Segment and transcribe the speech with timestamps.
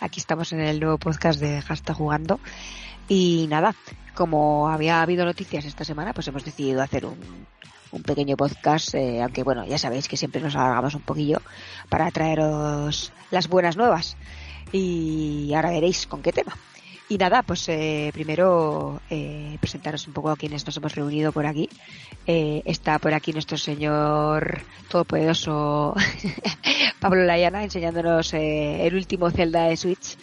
[0.00, 2.40] aquí estamos en el nuevo podcast de Hashtag Jugando.
[3.08, 3.74] Y nada,
[4.14, 7.46] como había habido noticias esta semana, pues hemos decidido hacer un,
[7.92, 11.40] un pequeño podcast, eh, aunque bueno, ya sabéis que siempre nos alargamos un poquillo
[11.88, 14.16] para traeros las buenas nuevas.
[14.72, 16.56] Y ahora veréis con qué tema.
[17.08, 21.44] Y nada, pues eh, primero eh, presentaros un poco a quienes nos hemos reunido por
[21.46, 21.68] aquí.
[22.26, 25.94] Eh, está por aquí nuestro señor todopoderoso
[27.00, 30.16] Pablo Layana enseñándonos eh, el último Zelda de Switch.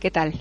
[0.00, 0.32] ¿Qué tal?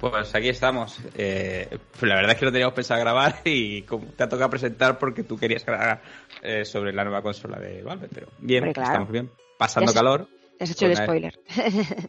[0.00, 0.98] Pues aquí estamos.
[1.16, 4.98] Eh, pues la verdad es que no teníamos pensado grabar y te ha tocado presentar
[4.98, 6.02] porque tú querías grabar
[6.42, 8.90] eh, sobre la nueva consola de Valve, pero bien, Hombre, claro.
[8.90, 9.30] estamos bien.
[9.56, 10.28] Pasando Ya calor,
[10.60, 11.38] Has hecho el spoiler.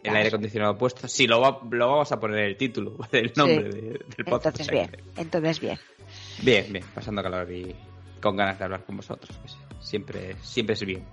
[0.03, 1.07] el aire acondicionado puesto.
[1.07, 3.79] Sí, lo, va- lo vamos a poner en el título, el nombre Sí.
[3.79, 3.81] de-
[4.17, 4.59] del podcast.
[4.59, 5.79] Entonces bien, entonces bien.
[6.41, 7.75] Bien, bien, pasando calor y
[8.21, 9.35] con ganas de hablar con vosotros.
[9.79, 11.03] Siempre, siempre es bien.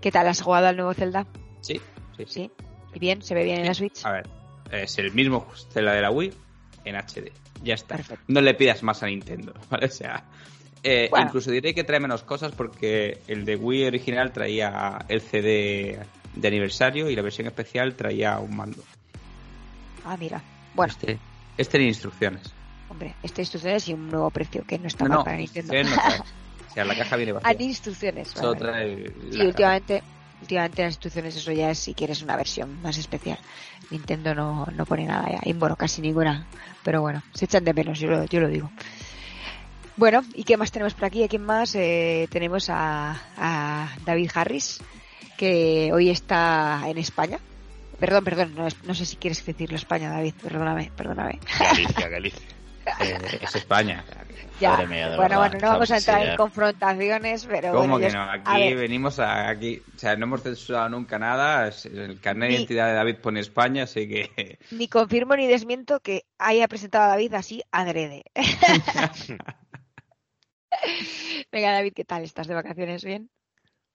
[0.00, 0.28] ¿Qué tal?
[0.28, 1.26] ¿Has jugado al nuevo Zelda?
[1.60, 1.80] Sí,
[2.16, 2.50] sí, sí.
[2.94, 3.22] ¿Y bien?
[3.22, 4.04] ¿Se ve bien en la Switch?
[4.04, 4.28] A ver,
[4.70, 6.32] es el mismo Zelda de la Wii
[6.84, 7.32] en HD.
[7.62, 7.96] Ya está.
[7.96, 8.24] Perfecto.
[8.28, 9.86] No le pidas más a Nintendo, ¿vale?
[9.86, 10.24] O sea,
[10.84, 11.26] eh, Bueno.
[11.26, 15.98] incluso diré que trae menos cosas porque el de Wii original traía el CD
[16.34, 18.82] de aniversario y la versión especial traía un mando.
[20.04, 20.42] Ah, mira.
[20.74, 21.18] Bueno, Este,
[21.56, 22.52] este tiene instrucciones.
[22.88, 25.74] hombre, este instrucciones y un nuevo precio que no está No, mal no, para Nintendo.
[25.74, 26.68] instrucciones no trae.
[26.70, 27.52] O sea, la caja viene vacía.
[27.58, 28.34] ni instrucciones.
[28.34, 29.04] vale, Solo vale.
[29.10, 30.02] trae Sí, la últimamente,
[30.42, 33.38] últimamente las instrucciones eso ya es si quieres una versión más especial.
[33.90, 35.40] Nintendo no, no pone nada ya.
[35.44, 36.46] Y bueno, casi ninguna.
[36.84, 38.70] Pero bueno, se echan de menos, yo lo, yo lo digo.
[39.96, 41.24] Bueno, ¿y qué más tenemos por aquí?
[41.24, 41.74] ¿A quién más?
[41.74, 44.80] Eh, tenemos a, a David Harris,
[45.38, 47.38] que hoy está en España.
[47.98, 51.38] Perdón, perdón, no, sé si quieres decirlo España, David, perdóname, perdóname.
[51.58, 52.46] Galicia, Galicia.
[53.00, 54.04] Eh, es España.
[54.60, 57.98] Ya, Madre mía, bueno, verdad, bueno, no vamos a entrar en confrontaciones, pero ¿Cómo bueno,
[57.98, 58.30] que yo- no?
[58.30, 61.70] Aquí venimos a aquí, o sea, no hemos censurado nunca nada.
[61.84, 66.24] El carnet de identidad de David pone España, así que ni confirmo ni desmiento que
[66.38, 68.24] haya presentado a David así adrede.
[71.52, 72.24] Venga, David, ¿qué tal?
[72.24, 73.30] ¿Estás de vacaciones bien?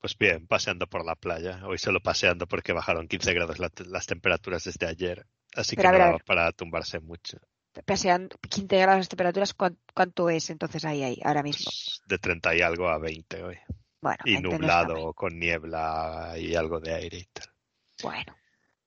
[0.04, 1.62] Pues bien, paseando por la playa.
[1.66, 5.26] Hoy solo paseando porque bajaron 15 grados la- las temperaturas desde ayer.
[5.56, 7.38] Así Pero que no para tumbarse mucho.
[7.86, 11.64] Paseando 15 grados las temperaturas, ¿cuán- ¿cuánto es entonces ahí, ahí ahora mismo?
[11.72, 13.58] Pues de 30 y algo a 20 hoy.
[14.02, 17.48] Bueno, Y nublado, con niebla y algo de aire y tal.
[18.04, 18.36] Bueno,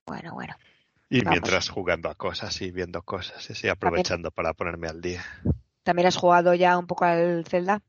[0.05, 0.55] bueno, bueno.
[1.09, 1.31] Y Vamos.
[1.31, 5.25] mientras jugando a cosas y viendo cosas, y aprovechando para ponerme al día.
[5.83, 7.81] ¿También has jugado ya un poco al Zelda?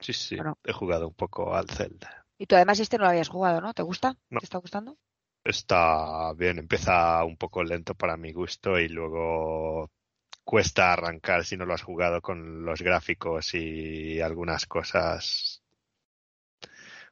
[0.00, 2.23] Sí, sí, he jugado un poco al Zelda.
[2.38, 3.72] Y tú además este no lo habías jugado, ¿no?
[3.74, 4.16] ¿Te gusta?
[4.30, 4.40] No.
[4.40, 4.96] ¿Te está gustando?
[5.44, 9.90] Está bien, empieza un poco lento para mi gusto y luego
[10.42, 15.62] cuesta arrancar si no lo has jugado con los gráficos y algunas cosas.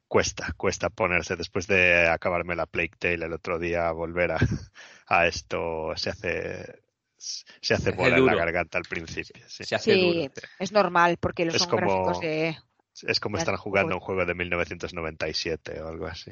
[0.09, 4.39] Cuesta, cuesta ponerse después de acabarme la Plague Tale el otro día, volver a,
[5.07, 6.83] a esto se hace
[7.17, 9.43] se hace bola en la garganta al principio.
[9.49, 9.65] sí.
[9.65, 10.33] se hace Sí, duro.
[10.59, 12.57] es normal porque los son como- gráficos de...
[13.07, 16.31] Es como estar jugando un juego de 1997 o algo así.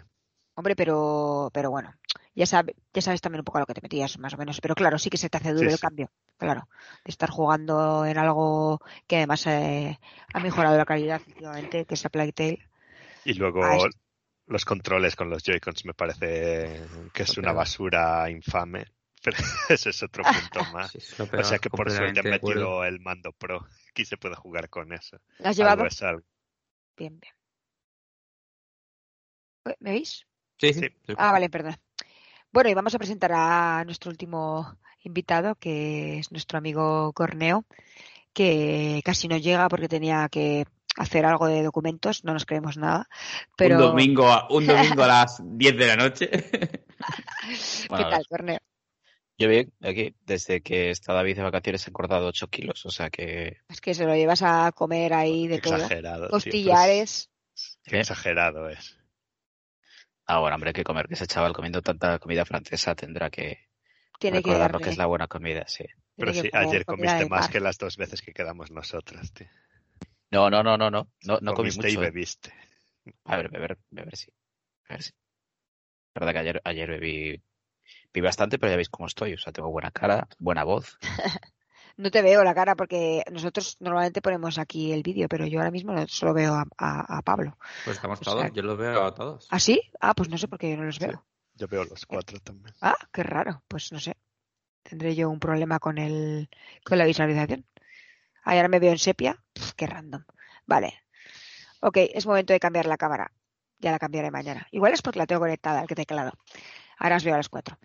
[0.54, 1.94] Hombre, pero, pero bueno,
[2.34, 4.60] ya, sabe, ya sabes también un poco a lo que te metías, más o menos.
[4.60, 5.81] Pero claro, sí que se te hace duro Sí, el sí.
[5.81, 6.69] cambio, claro.
[7.04, 9.98] De estar jugando en algo que además eh,
[10.34, 12.58] ha mejorado la calidad últimamente, que es la Plague Tale.
[13.25, 13.97] Y luego Ah, es-
[14.47, 16.81] los controles con los Joy-Cons me parece
[17.14, 18.84] que es una basura infame.
[19.22, 19.37] Pero
[19.69, 20.91] ese es otro punto más.
[20.92, 20.98] Sí,
[21.38, 23.60] O sea que por suerte han metido el mando pro.
[23.91, 25.19] Aquí se puede jugar con eso.
[25.38, 25.82] ¿La has llevado?
[25.82, 26.22] Algo es algo.
[27.00, 27.33] Bien, bien.
[29.81, 30.27] ¿Me veis?
[30.59, 30.87] Sí, sí.
[31.16, 31.77] Ah, vale, perdón.
[32.53, 37.65] Bueno, y vamos a presentar a nuestro último invitado, que es nuestro amigo Corneo,
[38.34, 40.66] que casi no llega porque tenía que
[40.99, 43.09] hacer algo de documentos, no nos creemos nada.
[43.56, 46.28] Pero, Un, domingo a, un domingo a las 10 de la noche.
[47.88, 48.58] ¿qué Bueno, tal, Corneo?
[49.40, 53.08] Yo bien, aquí, desde que está David de vacaciones he engordado 8 kilos, o sea
[53.08, 53.56] que...
[53.70, 55.76] Es que se lo llevas a comer ahí de todo.
[55.76, 56.26] Exagerado.
[56.26, 57.31] tío, Costillares.
[57.54, 58.98] pues, qué exagerado es.
[60.26, 63.69] Ah, bueno, hombre, hay que comer, que ese chaval comiendo tanta comida francesa tendrá que
[64.19, 65.87] Tiene que recordar lo que es la buena comida, sí.
[66.16, 69.48] Pero sí, ayer comiste más que las dos veces que quedamos nosotras, tío.
[70.31, 72.02] No, no, no, no, no, no, no comí Comiste y mucho.
[72.02, 72.10] ¿eh?
[72.10, 72.52] bebiste.
[73.25, 74.31] A ver, beber, beber sí.
[74.87, 75.12] Beber sí.
[76.14, 77.42] La verdad que ayer, ayer bebí,
[78.12, 79.35] bebí bastante, pero ya veis cómo estoy.
[79.35, 80.99] O sea, tengo buena cara, buena voz.
[81.97, 85.71] No te veo la cara porque nosotros normalmente ponemos aquí el vídeo, pero yo ahora
[85.71, 87.59] mismo no- solo veo a, a- a Pablo.
[87.85, 89.47] Pues estamos O todos, sea- yo los veo a todos.
[89.51, 89.83] ¿Ah, sí?
[90.01, 91.05] Ah, pues no sé por qué yo no los Sí.
[91.05, 91.27] veo.
[91.57, 92.75] Yo veo los cuatro también.
[92.81, 93.62] Ah, qué raro.
[93.69, 94.17] Pues no sé.
[94.83, 96.49] Tendré yo un problema con el
[96.85, 97.67] con la visualización.
[98.45, 99.37] Ah, y ahora me veo en sepia.
[99.53, 100.25] Pff, qué random.
[100.65, 101.03] Vale.
[101.83, 103.31] Ok, es momento de cambiar la cámara.
[103.79, 104.67] Ya la cambiaré mañana.
[104.71, 106.33] Igual es porque la tengo conectada al teclado.
[107.00, 107.79] Ahora os veo a las cuatro.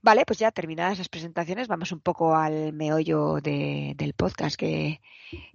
[0.00, 5.00] Vale, pues ya terminadas las presentaciones, vamos un poco al meollo de, del podcast que,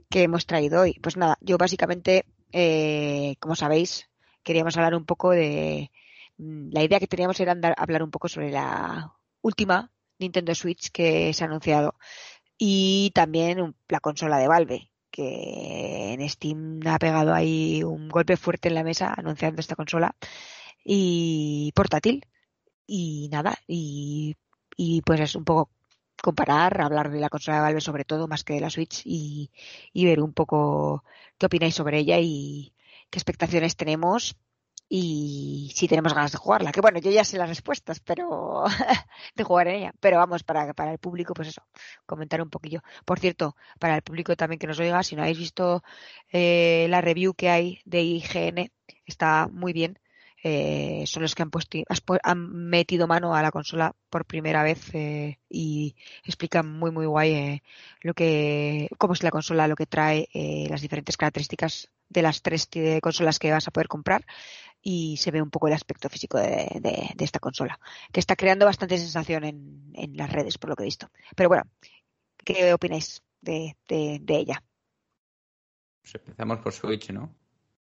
[0.10, 1.00] que, hemos traído hoy.
[1.02, 4.10] Pues nada, yo básicamente, eh, como sabéis,
[4.44, 5.92] queríamos hablar un poco de...
[6.38, 10.92] Mm, la idea que teníamos era andar, hablar un poco sobre la última Nintendo Switch
[10.92, 11.96] que se ha anunciado
[12.58, 18.68] y también la consola de Valve, que en Steam ha pegado ahí un golpe fuerte
[18.68, 20.16] en la mesa anunciando esta consola
[20.84, 22.26] y portátil.
[22.88, 24.36] Y nada, y,
[25.06, 25.72] pues es un poco
[26.22, 29.52] comparar, hablar de la consola de Valve sobre todo, más que de la Switch, y,
[29.94, 31.04] y ver un poco
[31.38, 32.74] qué opináis sobre ella y
[33.10, 34.38] qué expectaciones tenemos
[34.88, 36.72] y si tenemos ganas de jugarla.
[36.72, 38.66] Que bueno, yo ya sé las respuestas, pero
[39.36, 39.94] de jugar en ella.
[40.00, 41.64] Pero vamos, para, para el público, pues eso,
[42.06, 42.82] comentar un poquillo.
[43.06, 45.84] Por cierto, para el público también que nos oiga, si no habéis visto
[46.32, 48.72] eh, la review que hay de IGN,
[49.06, 50.00] está muy bien.
[50.48, 51.80] Eh, son los que han, puesto,
[52.22, 57.32] han metido mano a la consola por primera vez eh, y explican muy muy guay
[57.34, 57.64] eh,
[58.02, 62.44] lo que cómo es la consola, lo que trae, eh, las diferentes características de las
[62.44, 62.70] tres
[63.02, 64.24] consolas que vas a poder comprar
[64.84, 67.80] y se ve un poco el aspecto físico de, de, esta consola,
[68.12, 71.10] que está creando bastante sensación en, en, las redes, por lo que he visto.
[71.36, 71.64] Pero bueno,
[72.38, 74.64] ¿qué opináis de, de ella?
[76.04, 77.34] Pues empezamos por Switch, ¿no?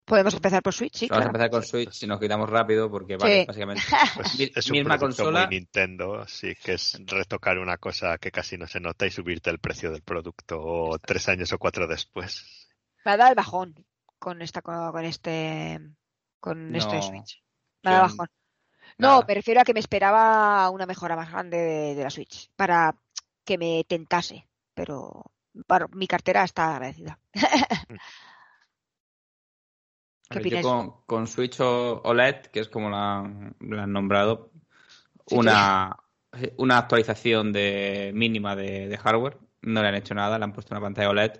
[0.05, 1.07] Podemos empezar por Switch, sí.
[1.09, 1.25] Vamos claro.
[1.25, 3.47] a empezar con Switch si nos quitamos rápido porque vale, Sí.
[3.47, 3.83] básicamente
[4.15, 5.47] Pues Mi- es un misma consola.
[5.47, 9.49] muy Nintendo, así que es retocar una cosa que casi no se nota y subirte
[9.51, 12.69] el precio del producto o tres años o cuatro después.
[13.05, 13.75] Me ha dado el bajón
[14.19, 15.81] con esta con, con este
[16.39, 16.79] con No.
[16.79, 17.43] este Switch.
[17.83, 18.29] Me ha dado bajón.
[18.99, 19.25] No, nada.
[19.27, 22.95] me refiero a que me esperaba una mejora más grande de, de la Switch para
[23.45, 25.25] que me tentase, pero
[25.67, 27.19] bueno, mi cartera está agradecida.
[30.29, 30.63] ¿Qué ver, yo opináis?
[30.63, 34.51] con, con Switch OLED, que es como la, la han nombrado,
[35.27, 35.97] Sí, una,
[36.57, 39.39] una actualización de mínima de, de hardware.
[39.63, 41.33] No le han hecho nada, le han puesto una pantalla OLED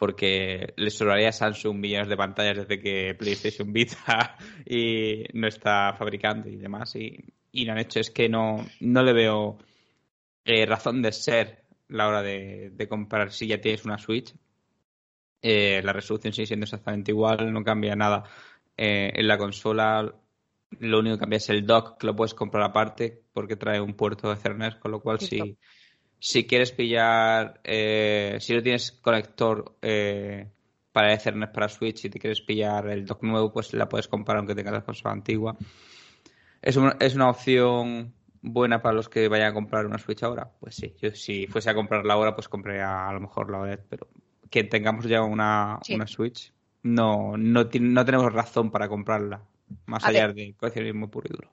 [0.00, 5.94] porque le sobraría a Samsung millones de pantallas desde que PlayStation Vita y no está
[5.98, 6.96] fabricando y demás.
[6.96, 7.22] Y,
[7.52, 9.58] y lo han hecho es que no, no le veo
[10.46, 14.34] eh, razón de ser la hora de, de comprar si ya tienes una Switch.
[15.42, 18.24] Eh, la resolución sigue siendo exactamente igual, no cambia nada
[18.76, 20.14] eh, en la consola.
[20.78, 23.94] Lo único que cambia es el dock, que lo puedes comprar aparte porque trae un
[23.94, 25.58] puerto de Ethernet, con lo cual si,
[26.18, 30.48] si quieres pillar, eh, si no tienes conector eh,
[30.92, 34.38] para Ethernet para Switch y te quieres pillar el dock nuevo, pues la puedes comprar
[34.38, 35.56] aunque tengas la consola antigua.
[36.62, 40.50] ¿Es una, es una opción buena para los que vayan a comprar una Switch ahora?
[40.60, 43.80] Pues sí, yo si fuese a comprarla ahora, pues compraría a lo mejor la OLED,
[43.88, 44.08] pero
[44.50, 45.94] que tengamos ya una, Sí.
[45.94, 46.52] una Switch,
[46.82, 49.42] no, no, no tenemos razón para comprarla,
[49.86, 50.34] más A allá ver.
[50.34, 51.50] de coleccionismo puro y duro.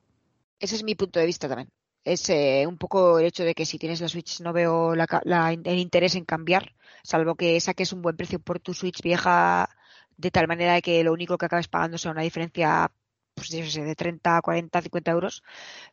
[0.59, 1.69] Ese es mi punto de vista también.
[2.03, 5.07] Es eh, un poco el hecho de que si tienes la Switch no veo la
[5.07, 6.73] ca- la- el interés en cambiar,
[7.03, 9.69] salvo que saques un buen precio por tu Switch vieja
[10.15, 12.91] de tal manera que lo único que acabes pagando sea una diferencia
[13.37, 15.43] pues yo sé, de 30, 40, 50 euros.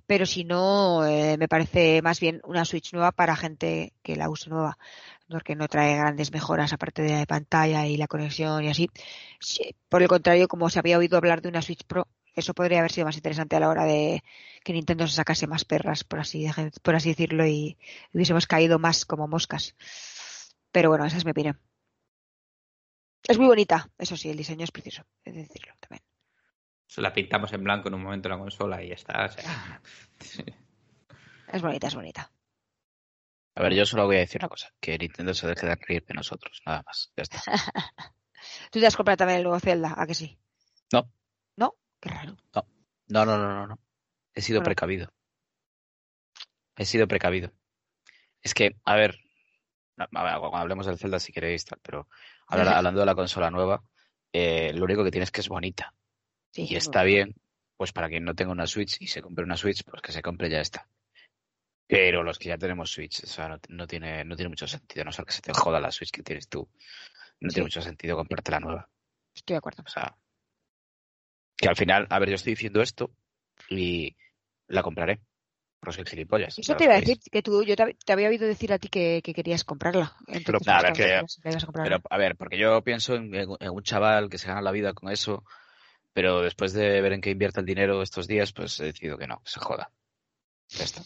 [0.07, 4.31] Pero si no, eh, me parece más bien una Switch nueva para gente que la
[4.31, 4.79] use nueva,
[5.29, 8.91] porque no trae grandes mejoras aparte de la pantalla y la conexión y así.
[9.41, 12.79] Sí, por el contrario, como se había oído hablar de una Switch Pro, eso podría
[12.81, 14.23] haber sido más interesante a la hora de
[14.65, 16.47] que Nintendo se sacase más perras, por así,
[16.83, 17.77] por así decirlo, y
[18.13, 19.75] hubiésemos caído más como moscas.
[20.73, 21.61] Pero bueno, esa es mi opinión.
[23.29, 26.14] Es muy bonita, eso sí, el diseño es precioso, es decirlo también.
[26.95, 29.25] Se la pintamos en blanco en un momento en la consola y ya está.
[29.25, 29.81] o sea,
[31.49, 32.31] Es bonita, es bonita.
[33.57, 36.05] A ver, yo solo voy a decir una cosa, que Nintendo se deje de reír
[36.07, 37.13] de nosotros, nada más.
[37.17, 37.43] Ya está.
[38.71, 39.93] ¿Tú te has comprado también el nuevo Zelda?
[39.97, 40.39] ¿A que sí?
[40.93, 41.11] No.
[41.57, 41.75] ¿No?
[42.01, 42.37] Qué raro.
[42.53, 43.79] No, no, no, no, no.
[44.33, 44.67] He sido Bueno.
[44.67, 45.13] precavido.
[46.77, 47.51] He sido precavido.
[48.41, 49.19] Es que, a ver,
[49.97, 52.09] a ver, cuando hablemos del Zelda si queréis, tal, pero
[52.47, 53.83] habla- hablando de la consola nueva,
[54.33, 55.93] eh, lo único que tienes que es bonita.
[56.55, 57.35] Sí, y está bien,
[57.77, 60.23] pues para quien no tenga una Switch y se compre una Switch, pues que se
[60.23, 60.87] compre ya está.
[61.89, 65.03] Pero los que ya tenemos Switch, o sea, no, no tiene, no tiene mucho sentido,
[65.03, 66.69] a no ser que se te joda la Switch que tienes tú.
[67.41, 67.55] No Sí.
[67.55, 68.89] tiene mucho sentido comprarte la nueva.
[69.35, 69.83] Estoy de acuerdo.
[69.85, 70.17] O sea,
[71.57, 73.11] que al final, a ver, yo estoy diciendo esto
[73.69, 74.17] y
[74.69, 75.21] la compraré.
[75.83, 76.59] No soy gilipollas.
[76.59, 78.89] Eso te iba a decir, que tú, yo te, te había oído decir a ti
[78.89, 80.15] que, que querías comprarla.
[80.29, 81.87] Entonces, Nada, pues, que- claro, la ibas a comprar.
[81.89, 84.95] Pero, a ver, porque yo pienso en, en un chaval que se gana la vida
[84.95, 85.45] con eso,
[86.15, 89.27] pero después de ver en qué invierte el dinero estos días, pues he decidido que
[89.27, 89.91] no, que se joda.
[90.69, 91.03] Ya está.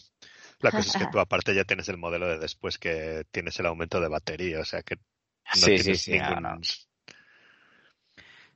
[0.61, 3.67] La cosa es que tú aparte ya tienes el modelo de después que tienes el
[3.67, 5.03] aumento de batería, o sea que no
[5.55, 6.13] sí, sí, tienes sí.
[6.13, 6.43] ningún...
[6.43, 6.61] no, no.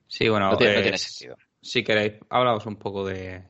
[0.07, 1.37] sí, bueno, No tiene, no eh, tiene sentido.
[1.61, 3.43] si queréis, hablamos un poco de,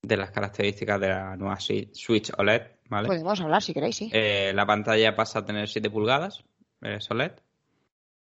[0.00, 3.08] de las características de la nueva Switch OLED, ¿vale?
[3.08, 4.10] Podemos hablar si queréis, sí.
[4.12, 6.44] Eh, la pantalla pasa a tener 7 pulgadas,
[6.80, 7.32] es OLED.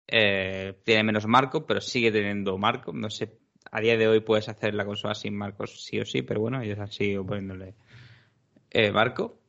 [0.08, 2.92] Eh, tiene menos marco, pero sigue teniendo marco.
[2.94, 3.38] No sé,
[3.72, 6.62] a día de hoy puedes hacer la consola sin marcos sí o sí, pero bueno,
[6.62, 7.76] ellos han seguido poniéndole
[8.72, 9.40] eh, marco.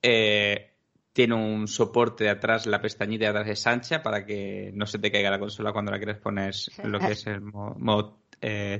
[0.00, 4.98] tiene un soporte de atrás, la pestañita de atrás es ancha para que no se
[4.98, 8.20] te caiga la consola cuando la quieres poner lo que es el modo,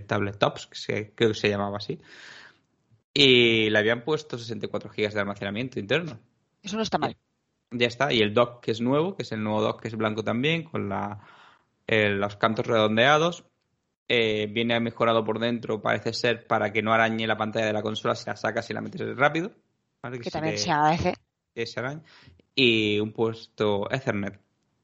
[0.07, 2.01] tablet tops, que creo que se llamaba así.
[3.15, 6.19] Y le habían puesto 64 GB de almacenamiento interno.
[6.61, 7.17] Eso no está mal.
[7.71, 8.13] Ya está.
[8.13, 10.65] Y el dock que es nuevo, que es el nuevo dock que es blanco también,
[10.65, 11.21] con la,
[11.87, 13.45] los cantos redondeados.
[14.09, 17.83] Eh, viene mejorado por dentro, parece ser, para que no arañe la pantalla de la
[17.83, 19.53] consola si la sacas y la metes rápido.
[20.03, 21.15] Que, también se agradece.
[22.55, 24.39] Y un puesto Ethernet.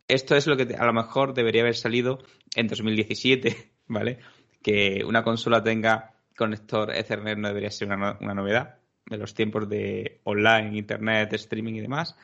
[0.08, 2.18] Esto es lo que a lo mejor debería haber salido
[2.56, 4.18] en 2017, ¿vale?
[4.62, 10.20] Que una consola tenga conector Ethernet no debería ser una, novedad de los tiempos de
[10.24, 12.16] online, internet, streaming y demás.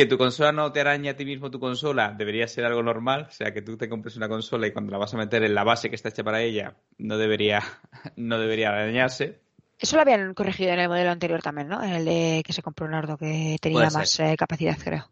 [0.00, 3.26] Que tu consola no te arañe a ti mismo tu consola debería ser algo normal,
[3.28, 5.54] o sea, que tú te compres una consola y cuando la vas a meter en
[5.54, 7.62] la base que está hecha para ella, no debería,
[8.16, 9.42] no debería arañarse.
[9.78, 11.84] Eso lo habían corregido en el modelo anterior también, ¿no?
[11.84, 15.10] En el de que se compró un Nardo que tenía más eh, capacidad, creo.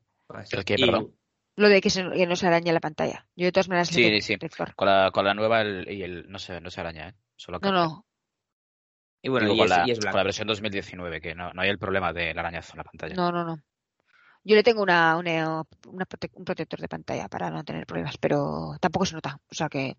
[1.56, 3.26] Lo de que, no se arañe la pantalla.
[3.36, 3.88] Yo de todas maneras...
[3.88, 4.38] Sí, sí.
[4.74, 7.14] Con la, con la nueva y el, no, se, no se araña, ¿eh?
[7.36, 8.06] Solo no, no.
[9.20, 9.84] Y bueno, y con, la,
[10.24, 13.14] versión 2019, que no, no hay el problema del arañazo en la pantalla.
[13.14, 13.62] No, no, no.
[14.48, 19.04] Yo le tengo una, una, un protector de pantalla para no tener problemas, pero tampoco
[19.04, 19.38] se nota.
[19.50, 19.94] O sea que.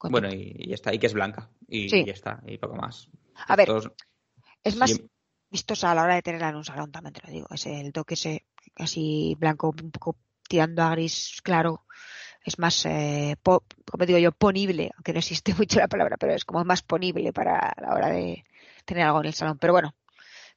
[0.00, 0.94] Bueno, y, ya está.
[0.94, 1.50] Y que es blanca.
[1.68, 2.42] Y, ya está.
[2.46, 3.10] Y poco más.
[3.46, 3.68] A ver.
[4.62, 4.98] Es más
[5.50, 7.46] vistosa a la hora de tenerla en un salón, también te lo digo.
[7.50, 10.16] Es el toque ese casi blanco, un poco
[10.48, 11.84] tirando a gris claro
[12.44, 16.44] es más, eh, como digo yo, ponible, aunque no existe mucho la palabra, pero es
[16.44, 18.44] como más ponible para la hora de
[18.84, 19.58] tener algo en el salón.
[19.58, 19.94] Pero bueno,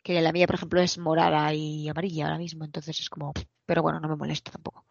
[0.04, 3.34] que la mía, por ejemplo, es morada y amarilla ahora mismo, entonces es como,
[3.66, 4.86] pero bueno, no me molesta tampoco.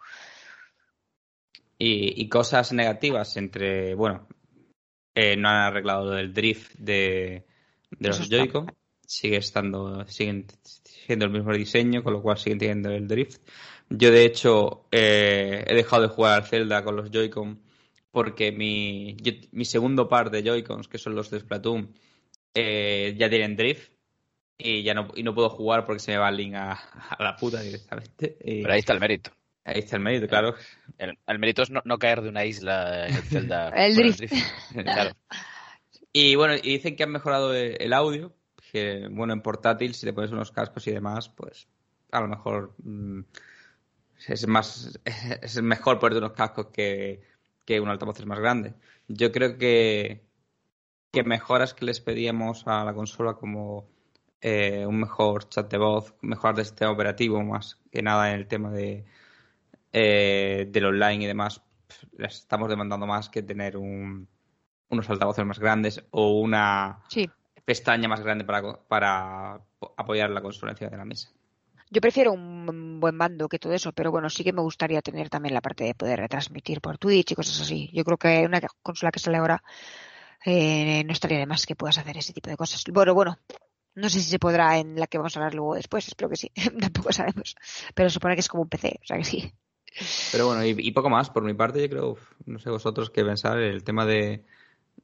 [1.78, 4.26] Y, cosas negativas entre, bueno,
[5.14, 7.46] eh, no han arreglado el drift de,
[7.90, 8.74] de los Joy-Con,
[9.06, 13.42] sigue estando, siguen siendo el mismo diseño, con lo cual siguen teniendo el drift.
[13.90, 17.62] Yo, de hecho, eh, he dejado de jugar al Zelda con los Joy-Con
[18.10, 19.14] porque mi,
[19.52, 21.94] mi segundo par de Joy-Cons, que son los de Splatoon,
[22.54, 23.92] eh, ya tienen drift
[24.58, 26.78] y ya no, y no puedo jugar porque se me va el link a,
[27.18, 28.36] la puta directamente.
[28.40, 29.30] Pero ahí está el mérito.
[29.64, 30.54] Ahí está el mérito, claro.
[30.96, 33.68] El, mérito es no, caer de una isla en el Zelda.
[33.76, 34.32] el drift.
[34.72, 35.10] claro.
[36.12, 38.32] Y bueno, y dicen que han mejorado el, audio,
[38.72, 41.66] que bueno, en portátil, si le pones unos cascos y demás, pues
[42.12, 43.22] a lo mejor mm,
[44.28, 47.20] es más es mejor ponerte unos cascos que,
[47.64, 48.74] que un altavoz más grande.
[49.08, 50.22] Yo creo que,
[51.12, 53.88] que mejoras que les pedíamos a la consola como
[54.40, 58.46] eh, un mejor chat de voz, mejorar del sistema operativo, más que nada en el
[58.46, 59.04] tema de
[59.92, 61.62] eh, del online y demás,
[62.18, 64.28] les estamos demandando más que tener un,
[64.88, 67.02] unos altavoces más grandes o una
[67.64, 69.60] pestaña más grande para, para
[69.96, 71.30] apoyar la consola encima de la mesa.
[71.88, 75.30] Yo prefiero un buen mando que todo eso, pero bueno, sí que me gustaría tener
[75.30, 77.90] también la parte de poder retransmitir por Twitch y cosas así.
[77.92, 79.62] Yo creo que una consola que sale ahora
[80.44, 82.82] eh, no estaría de más que puedas hacer ese tipo de cosas.
[82.92, 83.38] Bueno, bueno,
[83.96, 86.36] no sé si se podrá en la que vamos a hablar luego después, espero que
[86.36, 87.56] sí, tampoco sabemos.
[87.94, 89.52] Pero supone que es como un PC, o sea que sí.
[90.30, 93.58] Pero bueno, y, poco más, por mi parte, yo creo, no sé vosotros qué pensar,
[93.58, 94.44] el tema de,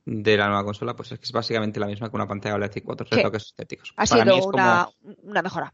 [0.05, 2.77] de la nueva consola, pues es que es básicamente la misma que una pantalla OLED
[2.77, 3.95] y cuatro retoques estéticos.
[3.97, 4.87] Ha sido una,
[5.23, 5.73] una mejora.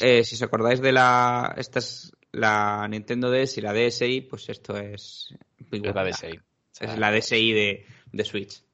[0.00, 1.54] Eh, si os acordáis de la.
[1.56, 5.34] Esta es la Nintendo DS y la DSi, pues esto es.
[5.70, 6.40] la DSi.
[6.80, 8.64] Es la DSi de, de Switch.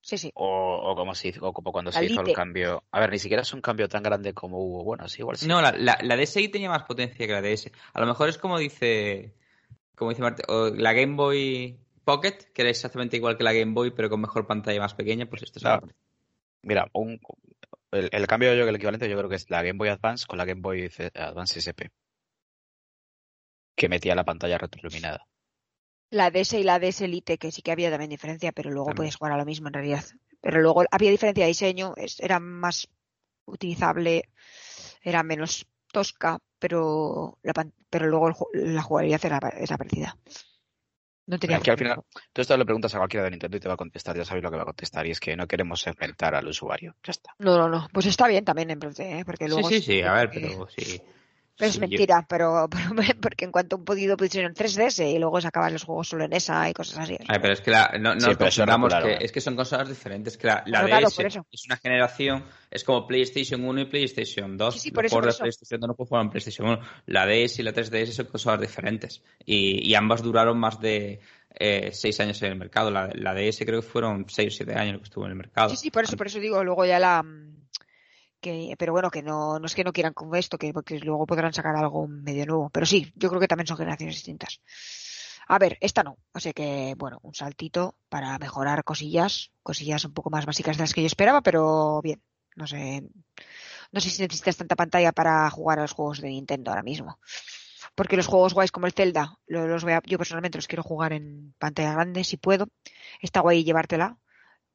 [0.00, 0.16] Sí.
[0.16, 0.32] Sí, sí.
[0.34, 2.82] O, como, se hizo, cuando se hizo el cambio.
[2.90, 4.82] A ver, ni siquiera es un cambio tan grande como hubo.
[4.82, 5.46] Bueno, sí, igual sí.
[5.46, 7.70] No, la, la, DSi tenía más potencia que la DS.
[7.92, 9.34] A lo mejor es como dice.
[9.94, 13.72] Como dice Marte, o la Game Boy Pocket, que era exactamente igual que la Game
[13.72, 15.88] Boy, pero con mejor pantalla más pequeña, pues esto es claro.
[16.62, 17.20] Mira, un,
[17.90, 20.44] el, cambio, yo el equivalente, yo creo que es la Game Boy Advance con la
[20.44, 21.90] Game Boy Advance SP.
[23.76, 25.26] Que metía la pantalla retroiluminada.
[26.10, 29.16] La DS y la DS Elite, que sí que había también diferencia, pero luego puedes
[29.16, 30.04] jugar a lo mismo en realidad.
[30.40, 32.88] Pero luego había diferencia de diseño, era más
[33.44, 34.28] utilizable,
[35.02, 37.38] era menos tosca, pero,
[37.90, 40.16] pero luego la jugabilidad era, era parecida.
[41.26, 42.02] No tenía que al final,
[42.32, 44.42] tú esto le preguntas a cualquiera de Nintendo y te va a contestar, ya sabéis
[44.42, 46.96] lo que va a contestar, y es que no queremos segmentar al usuario.
[47.04, 47.36] Ya está.
[47.38, 47.86] No, no, no.
[47.92, 49.22] Pues está bien también en ¿eh?
[49.24, 49.68] porque luego.
[49.68, 51.00] Sí, sí, sí, a ver, pero sí.
[51.60, 52.90] Pero es Sí, yo- mentira, pero, pero-
[53.22, 56.68] porque en cuanto han podido pusieron 3DS y luego sacaban los juegos solo en esa
[56.68, 57.16] y cosas así.
[57.28, 59.54] A ver, pero es que la, no, no Sí, pero regularon, que es que son
[59.54, 60.36] cosas diferentes.
[60.36, 61.46] Que la, la Claro, claro, DS por eso.
[61.52, 64.74] es una generación, es como PlayStation 1 y PlayStation 2.
[64.74, 65.38] Sí, sí, por eso, por de eso.
[65.40, 66.80] PlayStation 2 no puedes jugar en PlayStation 1.
[67.06, 69.22] La DS y la 3DS son cosas diferentes.
[69.44, 71.20] Y, y ambas duraron más de
[71.58, 72.90] eh, seis años en el mercado.
[72.90, 75.68] La, la DS creo que fueron seis o siete años que estuvo en el mercado.
[75.70, 77.59] Sí, sí, por eso, por eso digo, luego ya la mm,
[78.40, 81.26] que, pero bueno, que no, no es que no quieran con esto, que porque luego
[81.26, 82.70] podrán sacar algo medio nuevo.
[82.70, 84.60] Pero sí, yo creo que también son generaciones distintas.
[85.48, 86.18] A ver, esta no.
[86.32, 90.82] O sea que, bueno, un saltito para mejorar cosillas, cosillas un poco más básicas de
[90.84, 92.22] las que yo esperaba, pero bien.
[92.56, 93.04] No sé,
[93.92, 97.18] no sé si necesitas tanta pantalla para jugar a los juegos de Nintendo ahora mismo.
[97.94, 100.82] Porque los juegos guays como el Zelda, lo- los voy a- yo personalmente los quiero
[100.82, 102.68] jugar en pantalla grande si puedo.
[103.20, 104.18] Está guay llevártela,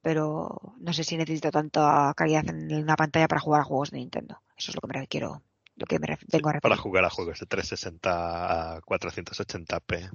[0.05, 3.97] pero no sé si necesito tanta calidad en una pantalla para jugar a juegos de
[3.97, 4.39] Nintendo.
[4.55, 5.41] Eso es lo que me quiero,
[5.75, 6.61] lo que me vengo a referir.
[6.61, 10.11] Para jugar a juegos de 360 a 480p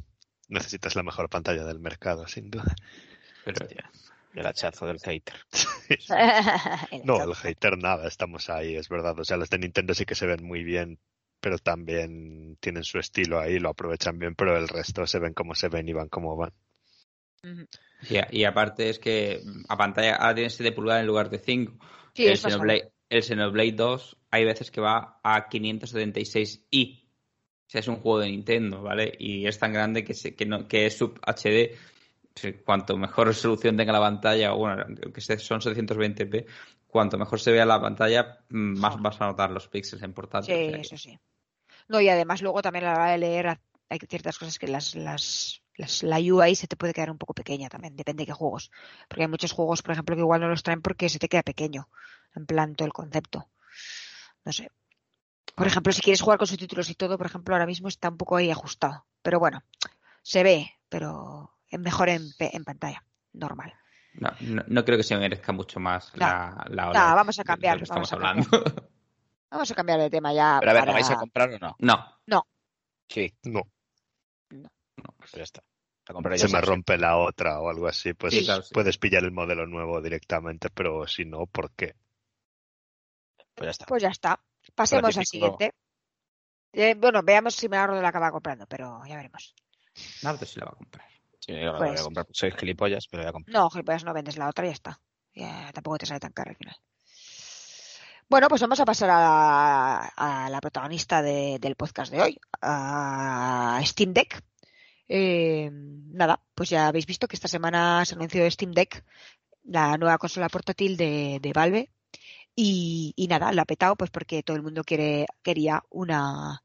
[0.46, 2.72] necesitas la mejor pantalla del mercado, sin duda.
[3.44, 3.90] Pero, Hostia,
[4.32, 5.34] el hachazo del hater.
[6.92, 9.18] El No, el hater nada, estamos ahí, es verdad.
[9.18, 11.00] O sea, los de Nintendo sí que se ven muy bien,
[11.40, 15.56] pero también tienen su estilo ahí, lo aprovechan bien, pero el resto se ven como
[15.56, 16.52] se ven y van como van.
[18.08, 21.38] Y, a- y aparte es que a pantalla ahora tienes 7 pulgadas en lugar de
[21.38, 21.74] 5.
[22.14, 27.02] Sí, el, Xenoblade, el Xenoblade 2 hay veces que va a 576i.
[27.02, 29.12] O sea, es un juego de Nintendo, ¿vale?
[29.18, 31.76] Y es tan grande que, se- que, no, que es sub HD.
[32.64, 36.46] Cuanto mejor resolución tenga la pantalla, o bueno, que son 720p,
[36.86, 39.02] cuanto mejor se vea la pantalla, mm, más Joder.
[39.04, 40.54] vas a notar los píxeles en portátil.
[40.54, 41.18] Sí, o sea que- eso sí.
[41.88, 43.58] No, y además luego también a la hora de leer
[43.90, 47.34] hay ciertas cosas que las, las, las- la UI se te puede quedar un poco
[47.34, 48.70] pequeña también, depende de qué juegos.
[49.08, 51.42] Porque hay muchos juegos, por ejemplo, que igual no los traen porque se te queda
[51.42, 51.88] pequeño,
[52.34, 53.50] en plan todo el concepto.
[54.44, 54.70] No sé.
[55.54, 58.16] Por ejemplo, si quieres jugar con subtítulos y todo, por ejemplo, ahora mismo está un
[58.16, 59.04] poco ahí ajustado.
[59.22, 59.62] Pero bueno,
[60.22, 63.74] se ve, pero es mejor en, pe- en pantalla, normal.
[64.14, 66.20] No, no, no creo que se merezca mucho más No.
[66.26, 68.90] la, la No, OLED vamos a de cambiar, lo que vamos estamos a hablando.
[69.50, 70.58] Vamos a cambiar de tema ya.
[70.60, 71.76] Pero a ver, ¿lo para- vais a comprar o no?
[71.80, 72.46] no,
[73.08, 73.62] Sí, No,
[75.16, 75.62] pues ya está.
[76.08, 78.72] La compraré se me rompe la otra o algo así, pues Sí, claro, sí.
[78.74, 81.94] puedes pillar el modelo nuevo directamente, pero si no, ¿por qué?
[83.54, 83.84] Pues ya está.
[83.86, 84.40] Pues ya está.
[84.74, 85.74] Pasemos al siguiente.
[86.72, 89.54] Eh, bueno, veamos si me ahorro de la acaba comprando, pero ya veremos.
[90.22, 91.06] Nardo sí la va a comprar.
[91.38, 92.26] Sí, yo la voy Pues- a comprar.
[92.32, 93.54] Soy gilipollas, pero voy a comprar.
[93.54, 95.00] No, pues no vendes la otra y ya está.
[95.34, 96.76] Ya, tampoco te sale tan caro al final.
[98.28, 103.80] Bueno, pues vamos a pasar a, a la protagonista de- del podcast de hoy, a
[103.84, 104.42] Steam Deck.
[105.12, 109.04] Eh, nada, pues ya habéis visto que esta semana se anunció Steam Deck,
[109.64, 111.90] la nueva consola portátil de, de Valve.
[112.54, 116.62] Y, y nada, la ha petado pues porque todo el mundo quiere, quería una...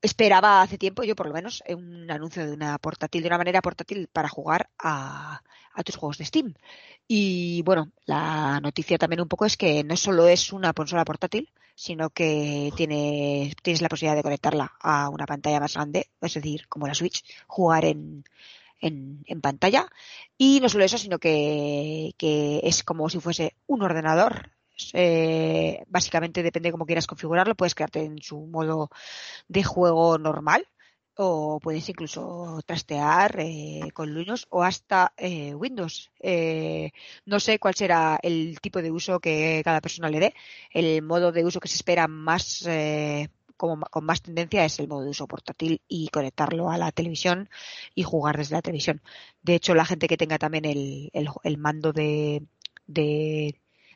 [0.00, 3.38] Esperaba hace tiempo, yo por lo menos, eh, un anuncio de una portátil, de una
[3.38, 5.42] manera portátil para jugar a,
[5.84, 6.54] tus juegos de Steam.
[7.06, 11.50] Y bueno, la noticia también un poco es que no solo es una consola portátil,
[11.74, 16.66] sino que tiene, tienes la posibilidad de conectarla a una pantalla más grande, es decir,
[16.68, 18.24] como la Switch, jugar en,
[18.80, 19.88] en, en pantalla.
[20.36, 24.50] Y no solo eso, sino que, que es como si fuese un ordenador.
[24.92, 28.90] Eh, básicamente depende de cómo quieras configurarlo, puedes quedarte en su modo
[29.48, 30.68] de juego normal
[31.16, 36.10] o puedes incluso trastear eh, con Linux o hasta eh, Windows.
[37.26, 40.34] No sé cuál será el tipo de uso que cada persona le dé.
[40.72, 42.64] El modo de uso que se espera más
[43.58, 47.50] como, con más tendencia es el modo de uso portátil y conectarlo a la televisión
[47.94, 49.02] y jugar desde la televisión.
[49.42, 52.46] De hecho, la gente que tenga también el, el, mando de,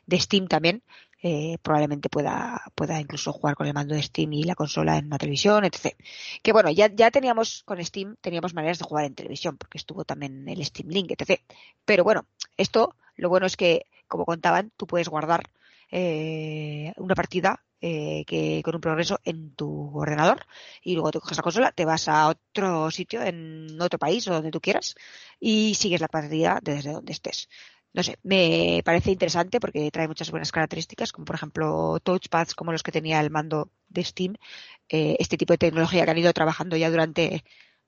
[0.05, 0.83] de Steam también
[1.25, 5.05] eh, probablemente pueda, pueda incluso jugar con el mando de Steam y la consola en
[5.05, 5.95] una televisión, etc.
[6.41, 10.03] Que bueno, ya, ya teníamos con Steam, teníamos maneras de jugar en televisión, porque estuvo
[10.03, 11.41] también el Steam Link, etc.
[11.85, 15.43] Pero bueno, esto, lo bueno es que, como contaban, tú puedes guardar
[15.91, 20.45] eh, una partida eh, que con un progreso en tu ordenador
[20.81, 24.33] y luego te coges la consola, te vas a otro sitio, en otro país o
[24.33, 24.95] donde tú quieras
[25.39, 27.47] y sigues la partida desde donde estés
[27.93, 32.71] no sé, me parece interesante porque trae muchas buenas características, como por ejemplo touchpads como
[32.71, 34.35] los que tenía el mando de Steam,
[34.89, 37.43] eh, este tipo de tecnología que han ido trabajando ya durante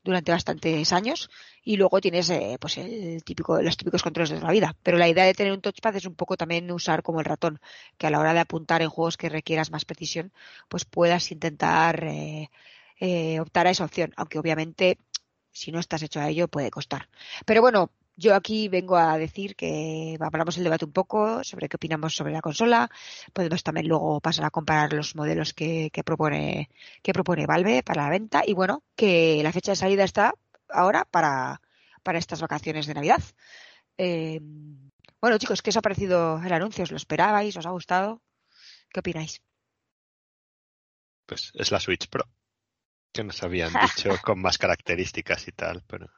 [0.05, 1.29] durante bastantes años.
[1.63, 4.75] Y luego tienes eh, pues el típico los típicos controles de toda la vida.
[4.83, 7.59] Pero la idea de tener un touchpad es un poco también usar como el ratón
[7.97, 10.31] que a la hora de apuntar en juegos que requieras más precisión
[10.69, 12.49] pues puedas intentar eh,
[12.99, 14.13] eh, optar a esa opción.
[14.15, 14.99] Aunque obviamente
[15.51, 17.09] si no estás hecho a ello puede costar.
[17.45, 21.75] Pero bueno yo aquí vengo a decir que hablamos el debate un poco sobre qué
[21.75, 22.89] opinamos sobre la consola.
[23.33, 26.69] Podemos también luego pasar a comparar los modelos que, que propone
[27.03, 30.33] que propone Valve para la venta y bueno, que la fecha de salida está
[30.69, 31.61] ahora para,
[32.03, 33.21] para estas vacaciones de Navidad.
[33.97, 34.39] Eh,
[35.19, 36.83] bueno, chicos, ¿qué os ha parecido el anuncio?
[36.83, 37.57] ¿Os lo esperabais?
[37.57, 38.21] ¿Os ha gustado?
[38.89, 39.41] ¿Qué opináis?
[41.25, 42.23] Pues es la Switch Pro,
[43.11, 46.09] que nos habían dicho con más características y tal, pero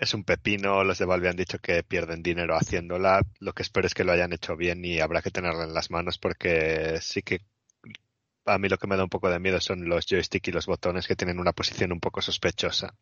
[0.00, 0.82] es un pepino.
[0.82, 3.20] Los de Valve han dicho que pierden dinero haciéndola.
[3.38, 5.90] Lo que espero es que lo hayan hecho bien y habrá que tenerla en las
[5.90, 7.42] manos porque sí que
[8.46, 10.66] a mí lo que me da un poco de miedo son los joystick y los
[10.66, 12.94] botones que tienen una posición un poco sospechosa.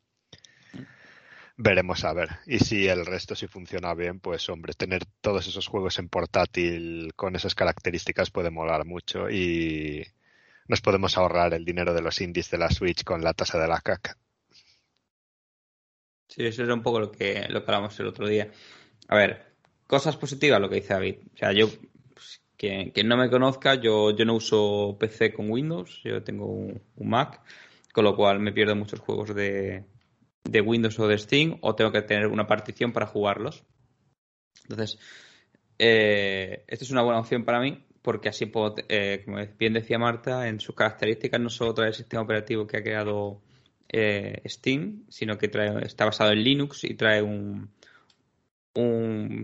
[1.56, 2.30] Veremos a ver.
[2.46, 7.12] Y si el resto sí funciona bien, pues hombre, tener todos esos juegos en portátil
[7.14, 10.04] con esas características puede molar mucho y
[10.66, 13.68] nos podemos ahorrar el dinero de los indies de la Switch con la tasa de
[13.68, 14.16] la caca.
[16.28, 18.50] Sí, eso era un poco lo que, lo que hablamos el otro día.
[19.08, 19.54] A ver,
[19.86, 21.16] cosas positivas lo que dice David.
[21.34, 21.68] O sea, yo,
[22.14, 26.82] pues, quien, no me conozca, yo, yo no uso PC con Windows, yo tengo un,
[26.96, 27.40] Mac,
[27.92, 29.84] con lo cual me pierdo muchos juegos de,
[30.44, 33.64] de Windows o de Steam, o tengo que tener una partición para jugarlos.
[34.64, 34.98] Entonces,
[35.78, 39.98] eh, esta es una buena opción para mí, porque así puedo, eh, como bien decía
[39.98, 43.40] Marta, en sus características no solo trae el sistema operativo que ha creado
[43.88, 47.70] eh, Steam, sino que trae, está basado en Linux y trae un,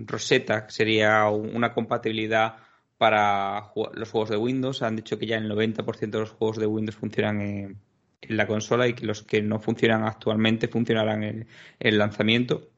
[0.07, 2.57] Rosetta, que sería una compatibilidad
[2.98, 4.83] para los juegos de Windows.
[4.83, 7.80] Han dicho que ya el 90% de los juegos de Windows funcionan en,
[8.28, 11.48] la consola y que los que no funcionan actualmente funcionarán en
[11.80, 12.70] el lanzamiento.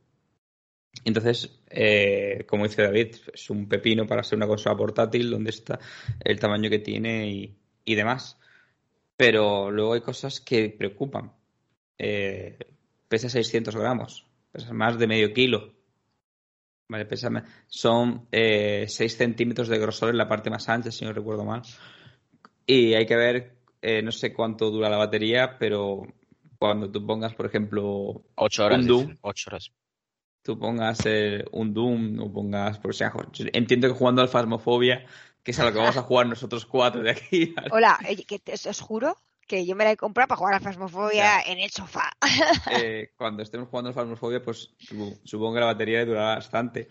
[1.05, 5.79] Entonces, eh, como dice David, es un pepino para ser una consola portátil donde está
[6.25, 8.39] el tamaño que tiene y demás.
[9.17, 11.36] Pero luego hay cosas que preocupan
[11.99, 12.59] eh,
[13.09, 15.75] pesa 600 gramos, pesa más de medio kilo.
[16.89, 17.31] Vale, pesa,
[17.67, 21.63] son eh, 6 centímetros de grosor en la parte más ancha, si no recuerdo mal.
[22.65, 26.03] Y hay que ver, eh, no sé cuánto dura la batería, pero
[26.59, 28.81] cuando tú pongas, por ejemplo, 8 horas.
[28.81, 29.73] Un Doom, 8 horas.
[30.43, 35.05] Tú pongas eh, un Doom o pongas, por ejemplo, entiendo que jugando al Phasmophobia,
[35.43, 37.55] que es a lo que vamos a jugar nosotros cuatro de aquí.
[37.73, 41.59] Hola, que os juro que yo me la he comprado para jugar a Fasmofobia en
[41.59, 42.11] el sofá.
[42.83, 44.75] Eh, cuando estemos jugando a Fasmofobia, pues
[45.25, 46.89] supongo que la batería durará bastante.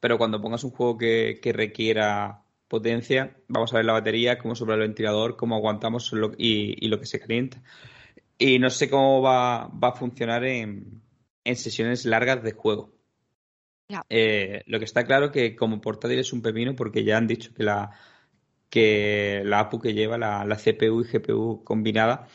[0.00, 4.74] Pero cuando pongas un juego que, requiera potencia, vamos a ver la batería, cómo sobre
[4.74, 7.62] el ventilador, cómo aguantamos y, lo que se calienta.
[8.38, 11.02] Y no sé cómo va, a funcionar en,
[11.44, 12.92] sesiones largas de juego.
[14.10, 17.54] Eh, lo que está claro que como portátil es un pepino porque ya han dicho
[17.54, 17.90] que la,
[18.70, 22.28] que la APU que lleva la, CPU y GPU combinada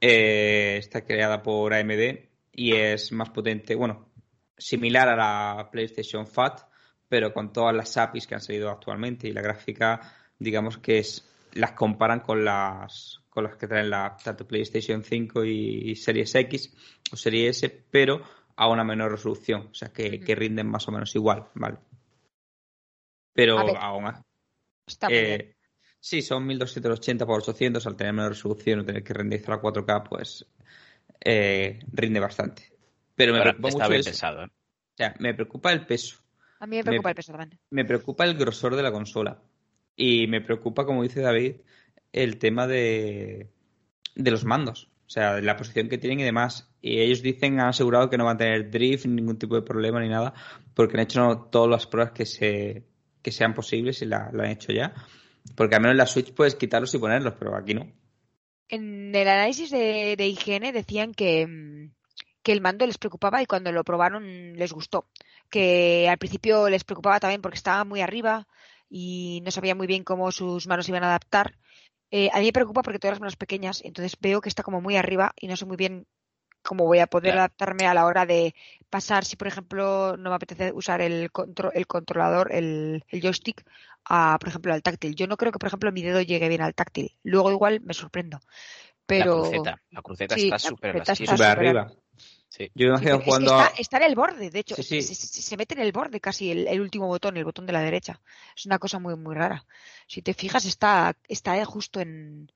[0.00, 4.08] eh, está creada por AMD y es más potente, bueno,
[4.56, 6.62] similar a la PlayStation FAT,
[7.08, 11.24] pero con todas las APIs que han salido actualmente y la gráfica, digamos que es
[11.52, 16.74] las comparan con las con las que traen la tanto PlayStation 5 y, Series X
[17.12, 18.20] o Series S, pero
[18.56, 21.78] a una menor resolución, o sea que, que rinden más o menos igual, ¿vale?
[23.32, 24.22] Pero aún más.
[25.08, 25.54] Eh,
[26.00, 30.08] Sí, son 1280 por 800, al tener menor resolución o tener que renderizar a 4K,
[30.08, 30.46] pues
[31.24, 32.72] eh, rinde bastante.
[33.14, 34.46] Pero me preocupa está bien pensado, ¿eh?
[34.46, 36.18] O sea, me preocupa el peso.
[36.60, 37.60] A mí me preocupa el peso también.
[37.70, 39.42] Me preocupa el grosor de la consola.
[39.94, 41.56] Y me preocupa, como dice David,
[42.12, 43.50] el tema de,
[44.14, 44.88] de los mandos.
[45.06, 46.70] O sea, la posición que tienen y demás.
[46.80, 50.00] Y ellos dicen, han asegurado que no van a tener drift, ningún tipo de problema
[50.00, 50.34] ni nada,
[50.74, 52.84] porque han hecho todas las pruebas que, se,
[53.22, 54.94] que sean posibles y la, la han hecho ya.
[55.54, 57.90] Porque al menos en la Switch puedes quitarlos y ponerlos, pero aquí no.
[58.68, 61.90] En el análisis de, de IGN decían que, mm,
[62.42, 65.06] que el mando les preocupaba y cuando lo probaron les gustó.
[65.50, 68.46] Que al principio les preocupaba también porque estaba muy arriba
[68.88, 71.56] y no sabía muy bien cómo sus manos iban a adaptar.
[72.10, 74.80] Eh, a mí me preocupa porque todas las manos pequeñas, entonces veo que está como
[74.80, 76.06] muy arriba y no sé muy bien
[76.62, 78.54] cómo voy a poder adaptarme a la hora de
[78.90, 81.30] pasar, si por ejemplo no me apetece usar el,
[81.74, 83.64] el controlador, el, el, joystick,
[84.04, 85.14] a, por ejemplo, al táctil.
[85.14, 87.16] Yo no creo que, por ejemplo, mi dedo llegue bien al táctil.
[87.22, 88.40] Luego igual me sorprendo.
[89.06, 89.36] Pero...
[89.36, 90.58] La cruceta, la cruceta está
[91.14, 91.92] súper arriba.
[92.48, 92.70] Sí.
[92.74, 93.60] Yo imagino jugando.
[93.78, 94.74] está, en el borde, de hecho.
[94.82, 98.20] Se, mete en el borde casi el, último botón, el botón de la derecha.
[98.56, 99.66] Es una cosa muy, muy rara.
[100.06, 102.50] Si te fijas, está, está justo en,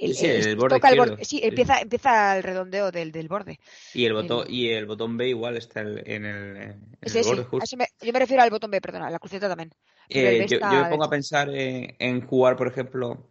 [0.00, 3.58] el, sí, el borde, sí, empieza, empieza el redondeo del, del borde.
[3.94, 6.76] Y el botón, y el botón B igual está en el,
[7.24, 7.76] borde justo.
[8.00, 9.72] yo me refiero al botón B, perdona, la cruceta también.
[10.08, 13.28] Eh, yo, me pongo a pensar en, jugar, por ejemplo,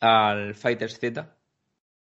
[0.00, 1.36] al Fighters Z.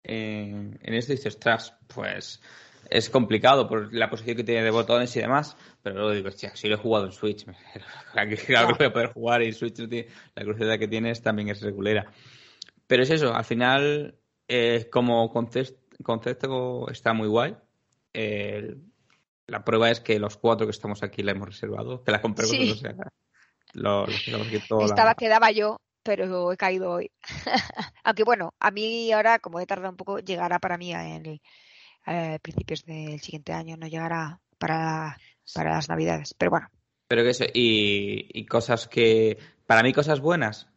[0.03, 2.41] En, en esto dices, ostras, pues
[2.89, 6.55] es complicado por la posición que tiene de botones y demás, pero luego digo, hostia,
[6.55, 7.45] si lo he jugado en Switch,
[8.45, 12.11] claro que voy a poder jugar y Switch la curiosidad que tienes también es regulera.
[12.87, 17.55] Pero es eso, al final, eh, como concepto, está muy guay.
[19.47, 22.45] la prueba es que los cuatro que estamos aquí la hemos reservado, que la compré
[22.47, 22.73] sí.
[24.79, 27.11] Estaba, quedaba yo, pero he caído hoy.
[28.03, 31.41] Aunque bueno, a mí ahora, como he tardado un poco, llegará para mí en
[32.07, 35.17] eh, principios del siguiente año, no llegará para,
[35.53, 36.33] para las navidades.
[36.33, 36.67] Pero bueno.
[37.09, 40.67] Pero que eso, y, y cosas que, para mí cosas buenas,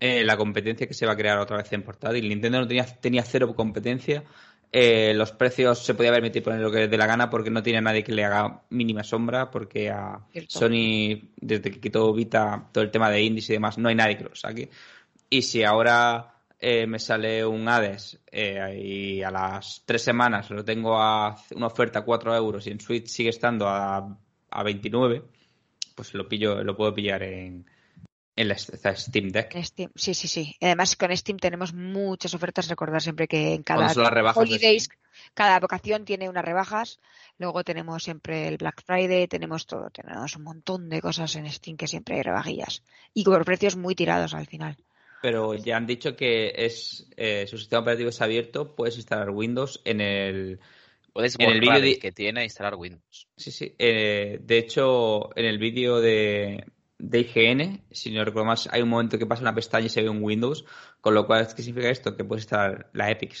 [0.00, 2.28] eh, la competencia que se va a crear otra vez en portátil.
[2.28, 4.24] Nintendo no tenía, tenía cero competencia.
[4.72, 7.80] Eh, los precios se podía permitir poner lo que de la gana porque no tiene
[7.80, 12.90] nadie que le haga mínima sombra, porque a Sony, desde que quitó Vita todo el
[12.90, 14.70] tema de índice y demás, no hay nadie que lo saque.
[15.30, 21.00] Y si ahora eh, me sale un Hades y a las tres semanas lo tengo
[21.00, 24.18] a una oferta a 4 euros y en Switch sigue estando a,
[24.50, 25.22] a 29,
[25.94, 27.64] pues lo pillo, lo puedo pillar en,
[28.36, 29.54] en la Steam Deck.
[29.94, 30.56] sí, sí, sí.
[30.60, 32.68] Además, con Steam tenemos muchas ofertas.
[32.68, 33.92] Recordar siempre que en cada
[34.34, 34.88] holidays,
[35.34, 37.00] cada vocación tiene unas rebajas.
[37.38, 39.88] Luego tenemos siempre el Black Friday, tenemos todo.
[39.90, 42.82] Tenemos un montón de cosas en Steam que siempre hay rebajillas.
[43.12, 44.76] Y por precios muy tirados al final.
[45.22, 48.74] Pero ya han dicho que es eh, su sistema operativo es abierto.
[48.74, 50.60] Puedes instalar Windows en el.
[51.12, 53.28] Puedes en el vídeo que tiene instalar Windows.
[53.36, 53.74] Sí, sí.
[53.78, 56.64] Eh, de hecho, en el vídeo de,
[56.98, 60.02] de IGN, si no recuerdo más, hay un momento que pasa una pestaña y se
[60.02, 60.64] ve un Windows,
[61.00, 62.16] con lo cual, ¿qué significa esto?
[62.16, 63.34] Que puede estar la Epic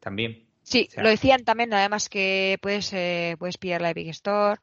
[0.00, 0.48] también.
[0.62, 4.60] Sí, lo decían también, además que puedes, eh, puedes pillar la Epic Store.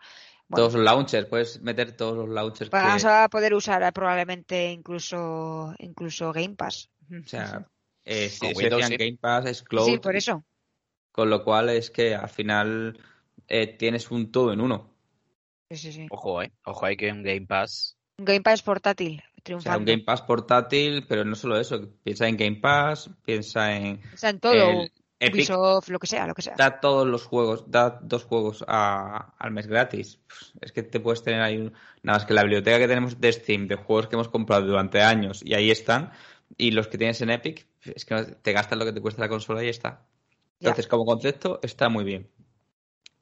[0.53, 2.71] todos los launchers, puedes meter todos los launchers.
[2.71, 6.89] Vas a poder usar eh, probablemente incluso, incluso Game Pass.
[7.11, 7.67] O sea,
[8.03, 9.85] eh, si decían Game Pass es cloud.
[9.85, 10.43] Sí, por eso.
[11.11, 12.97] Con lo cual es que al final
[13.77, 14.89] tienes un todo en uno.
[15.69, 16.07] Sí, sí, sí.
[16.09, 16.51] Ojo, eh.
[16.65, 19.21] Ojo, hay que un Game Pass Game Pass portátil.
[19.43, 19.79] Triunfante.
[19.79, 21.89] un Game Pass portátil, pero no solo eso.
[22.03, 23.99] Piensa en Game Pass, piensa en.
[23.99, 24.87] Piensa en todo.
[25.21, 26.55] Ubisoft, lo que sea, lo que sea.
[26.55, 30.19] Da todos los juegos, da dos juegos al mes gratis.
[30.61, 33.67] Es que te puedes tener ahí nada más que la biblioteca que tenemos de Steam,
[33.67, 36.11] de juegos que hemos comprado durante años y ahí están.
[36.57, 39.29] Y los que tienes en Epic, es que te gastas lo que te cuesta la
[39.29, 40.05] consola y ya está.
[40.59, 42.29] Entonces, como concepto, está muy bien.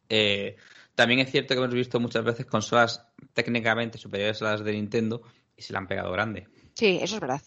[0.07, 0.55] Eh,
[0.95, 3.08] también es cierto que hemos visto muchas veces consolas
[3.43, 5.21] técnicamente superiores a las de Nintendo
[5.55, 6.47] y se la han pegado grande.
[6.73, 7.41] Sí, eso es verdad.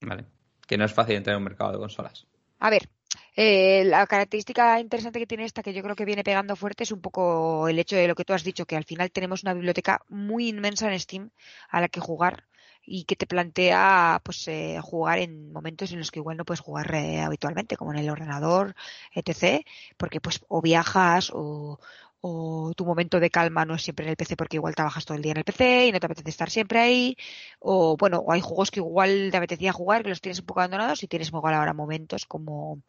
[0.00, 0.24] Vale.
[0.66, 2.26] Que no es fácil entrar en un mercado de consolas.
[2.60, 2.88] A ver,
[3.34, 6.92] eh, la característica interesante que tiene esta, que yo creo que viene pegando fuerte, es
[6.92, 9.54] un poco el hecho de lo que tú has dicho, que al final tenemos una
[9.54, 11.30] biblioteca muy inmensa en Steam
[11.68, 12.44] a la que jugar
[12.84, 16.60] y que te plantea pues eh, jugar en momentos en los que igual no puedes
[16.60, 18.74] jugar eh, habitualmente, como en el ordenador,
[19.14, 19.64] etc.
[19.96, 21.78] Porque pues o viajas o,
[22.20, 25.16] o tu momento de calma no es siempre en el PC porque igual trabajas todo
[25.16, 27.16] el día en el PC y no te apetece estar siempre ahí,
[27.58, 30.60] o bueno, o hay juegos que igual te apetecía jugar que los tienes un poco
[30.60, 32.82] abandonados y tienes igual ahora momentos como,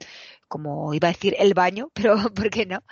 [0.47, 2.83] como iba a decir el baño, pero ¿por qué no?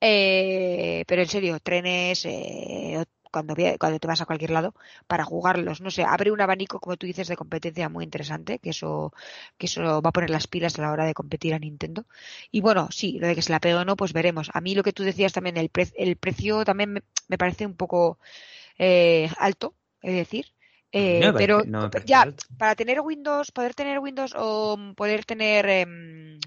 [0.00, 4.74] Eh, pero en serio, trenes, eh, cuando, cuando te vas a cualquier lado
[5.06, 5.80] para jugarlos.
[5.80, 9.12] No sé, abre un abanico, como tú dices, de competencia muy interesante, que eso,
[9.56, 12.04] que eso va a poner las pilas a la hora de competir a Nintendo.
[12.50, 14.50] Y bueno, sí, lo de que se la pegue o no, pues veremos.
[14.54, 18.18] A mí lo que tú decías también, el, el precio también me, parece un poco
[18.78, 20.46] eh, alto, es decir.
[20.90, 21.62] Eh, pero
[22.06, 26.38] ya, para tener Windows, poder tener Windows o poder tener em,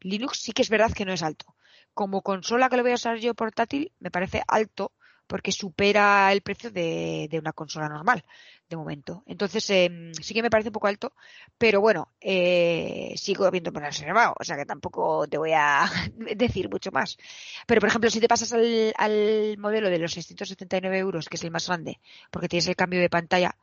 [0.00, 1.56] Linux, sí que es verdad que no es alto.
[1.94, 4.92] Como consola que lo voy a usar yo portátil, me parece alto
[5.28, 8.24] porque supera el precio de, una consola normal
[8.68, 9.22] de momento.
[9.26, 11.12] Entonces, em, sí que me parece un poco alto,
[11.56, 15.88] pero bueno, eh, sigo habiéndome reservado, o sea que tampoco te voy a
[16.36, 17.16] decir mucho más.
[17.66, 21.44] Pero, por ejemplo, si te pasas al, al, modelo de los 679 euros, que es
[21.44, 23.56] el más grande, porque tienes el cambio de pantalla,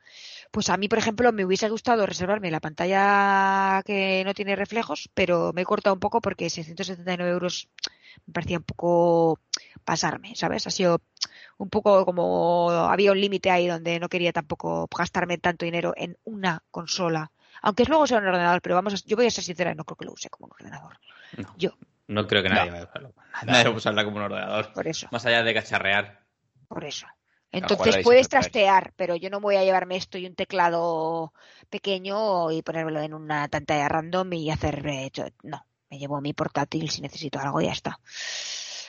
[0.51, 5.10] pues a mí, por ejemplo, me hubiese gustado reservarme la pantalla que no tiene reflejos,
[5.13, 7.67] pero me he cortado un poco porque 679 euros
[8.25, 9.39] me parecía un poco
[9.84, 10.67] pasarme, ¿sabes?
[10.67, 11.01] Ha sido
[11.58, 16.17] un poco como había un límite ahí donde no quería tampoco gastarme tanto dinero en
[16.23, 17.32] una consola.
[17.62, 20.06] Aunque luego sea un ordenador, pero vamos, yo voy a ser sincera, no creo que
[20.06, 20.99] lo use como un ordenador.
[21.38, 21.71] No, yo.
[22.08, 23.13] No creo que nadie vaya a usarlo.
[23.45, 24.73] Nadie va a usarla como un ordenador.
[24.73, 25.08] Por eso.
[25.12, 26.19] Más allá de cacharrear.
[26.67, 27.08] Por eso.
[27.51, 31.32] Entonces puedes trastear, pero yo no voy a llevarme esto y un teclado
[31.69, 34.86] pequeño y ponérmelo en una pantalla random y hacer...
[34.86, 35.12] Eh,
[35.43, 38.00] no, me llevo mi portátil si necesito algo y ya está.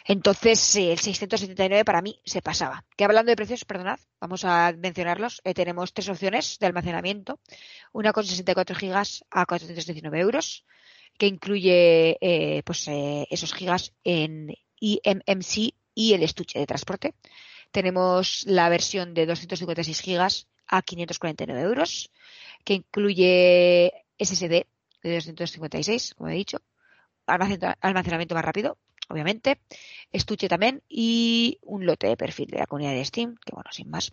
[0.08, 2.84] Entonces, el 679 para mí se pasaba.
[2.96, 5.40] Que hablando de precios, perdonad, vamos a mencionarlos.
[5.42, 7.40] Eh, tenemos tres opciones de almacenamiento.
[7.92, 10.64] Una con 64 gigas a 419 euros,
[11.18, 17.14] que incluye eh, pues, eh, esos gigas en y MMC y el estuche de transporte.
[17.72, 22.12] Tenemos la versión de 256 gigas a 549 euros,
[22.64, 24.66] que incluye SSD
[25.02, 26.60] de 256, como he dicho,
[27.26, 29.60] almacenamiento más rápido, obviamente,
[30.12, 33.88] estuche también y un lote de perfil de la comunidad de Steam, que bueno, sin
[33.90, 34.12] más.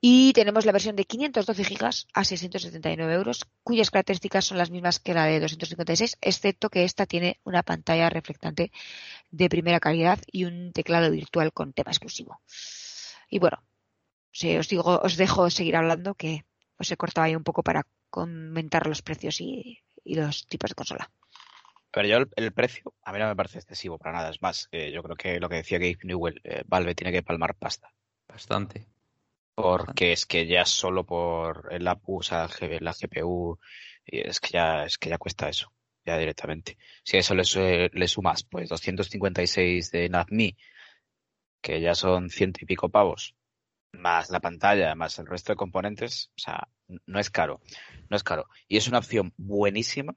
[0.00, 4.98] Y tenemos la versión de 512 gigas a 679 euros, cuyas características son las mismas
[4.98, 8.72] que la de 256, excepto que esta tiene una pantalla reflectante
[9.30, 12.40] de primera calidad y un teclado virtual con tema exclusivo.
[13.28, 13.62] Y bueno,
[14.32, 16.44] si os digo, os dejo seguir hablando que
[16.78, 21.10] os he cortado ahí un poco para comentar los precios y, los tipos de consola.
[21.90, 24.30] Pero yo el, precio a mí no me parece excesivo para nada.
[24.30, 27.22] Es más, eh, yo creo que lo que decía Gabe Newell, eh, Valve tiene que
[27.22, 27.92] palmar pasta.
[28.28, 28.86] Bastante.
[29.54, 32.48] Porque es que ya solo por el APU, o sea,
[32.80, 33.58] la GPU,
[34.04, 35.72] es que ya, es que ya cuesta eso,
[36.04, 36.76] ya directamente.
[37.02, 40.56] Si a eso le, le sumas, pues 256 de NAVMe,
[41.62, 43.34] que ya son ciento y pico pavos,
[43.92, 46.68] más la pantalla, más el resto de componentes, o sea,
[47.06, 47.60] no es caro,
[48.08, 48.46] no es caro.
[48.68, 50.14] Y es una opción buenísima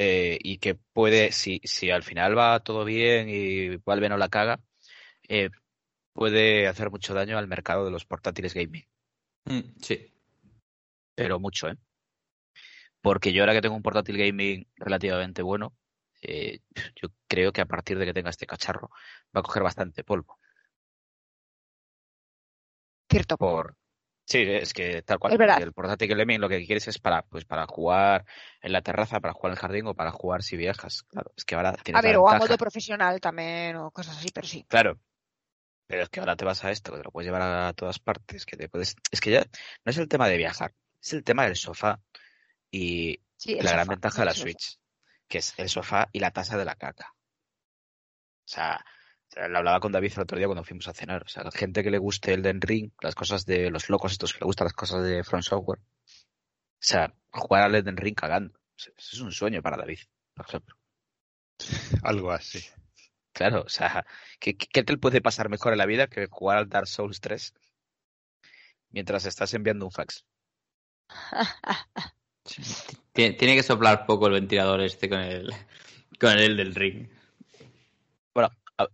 [0.00, 4.28] eh, y que puede, si, si al final va todo bien y Valve no la
[4.28, 4.60] caga,
[5.28, 5.50] eh,
[6.12, 8.86] puede hacer mucho daño al mercado de los portátiles gaming.
[9.46, 10.14] Mm, sí.
[11.16, 11.76] Pero mucho, ¿eh?
[13.00, 15.76] Porque yo ahora que tengo un portátil gaming relativamente bueno,
[16.22, 16.60] eh,
[16.94, 18.90] yo creo que a partir de que tenga este cacharro
[19.36, 20.38] va a coger bastante polvo.
[23.10, 23.36] Cierto.
[23.36, 23.74] Por...
[24.28, 25.40] Sí, es que tal cual.
[25.40, 28.26] El portátil gaming lo que quieres es para, pues, para jugar
[28.60, 31.04] en la terraza, para jugar en el jardín o para jugar si viajas.
[31.04, 34.28] Claro, es que ahora tienes A ver, o a modo profesional también o cosas así,
[34.28, 34.66] pero sí.
[34.68, 35.00] Claro.
[35.86, 37.98] Pero es que ahora te vas a esto, que te lo puedes llevar a todas
[38.00, 38.96] partes, que te puedes...
[39.10, 39.46] Es que ya
[39.84, 41.98] no es el tema de viajar, es el tema del sofá
[42.70, 44.78] y la gran ventaja de la Switch,
[45.26, 47.14] que es el sofá y la taza de la caca.
[47.14, 48.84] O sea,
[49.36, 51.22] lo hablaba con David el otro día cuando fuimos a cenar.
[51.24, 54.12] O sea, la gente que le guste el Den Ring, las cosas de los locos
[54.12, 55.80] estos que le gustan las cosas de Front Software.
[55.80, 58.58] O sea, jugar al Den Ring cagando.
[58.76, 59.98] Eso es un sueño para David,
[60.34, 60.76] por ejemplo.
[62.02, 62.64] Algo así.
[63.32, 64.04] Claro, o sea,
[64.40, 67.54] ¿qué, ¿qué, te puede pasar mejor en la vida que jugar al Dark Souls 3
[68.90, 70.24] mientras estás enviando un fax?
[73.12, 75.52] Tiene que soplar poco el ventilador este con el,
[76.18, 77.08] con el del ring.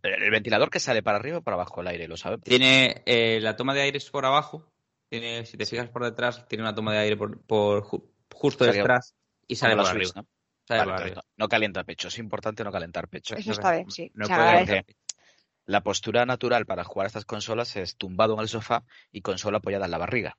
[0.02, 2.40] El ventilador que sale para arriba o para abajo el aire, ¿lo sabes?
[2.40, 4.72] Tiene eh, la toma de aire es por abajo.
[5.10, 7.82] Tiene, si te fijas por detrás, tiene una toma de aire por, por
[8.32, 9.14] justo detrás
[9.46, 10.12] y sale para arriba.
[10.16, 10.26] ¿no?
[10.66, 11.22] Sale para arriba.
[11.36, 13.36] No, calienta pecho, es importante no calentar pecho.
[13.36, 14.10] Eso está bien, sí.
[14.14, 14.86] No puede,
[15.66, 19.58] la postura natural para jugar a estas consolas es tumbado en el sofá y consola
[19.58, 20.36] apoyada en la barriga.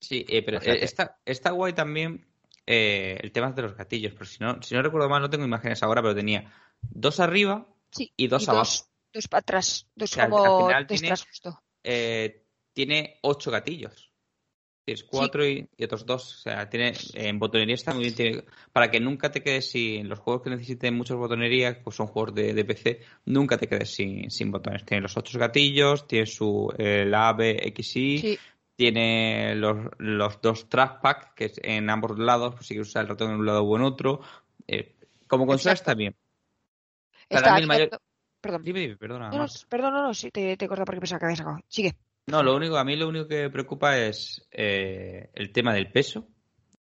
[0.00, 2.26] Sí, eh, pero eh, está, está guay también
[2.66, 5.82] el tema de los gatillos, pero si no, si no recuerdo mal, no tengo imágenes
[5.82, 7.73] ahora, pero tenía dos arriba
[8.16, 8.86] y dos abajo.
[9.12, 11.62] Dos, para atrás, dos como tiene, justo.
[11.84, 14.10] Eh, tiene ocho gatillos.
[14.84, 16.34] Tienes cuatro y, otros dos.
[16.34, 18.44] O sea, tiene en botonería está muy bien.
[18.70, 22.34] para que nunca te quedes sin los juegos que necesiten muchas botonerías, pues son juegos
[22.34, 24.84] de, PC, nunca te quedes sin, sin botones.
[24.84, 28.38] Tiene los ocho gatillos, tiene su el A, B, X, Y.
[28.76, 33.08] Tiene los, los dos trackpad que es en ambos lados, pues si quieres usar el
[33.08, 34.20] ratón en un lado o en otro.
[34.66, 34.96] Eh,
[35.28, 36.14] como consola está bien.
[37.28, 38.62] Perdón.
[38.62, 39.30] Dime, perdona.
[39.30, 41.60] No, perdón, no, no, sí, te, te corto porque pensaba que habías sacado.
[41.66, 41.94] Sigue.
[42.26, 45.90] No, lo único, a mí lo único que me preocupa es eh, el tema del
[45.90, 46.28] peso.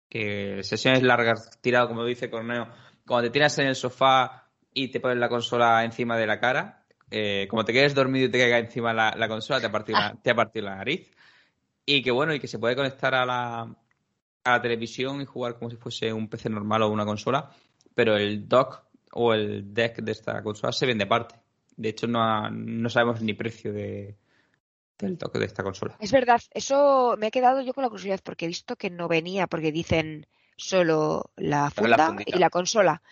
[0.09, 2.69] Que sesiones largas tirado, como dice Corneo,
[3.07, 6.85] cuando te tiras en el sofá y te pones la consola encima de la cara,
[7.11, 9.99] eh, como te quedes dormido y te caiga encima la, la consola, te ha, partido
[9.99, 11.11] la, te ha partido la nariz.
[11.87, 13.61] Y que bueno, y que se puede conectar a la,
[14.45, 17.51] a la televisión y jugar como si fuese un PC normal o una consola,
[17.95, 21.37] pero el dock o el deck de esta consola se vende aparte.
[21.77, 24.17] De hecho, no, no sabemos ni precio de,
[24.99, 25.97] del toque de esta consola.
[25.99, 29.09] Es verdad, eso me he quedado yo con la curiosidad porque he visto que no
[29.09, 33.03] venía, porque dicen solo la funda y la consola.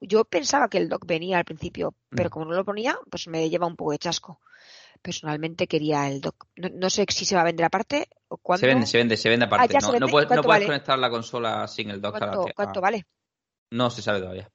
[0.00, 2.30] Yo pensaba que el dock venía al principio, pero mm.
[2.30, 4.40] como no lo ponía, pues me lleva un poco de chasco.
[5.02, 6.46] Personalmente quería el dock.
[6.56, 8.60] No, sé si se va a vender aparte o cuándo.
[8.60, 9.78] Se vende, se vende, se vende ah, aparte.
[10.00, 12.18] no, puedes, no puedes conectar la consola sin el dock.
[12.18, 13.06] ¿Cuánto, ¿cuánto vale?
[13.70, 14.50] No se sabe todavía.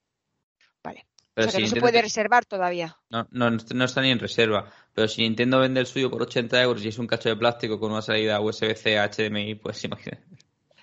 [0.83, 1.05] Vale.
[1.33, 2.95] Pero si no se puede reservar todavía.
[3.09, 4.71] No, no, no está ni en reserva.
[4.93, 7.79] Pero si Nintendo vende el suyo por 80 euros y es un cacho de plástico
[7.79, 10.23] con una salida USB-C HDMI, pues imagínate.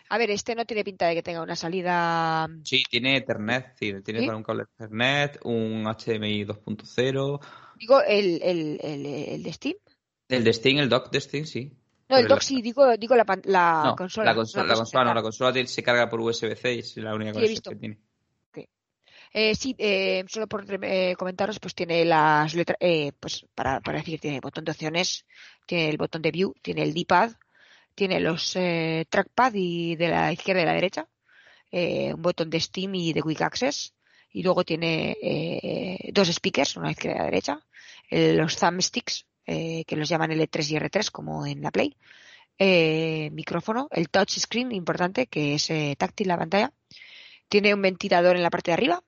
[0.08, 2.48] A ver, este no tiene pinta de que tenga una salida.
[2.64, 7.40] Sí, tiene Ethernet, sí, tiene para un cable Ethernet, un HDMI 2.0.
[7.76, 9.76] Digo, ¿el, el, el, de Steam.
[10.28, 11.72] El de Steam, el dock de Steam, sí.
[12.08, 14.30] No, el dock sí, digo, digo la, la consola.
[14.30, 17.32] La consola, la consola no, la consola se carga por USB-C y es la única
[17.32, 18.00] cosa que tiene.
[19.32, 23.98] Eh, sí, eh, solo por eh, comentaros, pues tiene las letras, eh, pues para, para
[23.98, 25.24] decir, tiene botón de opciones,
[25.66, 27.32] tiene el botón de view, tiene el D-pad,
[27.94, 31.08] tiene los eh, trackpad y de la izquierda y la derecha,
[31.70, 33.94] eh, un botón de Steam y de Quick Access,
[34.32, 35.16] y luego tiene
[36.12, 37.66] dos speakers, una izquierda y la derecha,
[38.10, 41.96] los thumbsticks, que los llaman L3 y R3 como en la Play,
[43.32, 45.68] micrófono, el touch screen importante, que es
[45.98, 46.72] táctil la pantalla,
[47.48, 49.02] tiene un ventilador en la parte de arriba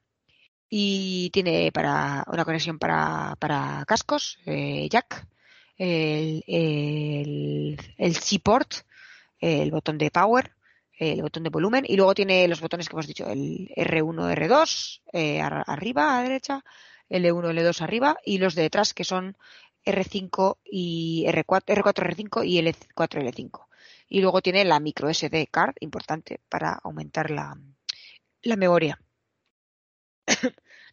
[0.75, 5.27] y tiene para una conexión para, para cascos, eh, jack,
[5.77, 8.73] el, el, el C-port,
[9.39, 10.53] el botón de power,
[10.99, 15.03] el botón de volumen y luego tiene los botones que hemos dicho, el R1, R2
[15.13, 16.65] eh, ar- arriba a derecha,
[17.11, 19.37] L1, L2 arriba y los de detrás que son
[19.85, 23.67] R5 y R4, R4, R5 y L4, L5.
[24.09, 27.59] Y luego tiene la micro SD card, importante para aumentar la,
[28.43, 28.99] la memoria.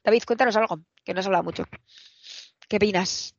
[0.03, 1.65] David, cuéntanos algo, que no has hablado mucho.
[2.67, 3.35] ¿Qué opinas?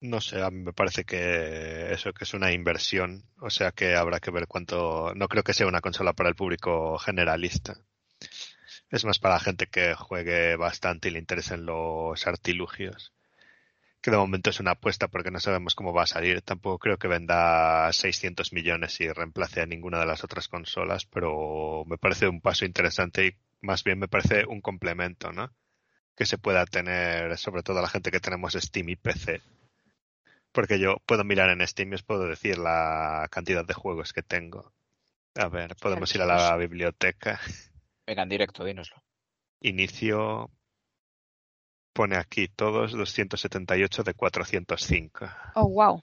[0.00, 3.96] No sé, a mí me parece que eso que es una inversión, o sea que
[3.96, 5.12] habrá que ver cuánto.
[5.14, 7.76] No creo que sea una consola para el público generalista.
[8.90, 13.12] Es más para la gente que juegue bastante y le interesen los artilugios.
[14.00, 16.42] Que de momento es una apuesta porque no sabemos cómo va a salir.
[16.42, 21.84] Tampoco creo que venda 600 millones y reemplace a ninguna de las otras consolas, pero
[21.86, 25.52] me parece un paso interesante y más bien me parece un complemento, ¿no?
[26.18, 29.40] Que se pueda tener, sobre todo la gente que tenemos Steam y PC.
[30.50, 34.24] Porque yo puedo mirar en Steam y os puedo decir la cantidad de juegos que
[34.24, 34.72] tengo.
[35.36, 37.38] A ver, podemos ir a la biblioteca.
[38.04, 39.00] Venga, en directo, dínoslo.
[39.60, 40.50] Inicio.
[41.92, 45.30] Pone aquí todos 278 de 405.
[45.54, 46.02] Oh, wow.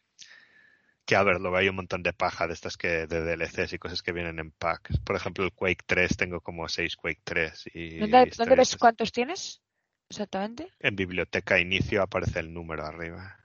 [1.05, 3.77] Que a ver, luego hay un montón de paja de estas que de DLCs y
[3.77, 4.97] cosas que vienen en packs.
[5.01, 9.11] Por ejemplo, el Quake 3 tengo como 6 Quake 3 y ¿Dónde, dónde ves cuántos
[9.11, 9.61] tienes?
[10.09, 10.71] Exactamente.
[10.79, 13.37] En biblioteca inicio aparece el número arriba.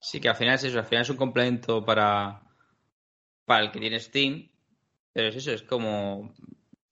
[0.00, 2.42] Sí, que al final es eso, al final es un complemento para,
[3.44, 4.48] para el que tiene Steam,
[5.12, 6.32] pero es eso, es como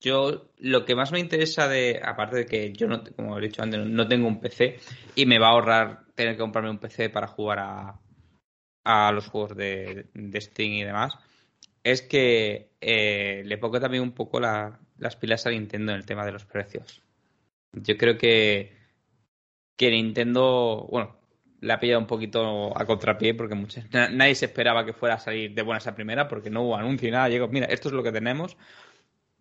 [0.00, 3.62] yo lo que más me interesa de, aparte de que yo no, como he dicho
[3.62, 4.78] antes, no tengo un PC
[5.14, 8.00] y me va a ahorrar tener que comprarme un PC para jugar a,
[8.84, 11.14] a los juegos de, de Steam y demás,
[11.84, 16.06] es que eh, le pongo también un poco la- las pilas a Nintendo en el
[16.06, 17.02] tema de los precios.
[17.72, 18.72] Yo creo que,
[19.76, 21.16] que Nintendo, bueno,
[21.60, 23.56] le ha pillado un poquito a contrapié porque
[23.90, 27.08] nadie se esperaba que fuera a salir de buenas a primera porque no hubo anuncio
[27.08, 27.28] y nada.
[27.28, 28.56] Llegó, mira, esto es lo que tenemos.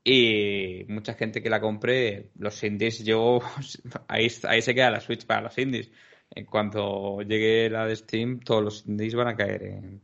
[0.04, 3.40] Y mucha gente que la compre, los indies, yo
[4.08, 5.92] ahí, ahí se queda la Switch para los indies.
[6.32, 10.02] En cuanto llegue la de Steam, todos los indies van a caer en,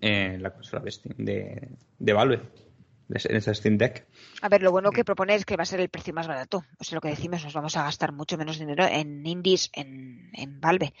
[0.00, 1.68] en la consola de Steam de,
[1.98, 2.40] de Valve,
[3.08, 4.06] en esa Steam Deck.
[4.44, 6.62] A ver, lo bueno que propone es que va a ser el precio más barato.
[6.78, 10.30] O sea, lo que decimos, nos vamos a gastar mucho menos dinero en indies, en,
[10.34, 10.92] en Valve.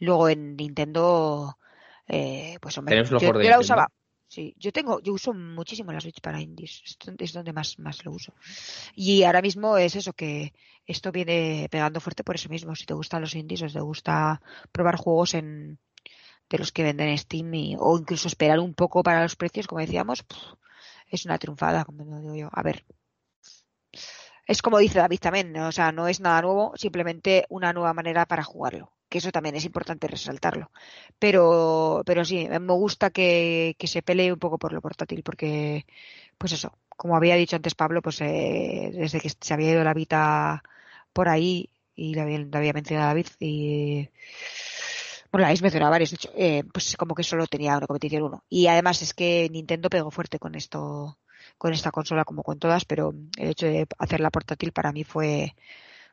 [0.00, 1.56] Luego en Nintendo,
[2.06, 3.90] eh, pues hombre, yo, yo la usaba.
[4.28, 6.82] Sí, yo tengo, yo uso muchísimo la Switch para indies.
[7.18, 8.34] Es donde, más, más lo uso.
[8.94, 10.52] Y ahora mismo es eso que
[10.86, 12.76] esto viene pegando fuerte por eso mismo.
[12.76, 14.42] Si te gustan los indies o te gusta
[14.72, 15.78] probar juegos en
[16.50, 19.66] de los que venden en Steam y- o incluso esperar un poco para los precios,
[19.66, 20.36] como decíamos, pff,
[21.10, 22.48] es una triunfada, como digo yo.
[22.52, 22.84] A ver,
[24.46, 28.26] es como dice David también, o sea, no es nada nuevo, simplemente una nueva manera
[28.26, 30.70] para jugarlo, que eso también es importante resaltarlo.
[31.18, 35.86] Pero, pero sí, me gusta que, que se pelee un poco por lo portátil, porque,
[36.38, 39.94] pues eso, como había dicho antes Pablo, pues eh, desde que se había ido la
[39.94, 40.62] Vita
[41.12, 44.08] por ahí, y lo había, lo había mencionado David, y
[45.30, 48.24] bueno, la habéis mencionado varios, de hecho, eh, pues como que solo tenía una competición
[48.24, 48.44] uno.
[48.48, 51.18] Y además es que Nintendo pegó fuerte con esto,
[51.58, 55.54] con esta consola como con todas, pero el hecho de hacerla portátil para mí fue,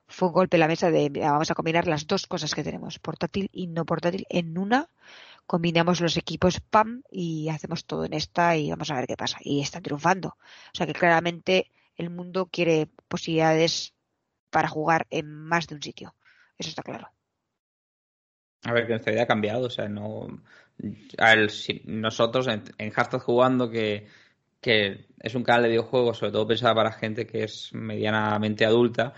[0.07, 2.99] fue un golpe en la mesa de vamos a combinar las dos cosas que tenemos,
[2.99, 4.89] portátil y no portátil, en una,
[5.47, 9.37] combinamos los equipos PAM y hacemos todo en esta y vamos a ver qué pasa.
[9.41, 10.29] Y están triunfando.
[10.73, 13.93] O sea que claramente el mundo quiere posibilidades
[14.51, 16.15] para jugar en más de un sitio.
[16.57, 17.09] Eso está claro.
[18.67, 20.27] A ver, que nuestra vida ha cambiado, o sea, no.
[21.17, 24.07] a ver, si nosotros en, en Hashtag jugando, que,
[24.59, 29.13] que es un canal de videojuegos, sobre todo pensado para gente que es medianamente adulta,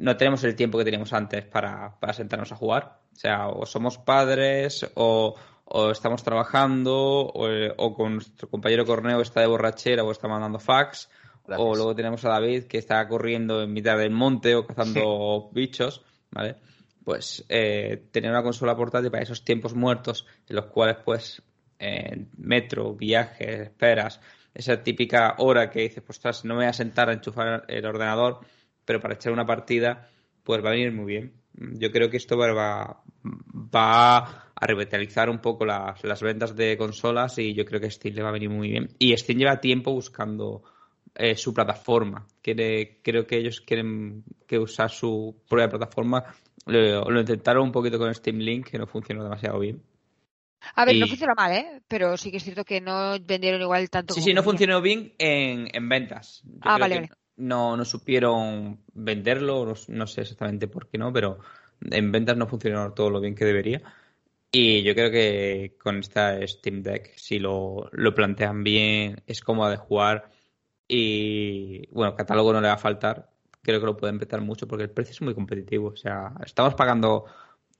[0.00, 2.98] no tenemos el tiempo que teníamos antes para, para sentarnos a jugar.
[3.12, 9.20] O sea, o somos padres, o, o estamos trabajando, o, o con nuestro compañero Corneo
[9.20, 11.08] está de borrachera o está mandando fax,
[11.46, 11.68] Gracias.
[11.68, 16.02] o luego tenemos a David que está corriendo en mitad del monte o cazando bichos,
[16.30, 16.56] ¿vale?
[17.04, 21.42] Pues eh, tener una consola portátil para esos tiempos muertos en los cuales, pues,
[21.78, 24.20] eh, metro, viajes, esperas,
[24.52, 28.40] esa típica hora que dices, pues no me voy a sentar a enchufar el ordenador,
[28.84, 30.08] pero para echar una partida,
[30.42, 31.32] pues va a venir muy bien.
[31.54, 34.18] Yo creo que esto va, va
[34.54, 38.22] a revitalizar un poco las, las ventas de consolas y yo creo que Steam le
[38.22, 38.88] va a venir muy bien.
[38.98, 40.62] Y Steam lleva tiempo buscando
[41.14, 42.26] eh, su plataforma.
[42.42, 46.24] Quiere, creo que ellos quieren que usar su propia plataforma.
[46.66, 49.82] Lo, lo, intentaron un poquito con Steam Link, que no funcionó demasiado bien.
[50.74, 51.82] A ver, no funcionó mal, ¿eh?
[51.88, 54.14] Pero sí que es cierto que no vendieron igual tanto.
[54.14, 56.42] Sí, sí, no funcionó bien en, en ventas.
[56.60, 61.38] ah, vale, No, no supieron venderlo, no, sé exactamente por qué no, pero
[61.90, 63.82] en ventas no funcionó todo lo bien que debería.
[64.52, 69.70] Y yo creo que con esta Steam Deck, si lo, lo plantean bien, es cómoda
[69.70, 70.30] de jugar
[70.88, 73.30] y, bueno, catálogo no le va a faltar.
[73.62, 75.88] Creo que lo pueden empezar mucho porque el precio es muy competitivo.
[75.88, 77.26] O sea, estamos pagando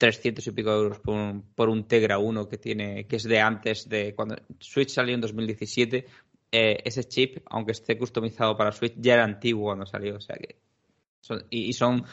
[0.00, 3.38] 300 y pico euros por un, por un Tegra 1 que tiene que es de
[3.38, 6.06] antes de cuando Switch salió en 2017
[6.52, 10.16] eh, ese chip aunque esté customizado para Switch ya era antiguo cuando salió.
[10.16, 10.56] O sea que
[11.20, 12.04] son, y, son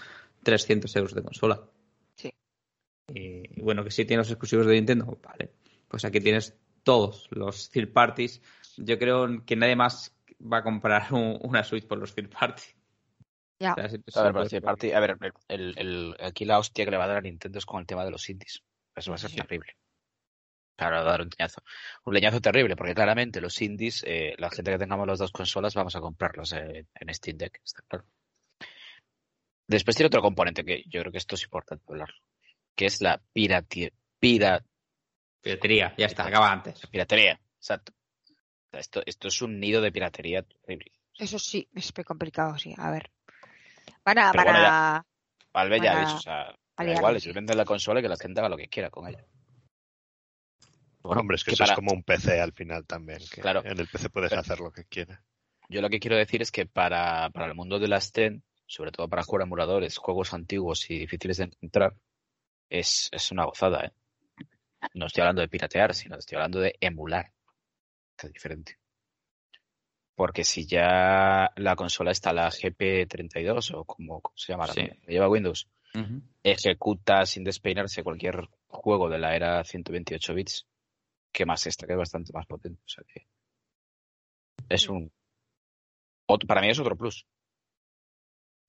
[0.44, 1.62] 300 euros de consola.
[2.16, 2.30] Sí.
[3.14, 5.52] Y, bueno que sí tiene los exclusivos de Nintendo vale.
[5.88, 8.42] Pues aquí tienes todos los third parties.
[8.78, 12.77] Yo creo que nadie más va a comprar una Switch por los third parties
[13.60, 13.72] ya.
[13.74, 17.80] a ver, el, aquí la hostia que le va a dar a Nintendo es con
[17.80, 18.64] el tema de los indies.
[18.96, 19.76] Eso va a ser terrible.
[20.76, 21.64] Claro, va a dar un leñazo.
[22.06, 25.74] Un leñazo terrible, porque claramente los indies, eh, la gente que tengamos las dos consolas,
[25.74, 28.06] vamos a comprarlos en Steam Deck, está claro.
[29.68, 32.10] Después tiene otro componente que yo creo que esto es importante hablar,
[32.76, 34.64] que es la piratería.
[35.42, 36.80] Piratería, ya está, acaba antes.
[36.88, 37.94] piratería, exacto.
[38.72, 40.92] Esto, esto es un nido de piratería terrible.
[41.18, 42.74] Eso sí, es complicado, sí.
[42.78, 43.12] A ver.
[44.04, 45.06] Para, para...
[45.54, 48.40] Valve ya es, o sea, da igual, si venden la consola y que la gente
[48.40, 49.26] haga lo que quiera con ella.
[51.02, 53.20] Bueno, Hombre, es que, eso es como un PC al final también.
[53.32, 53.64] Que claro.
[53.64, 55.22] En el PC puedes hacer lo que quieras.
[55.70, 58.92] Yo lo que quiero decir es que para, para el mundo de las TEN, sobre
[58.92, 61.96] todo para jugar emuladores, juegos antiguos y difíciles de encontrar,
[62.70, 63.92] es, es una gozada, ¿eh?
[64.94, 67.32] No estoy hablando de piratear, sino estoy hablando de emular,
[68.18, 68.78] es diferente.
[70.18, 74.66] Porque si ya la consola está la GP32 o como, se llama,
[75.08, 75.68] lleva Windows,
[76.42, 80.66] ejecuta sin despeinarse cualquier juego de la era 128 bits,
[81.32, 82.82] que más esta, que es bastante más potente.
[82.84, 83.28] O sea que
[84.70, 85.12] es un.
[86.48, 87.28] para mí es otro plus.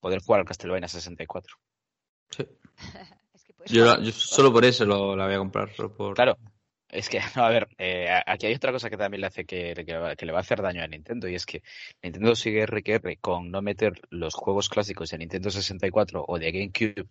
[0.01, 1.57] Poder jugar al Castlevania 64.
[2.29, 2.47] Sí.
[3.73, 5.71] yo, solo por eso lo, la voy a comprar.
[5.97, 6.15] por...
[6.15, 6.37] Claro,
[6.91, 9.75] es que, no, a ver, eh, aquí hay otra cosa que también le hace que,
[9.75, 11.63] que, le va a hacer daño a Nintendo y es que
[12.03, 17.09] Nintendo sigue RQR con no meter los juegos clásicos de Nintendo 64 o de GameCube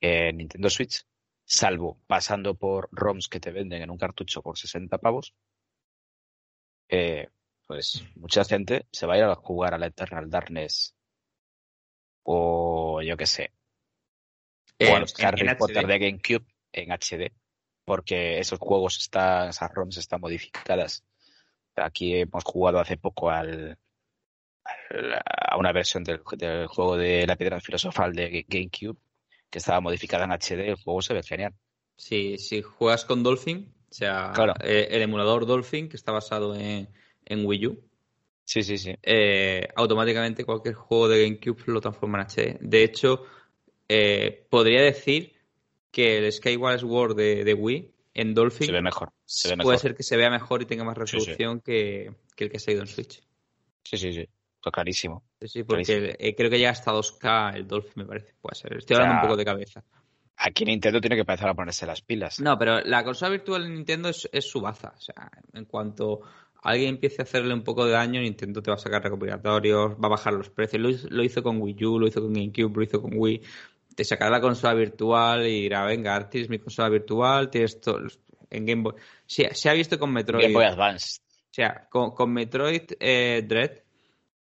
[0.00, 1.04] en Nintendo Switch,
[1.44, 5.34] salvo pasando por ROMs que te venden en un cartucho por 60 pavos.
[6.88, 7.28] Eh,
[7.66, 10.94] pues mucha gente se va a ir a jugar a la Eternal Darkness
[12.22, 13.52] o yo qué sé,
[14.80, 17.32] o a los Harry Potter de GameCube en HD
[17.88, 21.02] porque esos juegos están, esas ROMs están modificadas.
[21.74, 23.78] Aquí hemos jugado hace poco al,
[25.24, 28.98] a una versión del, juego de la piedra filosofal de GameCube
[29.48, 31.54] que estaba modificada en HD, el juego se ve genial.
[31.96, 36.90] Sí, si juegas con Dolphin, o sea, eh, el emulador Dolphin que está basado en,
[37.24, 37.88] en Wii U,
[38.44, 38.94] sí, sí, sí.
[39.02, 42.58] Eh, automáticamente cualquier juego de GameCube lo transforma en HD.
[42.60, 43.24] De hecho,
[43.88, 45.37] eh, podría decir
[45.98, 49.10] que el Skyward Sword de, de Wii en Dolphin se ve mejor.
[49.60, 52.70] puede ser que se vea mejor y tenga más resolución Que, que, el que se
[52.70, 53.20] ha ido en Switch.
[53.82, 54.28] Sí, sí, sí.
[54.58, 55.24] Está clarísimo.
[55.44, 58.32] Sí, porque eh, creo que llega hasta 2K el Dolphin, me parece.
[58.40, 58.76] Puede ser.
[58.76, 59.82] Estoy hablando un poco de cabeza.
[60.36, 62.38] Aquí Nintendo tiene que empezar a ponerse las pilas.
[62.38, 64.94] No, pero la consola virtual de Nintendo es, es su baza.
[64.96, 66.20] O sea, en cuanto
[66.62, 70.06] alguien empiece a hacerle un poco de daño, Nintendo te va a sacar recopilatorios, va
[70.06, 70.80] a bajar los precios.
[70.80, 73.42] Lo, lo hizo con Wii U, lo hizo con GameCube, lo hizo con Wii
[73.98, 78.06] te sacará la consola virtual y dirá, venga, tienes mi consola virtual, tienes todo.
[78.48, 78.94] En Game Boy.
[79.26, 80.40] Se, se, ha visto con Metroid.
[80.40, 81.18] Game Boy Advance.
[81.50, 83.72] O sea, con, Metroid eh, Dread,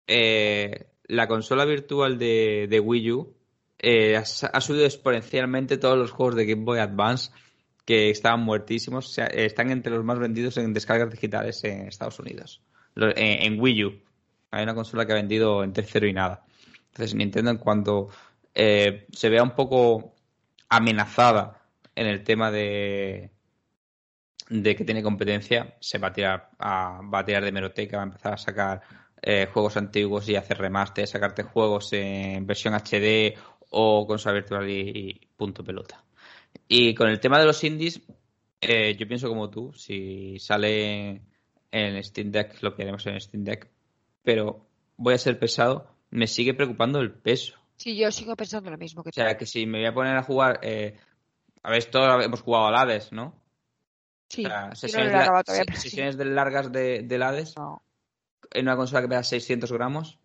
[0.07, 3.35] eh, la consola virtual de, de Wii U
[3.77, 7.29] eh, ha, subido exponencialmente todos los juegos de Game Boy Advance
[7.85, 9.05] que estaban muertísimos.
[9.05, 12.63] O sea, están entre los más vendidos en descargas digitales en Estados Unidos.
[12.95, 14.01] En, en, Wii U.
[14.49, 16.43] Hay una consola que ha vendido entre cero y nada.
[16.87, 18.09] Entonces, Nintendo, en cuanto
[18.55, 20.15] eh, se vea un poco
[20.69, 21.61] amenazada
[21.93, 23.31] en el tema de,
[24.49, 28.33] de que tiene competencia, se va a tirar, a, tirar de meroteca, va a empezar
[28.33, 28.81] a sacar
[29.21, 33.37] eh, juegos antiguos y hacer remaster, sacarte juegos en versión HD
[33.71, 36.03] o consola virtual y, punto pelota.
[36.67, 38.01] Y con el tema de los indies,
[38.61, 41.21] eh, yo pienso como tú, si sale
[41.71, 43.69] en Steam Deck lo que haremos en Steam Deck,
[44.23, 47.64] pero voy a ser pesado, me sigue preocupando el peso.
[47.78, 50.15] Sí, yo sigo pensando lo mismo que O sea, que si me voy a poner
[50.17, 50.97] a jugar, eh,
[51.63, 53.41] a ver, todos hemos jugado al Hades, ¿no?
[54.30, 55.89] Sí, O sea, no sesiones, todavía, se- pero sí.
[55.89, 57.82] sesiones de largas de, del Hades No.
[58.51, 60.17] en una consola que pesa 600 gramos.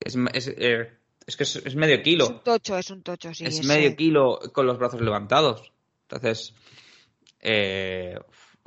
[0.00, 0.92] Es, es, eh,
[1.26, 2.40] es que es, es medio Es un kilo.
[2.40, 3.44] tocho, es un tocho, sí.
[3.44, 5.72] es medio kilo con los brazos levantados.
[6.02, 6.54] Entonces,
[7.40, 8.18] eh,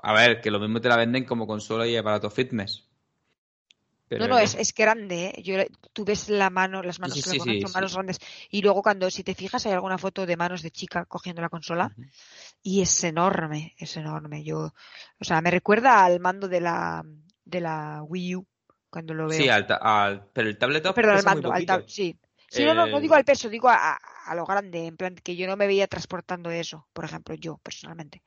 [0.02, 2.89] a ver, que lo mismo te la venden como consola y aparato fitness.
[4.10, 5.42] Pero No, no, es, es grande, ¿eh?
[5.44, 5.56] Yo,
[5.94, 8.20] tú ves la mano, las manos sí, que sí, son manos grandes.
[8.50, 11.50] Y luego cuando, si te fijas, hay alguna foto de manos de chica cogiendo la
[11.50, 11.96] consola
[12.64, 14.44] y es enorme, es enorme.
[14.44, 14.60] Yo,
[15.20, 17.04] o sea, me recuerda al mando de la,
[17.46, 18.48] de la Wii U
[18.90, 19.46] cuando lo veo.
[19.46, 19.66] Sí, al,
[20.34, 21.66] pero el tabletop Perdón, al mando, al poquito.
[21.66, 22.18] tab, sí.
[22.50, 24.98] Sí, no, no, no Eh, digo al peso, digo a, a- a lo grande, en
[24.98, 28.24] plan que yo no me veía transportando eso, por ejemplo, yo personalmente.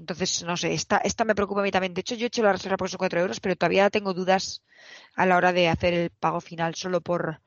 [0.00, 1.92] Entonces, no sé, esta, esta me preocupa a mí también.
[1.94, 4.62] De hecho, yo he hecho la reserva por esos 4 euros, pero todavía tengo dudas
[5.16, 7.40] a la hora de hacer el pago final solo por,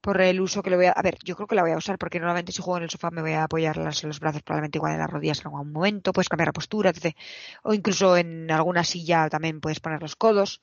[0.00, 0.92] por el uso que lo voy a...
[0.92, 2.90] A ver, yo creo que la voy a usar porque normalmente si juego en el
[2.90, 5.72] sofá me voy a apoyar las- los brazos probablemente igual en las rodillas en algún
[5.72, 7.16] momento, puedes cambiar la postura, etc.
[7.64, 10.62] O incluso en alguna silla también puedes poner los codos.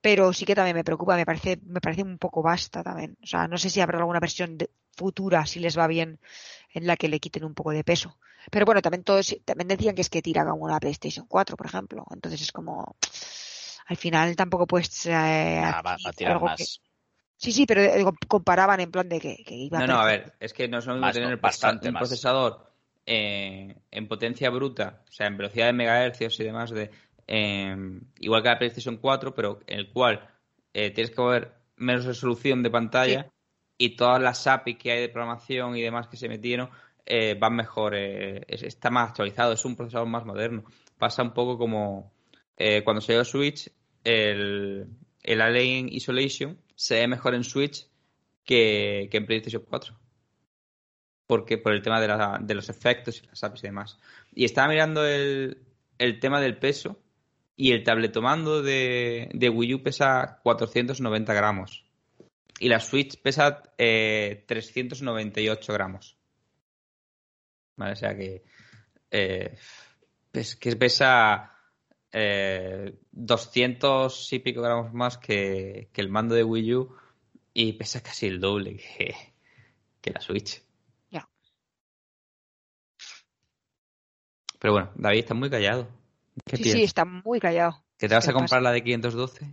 [0.00, 3.16] Pero sí que también me preocupa, me parece, me parece un poco basta también.
[3.22, 6.18] O sea, no sé si habrá alguna versión de- futura, si les va bien,
[6.74, 8.18] en la que le quiten un poco de peso.
[8.50, 11.66] Pero bueno, también todos, también decían que es que tira como una PlayStation 4, por
[11.66, 12.04] ejemplo.
[12.12, 12.96] Entonces es como,
[13.86, 16.58] al final tampoco puedes eh, Ah, va, va a tirar algo más.
[16.58, 16.88] que-
[17.36, 20.34] Sí, sí, pero digo, comparaban en plan de que, que iba No, no, a ver,
[20.40, 22.00] es que no es lo mismo Más, tener no, el bastante un más.
[22.00, 22.72] procesador
[23.06, 26.90] eh, en potencia bruta, o sea, en velocidad de megahercios y demás, de
[27.28, 27.76] eh,
[28.18, 30.28] igual que la PlayStation 4, pero en el cual
[30.74, 33.30] eh, tienes que ver menos resolución de pantalla
[33.78, 36.70] y todas las API que hay de programación y demás que se metieron
[37.06, 40.64] eh, van mejor, eh, es- está más actualizado, es un procesador más moderno.
[40.98, 42.12] Pasa un poco como
[42.56, 43.70] eh, cuando salió Switch,
[44.04, 44.86] el,
[45.22, 47.86] el Alien Isolation se ve mejor en Switch
[48.44, 49.94] que, que en PlayStation 4
[51.26, 53.98] porque por el tema de, la- de los efectos y las APIs y demás.
[54.34, 55.58] Y estaba mirando el,
[55.98, 56.98] el tema del peso
[57.58, 61.84] y el tabletomando de, de Wii U pesa 490 gramos
[62.60, 66.16] y la Switch pesa eh, 398 gramos.
[67.76, 68.44] Vale, o sea que,
[69.10, 69.56] eh,
[70.32, 71.52] es que pesa
[72.12, 76.96] eh, 200 y pico gramos más que, que el mando de Wii U
[77.52, 79.14] y pesa casi el doble que,
[80.00, 80.62] que la Switch.
[81.10, 81.28] Ya.
[84.60, 85.97] Pero bueno, David está muy callado.
[86.44, 87.84] ¿Qué Sí, sí, está muy callado.
[87.98, 88.62] ¿Que te vas ¿Qué a comprar pasa?
[88.62, 89.46] la de 512?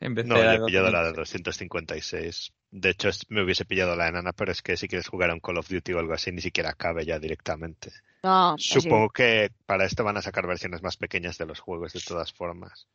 [0.00, 2.52] En vez No, de yo la he de pillado la de 256.
[2.52, 2.52] 256.
[2.70, 5.34] De hecho, es- me hubiese pillado la enana, pero es que si quieres jugar a
[5.34, 7.92] un Call of Duty o algo así, ni siquiera cabe ya directamente.
[8.22, 11.92] No, así- Supongo que para esto van a sacar versiones más pequeñas de los juegos,
[11.92, 12.86] de todas formas.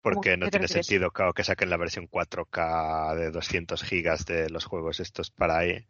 [0.00, 0.86] Porque no ¿Qué te tiene refieres?
[0.86, 5.58] sentido, claro, que saquen la versión 4K de 200 gigas de los juegos estos para
[5.58, 5.86] ahí.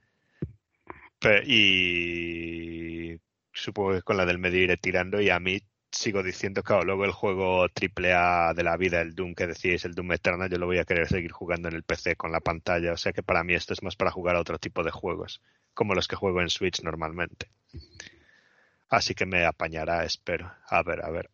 [1.21, 3.19] Pe- y
[3.53, 5.61] supongo que con la del medio iré tirando y a mí
[5.91, 9.95] sigo diciendo, claro, luego el juego AAA de la vida, el Doom que decíais, el
[9.95, 12.93] Doom Eternal, yo lo voy a querer seguir jugando en el PC con la pantalla.
[12.93, 15.41] O sea que para mí esto es más para jugar a otro tipo de juegos,
[15.75, 17.51] como los que juego en Switch normalmente.
[18.89, 20.53] Así que me apañará, espero.
[20.67, 21.31] A ver, a ver.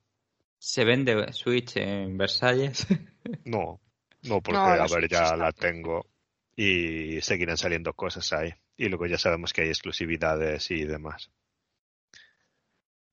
[0.59, 2.87] ¿Se vende Switch en Versalles?
[3.45, 3.81] No,
[4.25, 6.07] no, porque No, a ver, Switch ya la tengo
[6.55, 8.53] y seguirán saliendo cosas ahí.
[8.77, 11.31] Y luego ya sabemos que hay exclusividades y demás.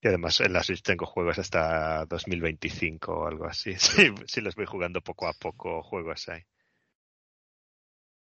[0.04, 3.74] Y además en la Switch tengo juegos hasta 2025 o algo así.
[3.78, 6.41] Sí, sí los voy jugando poco a poco, juegos ahí.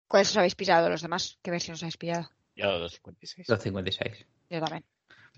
[0.07, 1.39] ¿Cuáles os habéis pillado los demás?
[1.41, 2.29] ¿Qué versión os habéis pillado?
[2.55, 3.47] Yo 256.
[3.47, 4.27] 256.
[4.49, 4.85] Yo también.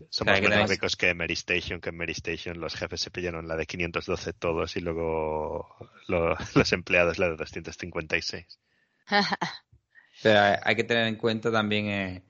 [0.09, 3.47] Somos Claro, menos ricos que Mary Station, que en Mary Station los jefes se pillaron
[3.47, 5.67] la de 512 todos y luego
[6.07, 8.59] lo- los empleados la de 256.
[10.23, 12.23] Pero hay- hay que tener en cuenta también eh,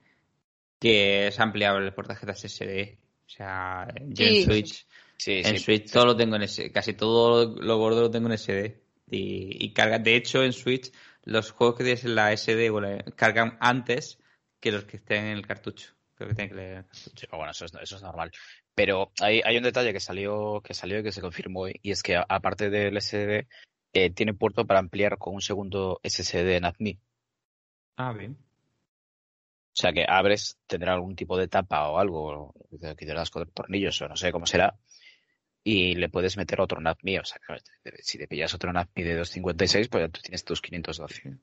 [0.78, 2.98] que es ampliable por tarjetas SD.
[3.26, 5.58] O sea, yo Sí, en Switch, Sí, en sí.
[5.58, 6.70] Switch todo lo tengo en SD.
[6.72, 8.82] Casi todo lo gordo lo tengo en SD.
[9.10, 9.98] Y, y carga.
[9.98, 10.92] De hecho, en Switch,
[11.24, 12.70] los juegos que tienes en la SD
[13.16, 14.18] cargan antes
[14.60, 15.94] que los que estén en el cartucho.
[16.14, 17.26] Creo que tienen que leer el cartucho.
[17.32, 18.30] Bueno, eso es, eso es normal.
[18.74, 21.90] Pero hay, hay un detalle que salió, que salió y que se confirmó hoy, y
[21.92, 23.46] es que a- aparte del SSD,
[23.92, 26.98] eh, tiene puerto para ampliar con un segundo SSD en ADMI.
[27.96, 28.36] Ah, bien.
[29.74, 34.08] O sea que abres, tendrá algún tipo de tapa o algo, das con tornillos o
[34.08, 34.76] no sé cómo será,
[35.64, 37.18] y le puedes meter otro NATMI.
[37.18, 37.40] O sea,
[37.82, 41.38] que si te pillas otro NATMI de 256, pues ya tú tienes tus 512.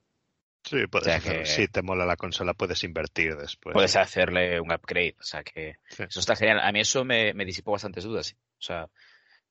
[0.64, 3.74] Sí, puedes sea hacer- que- si te mola la consola puedes invertir después.
[3.74, 5.16] Puedes hacerle un upgrade.
[5.20, 6.04] O sea que Sí.
[6.04, 6.60] eso está genial.
[6.62, 8.34] A mí eso me, me disipó bastantes dudas.
[8.60, 8.88] O sea,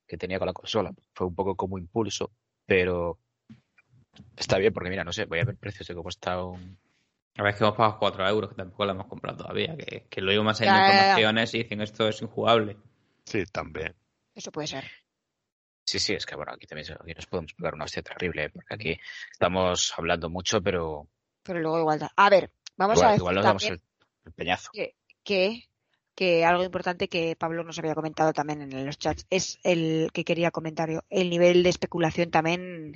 [0.06, 0.92] que tenía con la consola.
[1.12, 2.30] Fue un poco como impulso,
[2.64, 3.18] pero
[4.36, 6.78] está bien porque mira, no sé, voy a ver precios de cómo está un...
[7.36, 10.06] A ver, es que hemos pagado 4 euros, que tampoco lo hemos comprado todavía, que,
[10.10, 10.90] que lo íbamos a Ya, ya, ya.
[10.90, 12.76] informaciones y dicen esto es injugable.
[13.24, 13.94] Sí, también.
[14.34, 14.84] Eso puede ser.
[15.84, 18.50] Sí, sí, es que bueno, aquí también aquí nos podemos pegar una hostia terrible, ¿eh?
[18.50, 19.00] porque aquí
[19.32, 21.08] estamos hablando mucho, pero
[21.42, 21.98] Pero luego igual.
[21.98, 23.80] da- A ver, vamos a igual, decir igual nos damos el,
[24.26, 24.70] el peñazo.
[24.72, 25.64] que, que,
[26.14, 30.24] que algo importante que Pablo nos había comentado también en los chats es el que
[30.24, 32.92] quería comentar yo, el nivel de especulación también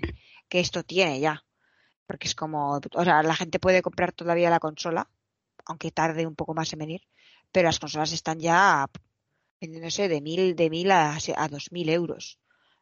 [0.49, 1.45] que esto tiene ya.
[2.07, 5.09] Porque es como, o sea, la gente puede comprar todavía la consola,
[5.67, 7.03] aunque tarde un poco más en venir,
[7.51, 8.87] pero las consolas están ya
[9.61, 12.39] vendiéndose de mil, de mil a, a dos mil euros.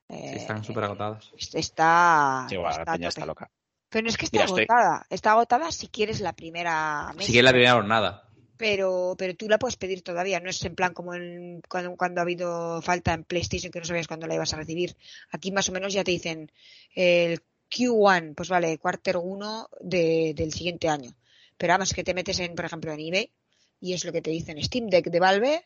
[0.08, 1.30] Sí, Eh, están súper agotadas.
[1.54, 3.50] Está, Sí, igual, está la peña está loca.
[3.88, 7.32] Pero no es que Mira, estoy- agotada, está agotada si quieres la primera mesa Si
[7.32, 8.28] quieres la primera jornada.
[8.56, 12.20] pero pero tú la puedes pedir todavía, no es en plan como en, cuando, cuando
[12.20, 14.96] ha habido falta en PlayStation que no sabías cuándo la ibas a recibir.
[15.30, 16.50] Aquí más o menos ya te dicen
[16.94, 17.40] el
[17.74, 21.14] Q1, pues vale, quarter 1 de, del siguiente año.
[21.56, 23.32] Pero vamos, que te metes en, por ejemplo, en eBay
[23.80, 25.64] y es lo que te dicen Steam Deck de Valve,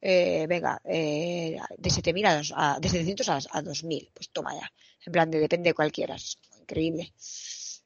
[0.00, 4.54] eh, venga, eh, de 7.000 a, dos- a- de 700 a, a 2.000, pues toma
[4.54, 4.70] ya.
[5.04, 7.12] En plan, de depende de cualquiera, es increíble.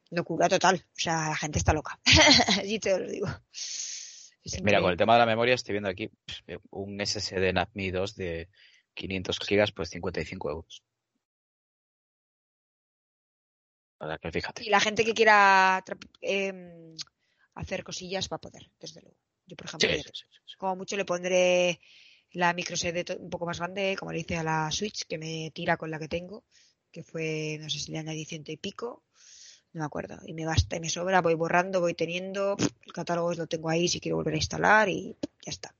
[0.09, 1.99] Locura total, o sea, la gente está loca.
[2.59, 3.27] Así te lo digo.
[4.63, 6.09] Mira, con el tema de la memoria estoy viendo aquí
[6.71, 8.49] un SSD NATMI 2 de
[8.93, 10.83] 500 gigas, pues 55 euros.
[14.21, 14.63] Que fíjate.
[14.63, 15.83] Y la gente que quiera
[16.21, 16.95] em,
[17.55, 19.17] hacer cosillas va a poder, desde luego.
[19.45, 21.79] Yo, por ejemplo, Sí, sí, sí, como mucho le pondré
[22.31, 25.51] la micro SD un poco más grande, como le hice a la Switch, que me
[25.53, 26.45] tira con la que tengo,
[26.91, 29.03] que fue, no sé si le añadí ciento y pico,
[29.73, 30.19] no me acuerdo.
[30.25, 33.87] Y me basta y me sobra, voy borrando, voy teniendo, el catálogo lo tengo ahí
[33.87, 35.75] si quiero volver a instalar y ya está.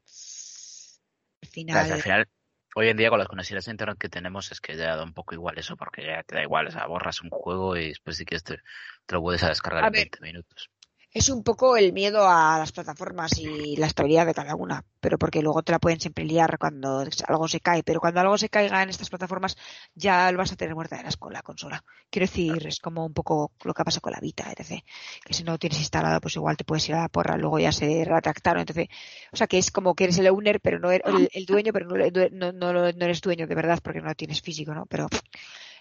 [1.39, 1.47] Al
[1.91, 2.27] al final,
[2.75, 5.13] hoy en día con las conexiones de internet que tenemos es que ya da un
[5.13, 8.17] poco igual eso, porque ya te da igual, o sea, borras un juego y después
[8.17, 8.57] si quieres te,
[9.05, 10.01] te lo puedes a descargar A en ver.
[10.03, 10.69] 20 minutos.
[11.13, 15.17] Es un poco el miedo a las plataformas y la estabilidad de cada una, pero
[15.17, 18.47] porque luego te la pueden siempre liar cuando algo se cae, pero cuando algo se
[18.47, 19.57] caiga en estas plataformas
[19.93, 21.83] ya lo vas a tener muerta de las con la consola.
[22.09, 24.85] Quiero decir, es como un poco lo que pasa con la Vita, etc.
[25.25, 27.59] Que si no lo tienes instalado, pues igual te puedes ir a la porra, luego
[27.59, 28.87] ya se retractaron, entonces,
[29.33, 31.73] o sea que es como que eres el owner, pero no eres el, el dueño,
[31.73, 31.97] pero no,
[32.31, 34.85] no, no, no eres dueño de verdad porque no lo tienes físico, ¿no?
[34.85, 35.07] Pero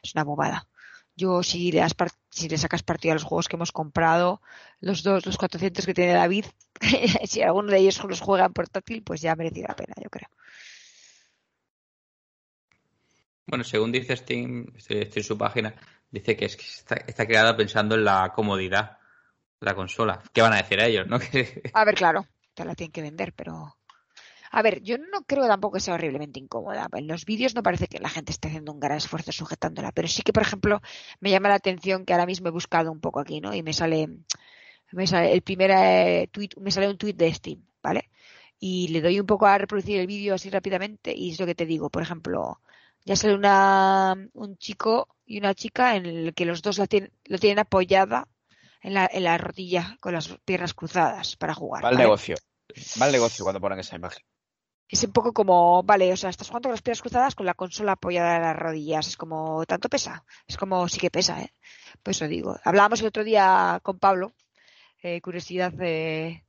[0.03, 0.67] es una bobada.
[1.17, 1.85] Yo, si le,
[2.31, 4.41] si sacas partido a los juegos que hemos comprado,
[4.81, 6.47] los dos, los 400 que tiene David,
[7.25, 10.29] si alguno de ellos los juega en portátil, pues ya merecía la pena, yo creo.
[13.47, 15.75] Bueno, según dice Steam, estoy, estoy en su página,
[16.11, 18.99] dice que, es que está, está creada pensando en la comodidad
[19.61, 20.23] de la consola.
[20.33, 21.19] ¿Qué van a decir ellos, no?
[21.75, 23.77] A ver, claro, te la tienen que vender, pero...
[24.51, 26.89] A ver, yo no creo tampoco que sea horriblemente incómoda.
[26.93, 30.09] En los vídeos no parece que la gente esté haciendo un gran esfuerzo sujetándola, pero
[30.09, 30.81] sí que, por ejemplo,
[31.21, 33.55] me llama la atención que ahora mismo he buscado un poco aquí, ¿no?
[33.55, 34.09] Y me sale,
[34.91, 38.11] me sale el primer eh, tweet, me sale un tweet de Steam, ¿vale?
[38.59, 41.55] Y le doy un poco a reproducir el vídeo así rápidamente y es lo que
[41.55, 41.89] te digo.
[41.89, 42.61] Por ejemplo,
[43.05, 47.13] ya sale una, un chico y una chica en el que los dos la tienen,
[47.27, 48.27] lo tienen apoyada
[48.83, 51.83] en la, en la rodilla con las piernas cruzadas para jugar.
[51.83, 52.05] Mal ¿vale?
[52.05, 52.37] negocio.
[52.97, 54.25] Mal negocio cuando ponen esa imagen.
[54.91, 57.55] Es un poco como, vale, o sea, estás jugando con las piernas cruzadas con la
[57.55, 59.07] consola apoyada en las rodillas.
[59.07, 60.25] Es como, ¿tanto pesa?
[60.49, 61.53] Es como, sí que pesa, ¿eh?
[62.03, 62.57] Pues eso digo.
[62.65, 64.33] Hablábamos el otro día con Pablo,
[65.03, 66.45] eh, curiosidad de,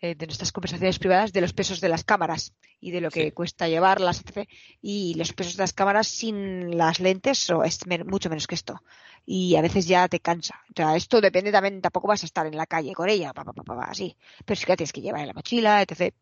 [0.00, 3.26] eh, de nuestras conversaciones privadas, de los pesos de las cámaras y de lo que
[3.26, 3.30] Sí.
[3.32, 4.48] cuesta llevarlas, etc.
[4.82, 8.82] Y los pesos de las cámaras sin las lentes o es mucho menos que esto.
[9.24, 10.60] Y a veces ya te cansa.
[10.70, 13.44] O sea, esto depende también, tampoco vas a estar en la calle con ella, pa,
[13.44, 14.16] pa, pa, pa, pa, así.
[14.44, 16.12] Pero sí que la tienes que llevar en la mochila, etc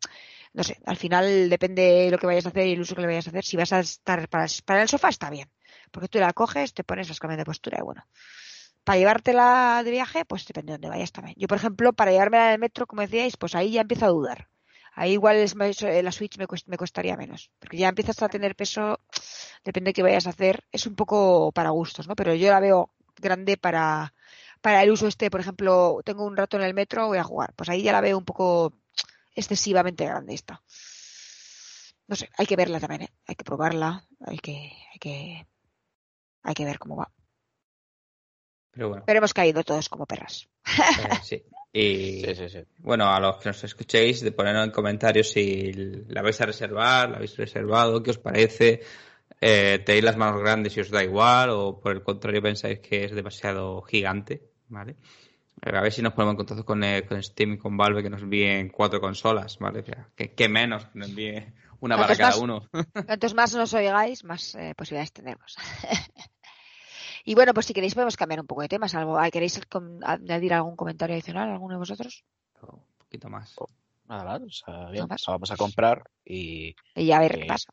[0.55, 3.00] no sé, al final depende de lo que vayas a hacer y el uso que
[3.03, 3.44] le vayas a hacer.
[3.44, 5.50] Si vas a estar para, el sofá está bien,
[5.90, 8.05] porque tú la coges, te pones, las cambias de postura y bueno.
[8.84, 11.36] Para llevártela de viaje, pues depende de dónde vayas también.
[11.38, 14.09] Yo, por ejemplo, para llevármela en el metro, como decíais, pues ahí ya empiezo a
[14.09, 14.48] dudar.
[14.94, 18.28] Ahí igual es más- eh, la Switch me, me costaría menos, porque ya empiezas a
[18.28, 18.98] tener peso,
[19.64, 20.64] depende de qué vayas a hacer.
[20.72, 22.14] Es un poco para gustos, ¿no?
[22.16, 24.14] Pero yo la veo grande para,
[24.61, 27.55] para el uso este, por ejemplo, tengo un rato en el metro, voy a jugar.
[27.57, 28.74] Pues ahí ya la veo un poco
[29.35, 30.62] excesivamente grande esta.
[32.09, 33.12] No sé, hay que verla también, ¿eh?
[33.26, 34.53] Hay que probarla, hay que,
[34.93, 35.47] hay que,
[36.43, 37.11] hay que ver cómo va.
[38.72, 40.49] Pero bueno, Pero hemos caído todos como perras.
[40.66, 41.43] eh, sí.
[41.74, 42.59] Y Sí, sí, sí.
[42.80, 45.72] bueno, a los que nos escuchéis, de ponernos en comentarios si
[46.09, 48.83] la vais a reservar, la habéis reservado, qué os parece,
[49.41, 53.05] eh, tenéis las manos grandes y os da igual, o por el contrario pensáis que
[53.05, 54.97] es demasiado gigante, ¿vale?
[55.64, 58.22] A ver si nos ponemos en contacto con, con Steam y con Valve que nos
[58.22, 59.80] envíen cuatro consolas, ¿vale?
[59.80, 62.38] O sea, que, que menos que nos envíe una para ¿Cuántos cada más?
[62.40, 62.68] uno.
[63.06, 65.56] Cuantos más nos oigáis, más eh, posibilidades tenemos.
[67.24, 68.96] Y bueno, pues si queréis podemos cambiar un poco de temas.
[68.96, 72.24] Algo, ¿Queréis com- añadir algún comentario adicional, alguno de vosotros?
[72.60, 73.54] Un poquito más.
[74.08, 75.22] Nada más, o sea, bien, más.
[75.28, 77.72] la vamos a comprar y, Y a ver qué pasa.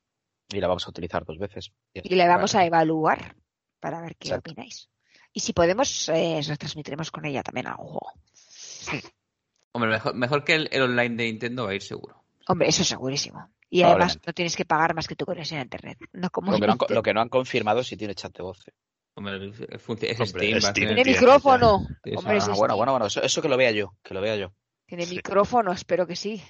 [0.49, 1.71] y la vamos a utilizar dos veces.
[1.91, 2.05] Bien.
[2.07, 3.35] Y le vamos a evaluar
[3.79, 4.51] para ver qué Exacto.
[4.51, 4.87] opináis.
[5.33, 8.13] Y si podemos, eh, retransmitiremos con ella también algún juego.
[9.71, 12.23] Hombre, mejor, mejor que el, el online de Nintendo va a ir seguro.
[12.47, 13.49] Hombre, eso segurísimo.
[13.69, 15.99] Y además no tienes que pagar más que tu conexión a internet.
[16.13, 18.35] No como Lo que, no han, lo que no han confirmado es si tiene chat
[18.35, 18.67] de voz.
[18.67, 18.71] eh.
[19.13, 21.85] Hombre, es Hombre, Steam, Tiene micrófono.
[22.15, 24.37] Hombre, es Ah, bueno, bueno, bueno, eso, eso que lo vea yo, que lo vea
[24.37, 24.53] yo.
[24.87, 25.15] Tiene Sí.
[25.17, 26.41] micrófono, espero que sí.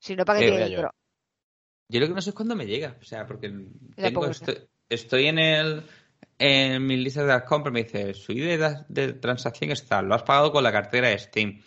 [0.00, 0.82] Si no, ¿para qué Eh, tiene vea yo.
[0.82, 2.96] lo que no sé es cuándo me llega.
[3.00, 3.52] O sea, porque
[3.94, 4.26] tengo,
[4.88, 5.86] estoy en el
[6.38, 10.14] en mi lista de las compras me dice su ID de, de transacción está, lo
[10.14, 11.60] has pagado con la cartera de Steam.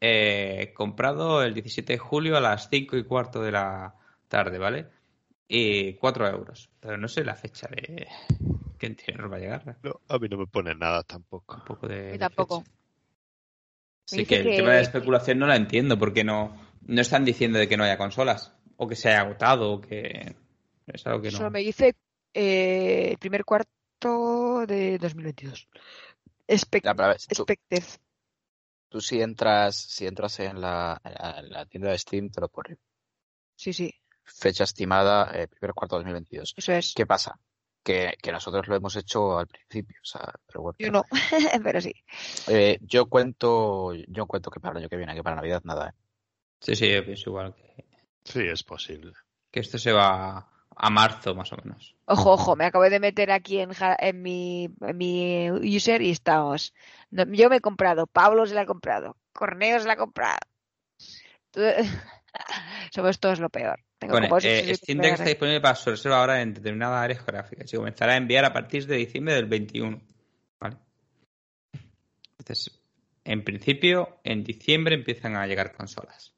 [0.00, 3.94] Eh, comprado el 17 de julio a las 5 y cuarto de la
[4.28, 4.86] tarde, ¿vale?
[5.48, 6.68] Y 4 euros.
[6.80, 8.06] Pero no sé la fecha de
[8.78, 9.76] que entiendo nos va a llegar.
[9.82, 11.56] No, a mí no me pone nada tampoco.
[11.56, 12.60] Un poco de, Y tampoco.
[12.60, 12.70] fecha.
[12.70, 12.76] Me
[14.04, 17.00] Sí, dice que el que- tema de la especulación no la entiendo, porque no, no
[17.00, 20.36] están diciendo de que no haya consolas, o que se haya agotado, o que
[20.86, 21.38] es algo que no.
[21.38, 21.94] Solo me dice
[22.34, 23.70] eh, el primer cuarto
[24.66, 25.68] de 2022.
[26.48, 27.20] Expect- Ya, pero a ver,
[28.88, 32.76] tú, si entras, si entras en la, en la tienda de Steam, te lo pone.
[33.56, 33.92] Sí, sí,
[34.24, 36.54] Fecha estimada, eh, primer cuarto de 2022.
[36.56, 36.92] eso es.
[36.94, 37.38] ¿Qué pasa?
[37.82, 40.76] Que, que nosotros lo hemos hecho al principio, o sea, pero bueno.
[40.80, 41.04] Yo no,
[41.62, 41.92] pero sí.
[42.48, 45.90] Eh, yo cuento, yo cuento que para el año que viene, que para Navidad nada,
[45.90, 45.92] ¿eh?
[46.60, 47.84] Sí, sí, yo pienso igual que,
[48.24, 49.12] Sí, es posible.
[49.52, 51.96] que esto se va a marzo más o menos.
[52.04, 56.74] Ojo, ojo, me acabo de meter aquí en, en, mi, en mi user y estamos.
[57.10, 60.38] No, yo me he comprado, Pablo se la ha comprado, Corneo se la ha comprado.
[62.92, 63.80] Somos todos lo peor.
[63.98, 67.20] Tengo Pone, como eh, Steam Deck está disponible para su reserva ahora en determinadas áreas
[67.20, 70.02] geográficas y comenzará a enviar a partir de diciembre del 21.
[70.60, 70.76] ¿Vale?
[72.38, 72.78] Entonces,
[73.24, 76.35] en principio, en diciembre empiezan a llegar consolas.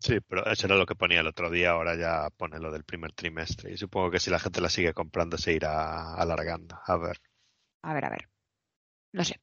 [0.00, 2.84] Sí, pero eso era lo que ponía el otro día, ahora ya pone lo del
[2.84, 3.72] primer trimestre.
[3.72, 6.78] Y supongo que si la gente la sigue comprando se irá alargando.
[6.86, 7.20] A ver.
[7.82, 8.28] A ver, a ver.
[9.12, 9.40] No sé.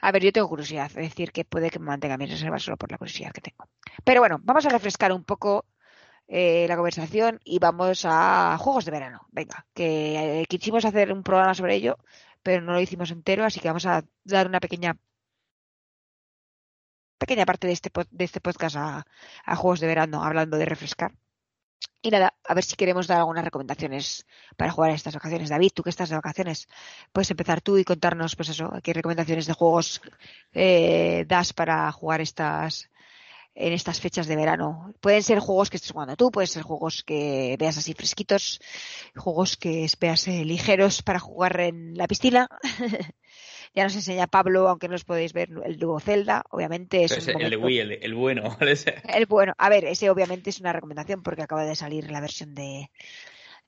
[0.00, 2.76] A ver, yo tengo curiosidad, es decir, que puede que me mantenga mis reservas solo
[2.76, 3.68] por la curiosidad que tengo.
[4.04, 5.66] Pero bueno, vamos a refrescar un poco
[6.28, 9.26] eh, la conversación y vamos a juegos de verano.
[9.30, 11.98] Venga, que eh, quisimos hacer un programa sobre ello,
[12.42, 14.96] pero no lo hicimos entero, así que vamos a dar una pequeña
[17.18, 19.06] pequeña parte de este, de este podcast a,
[19.44, 21.12] a juegos de verano, hablando de refrescar.
[22.00, 24.24] Y nada, a ver si queremos dar algunas recomendaciones
[24.56, 25.48] para jugar estas vacaciones.
[25.48, 26.68] David, tú que estás de vacaciones,
[27.12, 30.00] puedes empezar tú y contarnos, pues eso, qué recomendaciones de juegos
[30.52, 32.88] eh, das para jugar estas
[33.58, 34.94] en estas fechas de verano.
[35.00, 38.60] Pueden ser juegos que estés jugando tú, pueden ser juegos que veas así fresquitos,
[39.16, 42.48] juegos que veas eh, ligeros para jugar en la piscina.
[43.74, 47.42] ya nos enseña Pablo, aunque no os podéis ver, el nuevo Zelda, obviamente es un
[47.42, 48.56] el Wii, el, el bueno,
[49.08, 52.54] el bueno, a ver, ese obviamente es una recomendación porque acaba de salir la versión
[52.54, 52.92] de,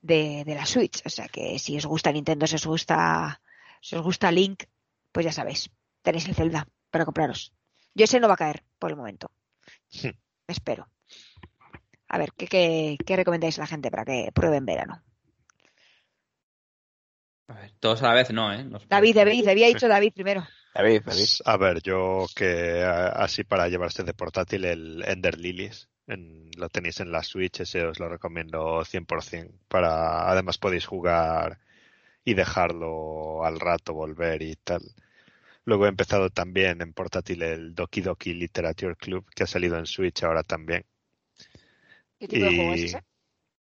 [0.01, 1.01] de, de la Switch.
[1.05, 3.41] O sea que si os gusta Nintendo, si os gusta,
[3.81, 4.63] si os gusta Link,
[5.11, 5.69] pues ya sabéis,
[6.01, 7.51] tenéis el Zelda para compraros.
[7.93, 9.31] Yo ese no va a caer por el momento.
[9.91, 10.11] Sí.
[10.47, 10.87] Espero.
[12.07, 15.01] A ver, ¿qué, qué, qué recomendáis a la gente para que prueben verano?
[17.47, 18.63] A ver, todos a la vez no, ¿eh?
[18.63, 20.45] Nos- David, David, había dicho David primero.
[20.73, 21.27] David, David.
[21.45, 25.89] A ver, yo que así para llevarse de portátil el Ender Lilies.
[26.07, 29.51] En, lo tenéis en la Switch, ese os lo recomiendo 100%.
[29.67, 31.59] Para, además podéis jugar
[32.25, 34.81] y dejarlo al rato, volver y tal.
[35.65, 39.87] Luego he empezado también en portátil el Doki Doki Literature Club, que ha salido en
[39.87, 40.85] Switch ahora también.
[42.19, 43.03] ¿Qué tipo de juego es Y ese?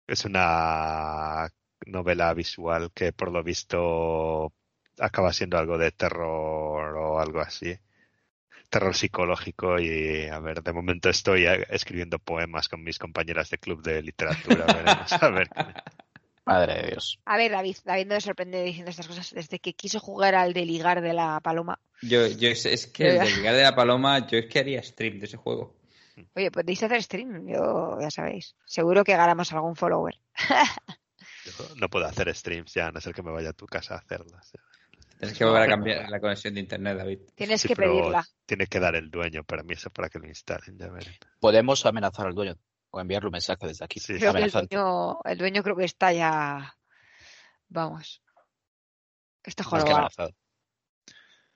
[0.08, 1.50] es una
[1.88, 4.54] novela visual que por lo visto
[5.00, 7.78] acaba siendo algo de terror o algo así.
[8.70, 13.58] Terror psicológico y a ver, de momento estoy eh, escribiendo poemas con mis compañeras de
[13.60, 14.68] club de literatura.
[14.72, 15.50] Veremos a ver.
[16.46, 17.20] Madre de Dios.
[17.26, 19.32] A ver, David, David no me sorprende diciendo estas cosas.
[19.34, 21.80] Desde que quiso jugar al de ligar de la paloma.
[22.02, 24.84] Yo, yo es, es que el de ligar de la paloma, yo es que haría
[24.84, 25.78] stream de ese juego.
[26.36, 28.56] Oye, podéis hacer stream, yo ya sabéis.
[28.66, 30.20] Seguro que ganamos algún follower.
[31.46, 33.96] Yo no puedo hacer streams ya, a no ser que me vaya a tu casa
[33.96, 34.54] a hacerlas.
[35.20, 37.20] Tienes que volver a cambiar la conexión de internet, David.
[37.36, 38.26] Tienes Sí, que pedirla.
[38.46, 41.18] Tiene que dar el dueño permiso para que lo instalen, ya veré.
[41.40, 42.58] Podemos amenazar al dueño
[42.94, 44.00] o enviarle un mensaje desde aquí.
[44.00, 46.76] Sí, Creo que el dueño, el dueño creo que está ya.
[47.68, 48.22] Vamos.
[49.44, 50.10] Está jorobado.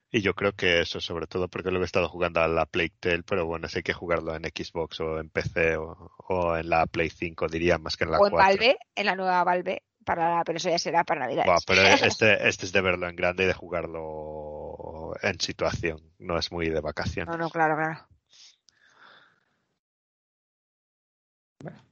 [0.10, 2.96] Y yo creo que eso, sobre todo porque lo he estado jugando a la Plague
[3.00, 6.88] Tale, pero bueno, sé que jugarlo en Xbox o en PC o, o en la
[6.88, 8.48] Play 5, diría, más que en la O en 4.
[8.48, 11.46] Valve, en la nueva Valve, para, pero eso ya será para Navidad.
[11.46, 16.02] Buah, pero este, este es de verlo en grande y de jugarlo en situación.
[16.18, 17.28] No es muy de vacación.
[17.28, 18.08] No, no, claro, claro.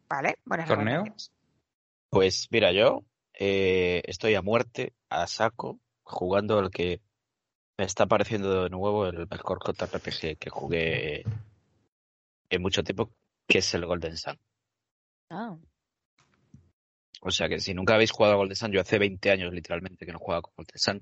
[0.10, 1.04] Vale, buenas ¿Torneo?
[2.10, 3.04] Pues mira, yo
[3.34, 7.02] eh, estoy a muerte, a saco, jugando el que
[7.78, 11.24] me está pareciendo de nuevo el mejor JRPG que jugué
[12.50, 13.12] en mucho tiempo,
[13.48, 14.40] que es el Golden Sun.
[15.30, 15.58] Ah,
[17.22, 20.06] O sea que si nunca habéis jugado a Golden Sun, yo hace 20 años literalmente
[20.06, 21.02] que no jugaba con Golden Sun.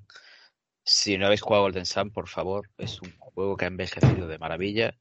[0.85, 4.27] Si no habéis jugado a Golden Sun, por favor, es un juego que ha envejecido
[4.27, 4.97] de maravilla,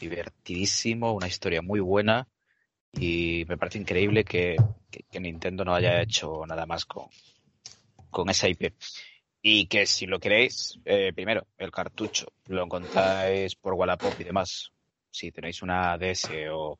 [0.00, 2.28] divertidísimo, una historia muy buena
[2.92, 4.56] y me parece increíble que,
[5.18, 7.08] Nintendo no haya hecho nada más con,
[8.28, 8.74] esa IP.
[9.40, 14.70] Y que si lo queréis, eh, primero, el cartucho lo encontráis por Wallapop y demás.
[15.10, 16.78] Si tenéis una DS o,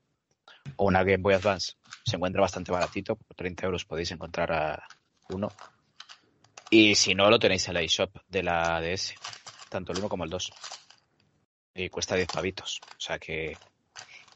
[0.77, 1.73] o una Game Boy Advance,
[2.05, 3.17] se encuentra bastante baratito.
[3.17, 4.87] Por 30 euros podéis encontrar a
[5.31, 5.49] uno.
[6.71, 9.15] Y si no, lo tenéis en la eShop de la DS,
[9.69, 10.53] tanto el 1 como el 2.
[11.75, 12.81] Y cuesta 10 pavitos.
[12.97, 13.57] O sea que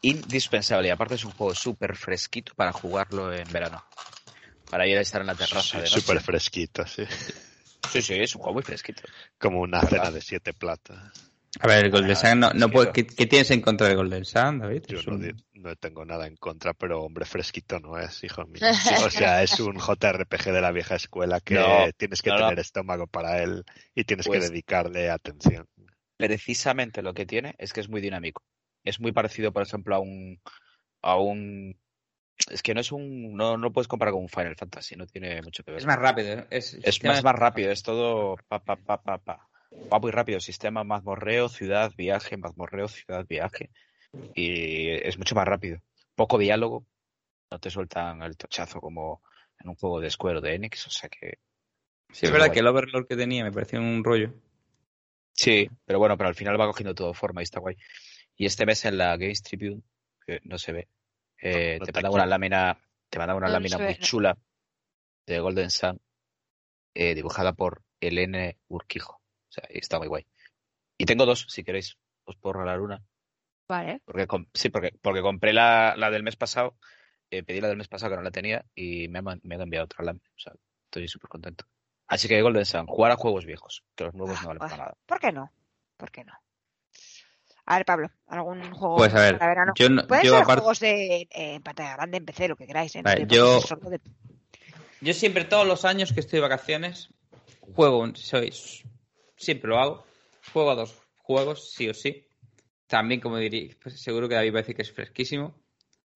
[0.02, 0.88] indispensable.
[0.88, 3.82] Y aparte es un juego súper fresquito para jugarlo en verano.
[4.70, 6.00] Para ir a estar en la terraza de noche.
[6.00, 7.04] Súper fresquito, sí.
[7.92, 9.02] Sí, sí, es un juego muy fresquito.
[9.38, 9.90] Como una ¿Verdad?
[9.98, 10.98] cena de siete platas.
[11.60, 13.96] A ver, el Golden Ah, Sun, no, no eso- ¿qué, qué tienes en contra del
[13.96, 14.82] Golden Sun, David?
[14.88, 18.44] Yo no, un- di- no tengo nada en contra, pero hombre fresquito no es, hijo
[18.44, 18.60] mío.
[19.06, 22.42] O sea, es un JRPG de la vieja escuela que No, tienes que no, no.
[22.48, 25.66] tener estómago para él y tienes Pues- que dedicarle atención.
[26.18, 28.42] Precisamente lo que tiene es que es muy dinámico.
[28.86, 30.40] Es muy parecido, por ejemplo, a un.
[31.02, 31.78] a un.
[32.50, 33.36] Es que no es un.
[33.36, 35.80] No, no puedes comparar con un Final Fantasy, no tiene mucho que ver.
[35.80, 36.32] Es más rápido.
[36.32, 36.46] ¿eh?
[36.50, 39.48] Es, Es más, más rápido, es todo pa, pa, pa, pa, pa.
[39.92, 43.70] Va muy rápido, sistema mazmorreo, ciudad, viaje, mazmorreo, ciudad, viaje.
[44.34, 45.80] Y es mucho más rápido.
[46.14, 46.86] Poco diálogo,
[47.50, 49.22] no te sueltan el tochazo como
[49.58, 51.38] en un juego de Square o de Enix, o sea que
[52.12, 54.32] Sí, es verdad que el Overlord que tenía me pareció un rollo.
[55.32, 57.76] sí, pero bueno, pero al final va cogiendo todo forma y está guay.
[58.36, 59.82] Y este mes en la Games Tribune,
[60.26, 60.88] que no se ve,
[61.40, 62.78] eh, No, no te mandan una lámina,
[63.08, 64.36] te mandan una No, lámina muy chula
[65.26, 66.00] de Golden Sun,
[66.94, 69.14] eh, dibujada por Elene Urquijo.
[69.14, 70.26] O sea, está muy guay.
[70.98, 73.02] Y tengo dos, si queréis, os puedo regalar una.
[73.68, 74.00] vale.
[74.04, 76.76] Porque sí, porque, porque compré la, la del mes pasado,
[77.30, 79.60] eh, pedí la del mes pasado que no la tenía y me han, me han
[79.62, 80.28] enviado otra lámina.
[80.34, 80.52] O sea,
[80.84, 81.64] estoy súper contento.
[82.08, 84.76] Así que Golden Sun, jugar a juegos viejos, que los nuevos no valen Ah, para
[84.76, 84.96] nada.
[85.06, 85.52] ¿Por qué no?
[85.96, 86.32] ¿Por qué no?
[87.66, 89.72] A ver, Pablo, ¿algún juego Pues a ver, para verano?
[89.76, 92.94] yo, no- Pueden yo ser juegos de eh, pantalla grande, en PC, lo que queráis.
[92.94, 93.02] ¿eh?
[93.02, 94.00] Vale, yo- de-
[95.00, 97.10] Yo siempre, todos los años que estoy de vacaciones,
[97.74, 98.52] juego, un- soy,
[99.36, 100.06] siempre lo hago,
[100.52, 102.26] juego a dos juegos, sí o sí.
[102.86, 105.58] También, como diría, pues seguro que David va a decir que es fresquísimo.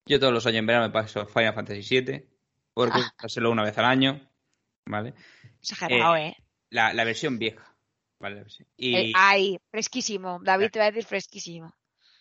[0.05, 2.25] Yo todos los años en verano me paso Final Fantasy VII,
[2.73, 3.13] porque Ah.
[3.21, 4.21] pasélo una vez al año,
[4.85, 5.13] ¿vale?
[5.59, 6.35] Exagerado, ¿eh?
[6.69, 7.70] La, la versión vieja,
[8.21, 8.35] ¿vale?
[8.37, 10.39] La versión- Y, Eh, Ay, fresquísimo.
[10.43, 11.73] David te va a decir fresquísimo.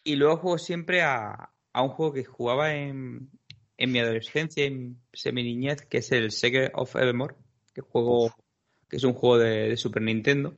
[0.03, 3.31] y luego juego siempre a, a un juego que jugaba en,
[3.77, 7.35] en mi adolescencia, en semi niñez, que es el Secret of Evermore,
[7.75, 8.35] que juego,
[8.89, 10.57] que es un juego de, de Super Nintendo,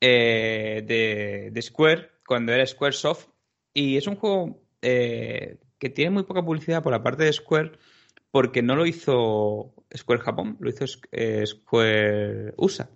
[0.00, 3.28] eh, de, de Square, cuando era Squaresoft,
[3.74, 7.72] y es un juego eh, que tiene muy poca publicidad por la parte de Square,
[8.30, 12.88] porque no lo hizo Square Japón, lo hizo eh, Square USA.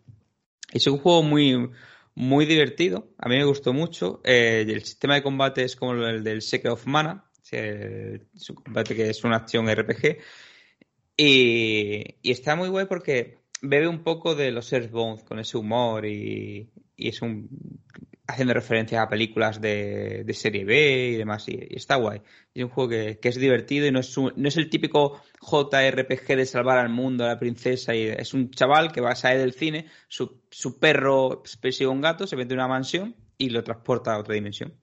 [0.74, 1.70] Es un juego muy,
[2.16, 4.20] muy divertido, a mí me gustó mucho.
[4.24, 8.96] Eh, el sistema de combate es como el del Secret of Mana, es un combate
[8.96, 10.18] que es una acción RPG.
[11.16, 16.72] Y, está muy guay porque bebe un poco de los Earthbound con ese humor y,
[16.96, 17.48] y es un
[18.26, 21.48] haciendo referencias a películas de, de serie B y demás.
[21.48, 22.22] Y, está guay.
[22.54, 26.36] Es un juego que, es divertido y no es, un- no es el típico JRPG
[26.36, 27.94] de salvar al mundo, a la princesa.
[27.94, 30.40] Y es un chaval que va a salir del cine, su,
[30.78, 34.74] perro persigue un gato, se mete en una mansión y lo transporta a otra dimensión.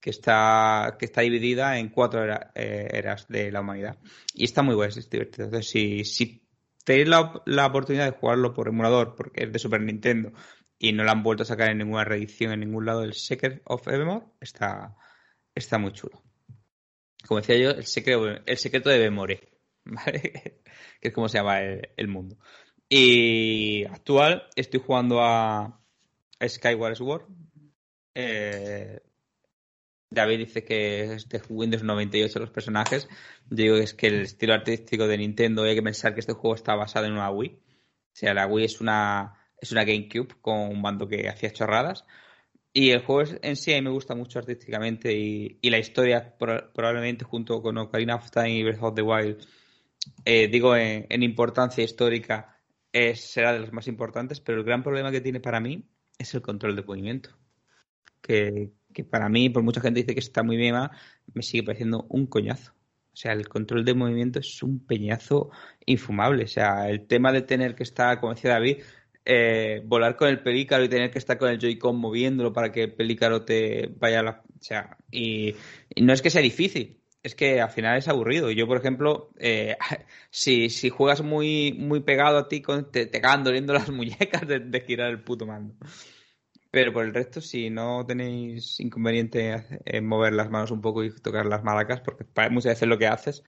[0.00, 3.98] Que está, que está dividida en cuatro eh, eras de la humanidad.
[4.34, 5.46] Y está muy guay, es divertido.
[5.46, 6.46] Entonces, si, si
[6.84, 10.32] tenéis la, la oportunidad de jugarlo por emulador, porque es de Super Nintendo
[10.78, 13.62] y no lo han vuelto a sacar en ninguna reedición en ningún lado del Secret
[13.64, 14.96] of Evermore, está,
[15.54, 16.22] está muy chulo.
[17.26, 19.48] Como decía yo, el secreto, el secreto de Evermore,
[19.84, 20.60] ¿vale?
[21.00, 22.38] que es como se llama el, el mundo.
[22.88, 25.80] Y actual estoy jugando a
[26.46, 27.26] Skyward Sword.
[28.14, 29.00] Eh,
[30.10, 33.08] David dice que es de Windows 98 los personajes.
[33.50, 36.32] Yo digo que es que el estilo artístico de Nintendo hay que pensar que este
[36.32, 37.50] juego está basado en una Wii.
[37.50, 42.04] O sea, la Wii es una, es una GameCube con un mando que hacía chorradas.
[42.72, 46.36] Y el juego en sí a mí me gusta mucho artísticamente y, y la historia
[46.38, 49.38] pro- probablemente junto con Ocarina of Time y Breath of the Wild
[50.24, 52.58] eh, digo, en, en importancia histórica,
[52.92, 55.84] es, será de los más importantes, pero el gran problema que tiene para mí
[56.18, 57.30] es el control de movimiento.
[58.20, 60.74] Que, que para mí, por mucha gente dice que está muy bien,
[61.34, 62.72] me sigue pareciendo un coñazo.
[63.12, 65.50] O sea, el control de movimiento es un peñazo
[65.86, 66.44] infumable.
[66.44, 68.82] O sea, el tema de tener que estar, como decía David,
[69.26, 72.84] eh, volar con el pelícaro y tener que estar con el Joy-Con moviéndolo para que
[72.84, 74.42] el pelícaro te vaya a la.
[74.58, 75.54] O sea, y,
[76.00, 78.50] no es que sea difícil, es que al final es aburrido.
[78.50, 79.76] Yo, por ejemplo, eh,
[80.30, 84.46] si, si juegas muy, muy pegado a ti, con, te, te acaban doliendo las muñecas
[84.46, 85.74] de, de girar el puto mando.
[86.70, 91.10] Pero por el resto, si no tenéis inconveniente en mover las manos un poco y
[91.10, 93.44] tocar las maracas, porque muchas veces lo que haces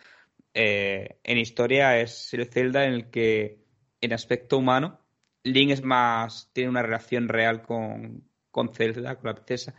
[0.54, 3.64] eh, en historia es el Zelda en el que,
[4.00, 5.00] en aspecto humano,
[5.44, 9.74] Link es más, tiene una relación real con, con Zelda, con la princesa.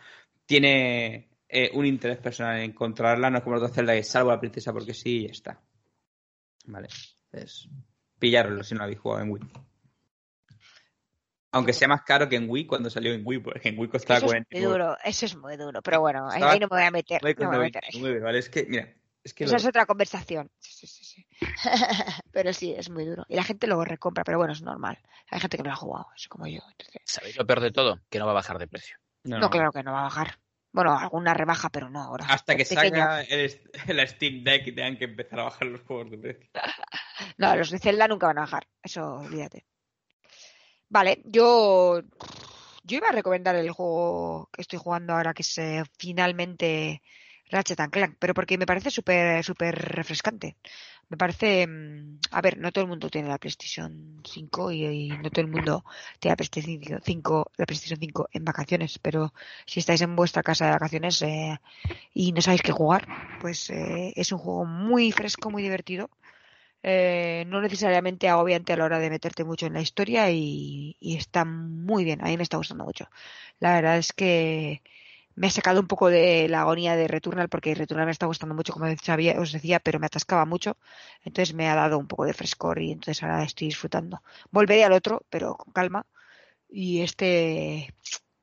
[0.46, 4.32] Tiene eh, un interés personal en encontrarla, no es como el otro Zelda que salvo
[4.32, 5.62] a la princesa porque sí y ya está.
[6.66, 6.88] Vale,
[7.32, 7.68] entonces,
[8.20, 9.44] pillarlo si no lo habéis jugado en Wii.
[11.52, 14.18] Aunque sea más caro que en Wii cuando salió en Wii, porque en Wii costaba
[14.18, 15.82] Eso es 40 muy duro, eso es muy duro.
[15.82, 17.22] Pero bueno, ahí no me voy a meter.
[17.24, 18.36] No me voy a meter.
[18.36, 18.94] Es que, mira,
[19.24, 20.50] es que Esa lo- es otra conversación.
[20.60, 21.28] Sí, sí, sí, sí.
[22.32, 23.26] pero sí, es muy duro.
[23.28, 24.98] Y la gente lo recompra, pero bueno, es normal.
[25.32, 26.62] Hay gente que no lo ha jugado, es como yo.
[26.72, 28.00] entonces- ¿Sabéis lo peor de todo?
[28.10, 28.98] Que no va a bajar de precio.
[29.24, 30.40] no, No, claro que no va a bajar.
[30.72, 32.26] Bueno, alguna rebaja, pero no ahora.
[32.30, 36.12] Hasta que salga el, el Steam Deck y tengan que empezar a bajar los juegos
[36.12, 36.50] de precio.
[37.38, 38.66] No, los de Zelda nunca van a bajar.
[38.82, 39.66] Eso, olvídate.
[40.88, 42.02] Vale, yo.
[42.84, 47.02] Yo iba a recomendar el juego que estoy jugando ahora, que es eh, finalmente
[47.52, 50.58] Ratchet and Clank, pero porque me parece súper súper refrescante.
[51.10, 51.68] Me parece.
[51.68, 55.52] mm, A ver, no todo el mundo tiene la PlayStation 5 y, no todo el
[55.52, 55.84] mundo
[56.20, 59.34] tiene la PlayStation 5, la PlayStation 5 en vacaciones, pero
[59.66, 61.60] si estáis en vuestra casa de vacaciones eh,
[62.14, 66.10] y no sabéis qué jugar, pues eh, es un juego muy fresco, muy divertido
[66.84, 71.18] eh, no necesariamente agobiante a la hora de meterte mucho en la historia y, y
[71.18, 73.10] está muy bien, a mí me está gustando mucho.
[73.60, 74.82] La verdad es que
[75.40, 78.54] me ha sacado un poco de la agonía de Returnal porque Returnal me está gustando
[78.56, 80.78] mucho, como os decía, pero me atascaba mucho,
[81.24, 84.22] entonces me ha dado un poco de frescor y entonces ahora estoy disfrutando.
[84.52, 86.06] Volveré al otro, pero con calma
[86.68, 87.96] y este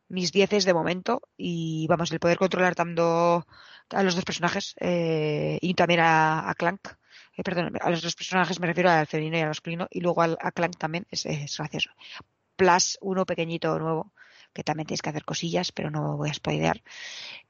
[0.08, 3.46] mis dieces de momento y vamos, el poder controlar tanto
[3.90, 6.80] a los dos personajes eh, y también a, Clank
[7.36, 10.22] eh, perdón, a los dos personajes me refiero al femenino y al masculino, y luego
[10.22, 11.24] al, a Clank también es
[11.58, 11.90] gracioso.
[12.56, 14.14] Plus, uno pequeñito nuevo,
[14.56, 16.82] que también tienes que hacer cosillas, pero no voy a spoilear.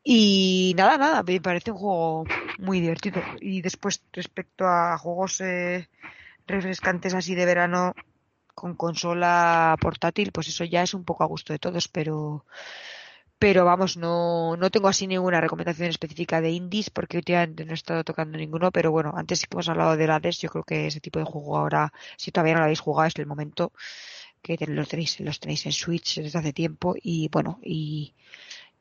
[0.02, 2.24] Y nada, nada, me parece un juego
[2.59, 3.22] muy divertido.
[3.40, 5.88] Y después, respecto a juegos eh,
[6.48, 7.94] refrescantes así de verano
[8.54, 12.44] con consola portátil, pues eso ya es un poco a gusto de todos, pero
[13.38, 17.74] pero vamos, no, no tengo así ninguna recomendación específica de indies porque últimamente no he
[17.74, 21.18] estado tocando ninguno, pero bueno, antes hemos hablado de Hades, yo creo que ese tipo
[21.18, 23.72] de juego ahora, si todavía no lo habéis jugado, es el momento
[24.47, 28.14] que los tenéis, los tenéis en Switch desde hace tiempo y bueno, y,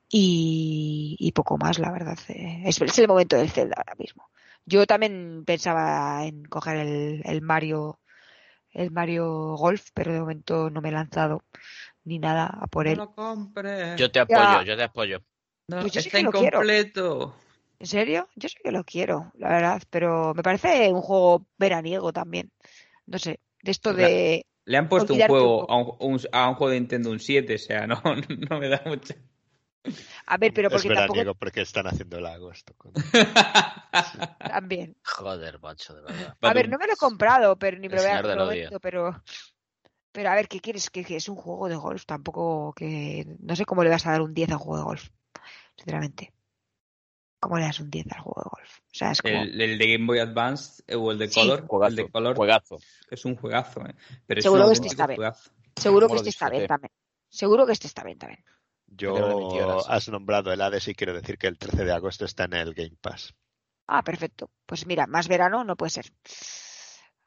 [0.10, 2.18] y, y poco más, la verdad.
[2.30, 4.30] eh, Es, es el momento del Zelda ahora mismo.
[4.66, 8.00] Yo también pensaba en coger el, el Mario,
[8.72, 11.44] el Mario Golf, pero de momento no me he lanzado
[12.06, 12.98] ni nada a por él.
[12.98, 13.98] No lo compres.
[14.00, 14.66] Yo te apoyo, Ya.
[14.66, 15.24] yo te apoyo.
[15.68, 16.60] No, Pues yo sí está lo quiero.
[16.60, 17.36] incompleto.
[17.80, 18.30] ¿En serio?
[18.36, 22.52] Yo sí que lo quiero, la verdad, pero me parece un juego veraniego también.
[23.06, 24.46] No sé, de esto de...
[24.66, 27.56] Le han puesto un juego a un, un- a un juego de Nintendo un 7,
[27.56, 28.02] o sea, no,
[28.50, 29.16] no me da mucha.
[30.26, 32.74] A ver, pero es porque tampoco veraniego porque están haciendo el agosto.
[32.78, 32.94] con-
[34.40, 34.96] también.
[35.04, 36.36] Joder, macho, de verdad.
[36.42, 39.24] A ver, no me lo he comprado, pero ni me lo voy a momento, pero...
[40.12, 40.90] Pero a ver, ¿qué quieres?
[40.90, 43.26] Que, que es un juego de golf, tampoco que...
[43.40, 45.10] No sé cómo le vas a dar un 10 a un juego de golf,
[45.76, 46.34] sinceramente.
[47.40, 48.78] ¿Cómo le das un 10 al juego de golf?
[48.80, 49.36] O sea, es como...
[49.36, 51.40] El, el de Game Boy Advance eh, o el de Sí.
[51.40, 52.78] Color, Juegazo, el de Color juegazo.
[53.12, 53.96] es un juegazo, eh.
[54.26, 55.16] pero es Seguro un que este auténtico está bien.
[55.18, 55.52] juegazo.
[55.76, 56.92] Seguro que este está bien también.
[57.30, 58.44] Seguro que este está bien también.
[58.98, 61.92] Pero de 20 Yo has nombrado el Hades y quiero decir que el 13 de
[61.92, 63.34] agosto está en el Game Pass.
[63.88, 64.50] Ah, perfecto.
[64.66, 66.06] Pues mira, más verano no puede ser.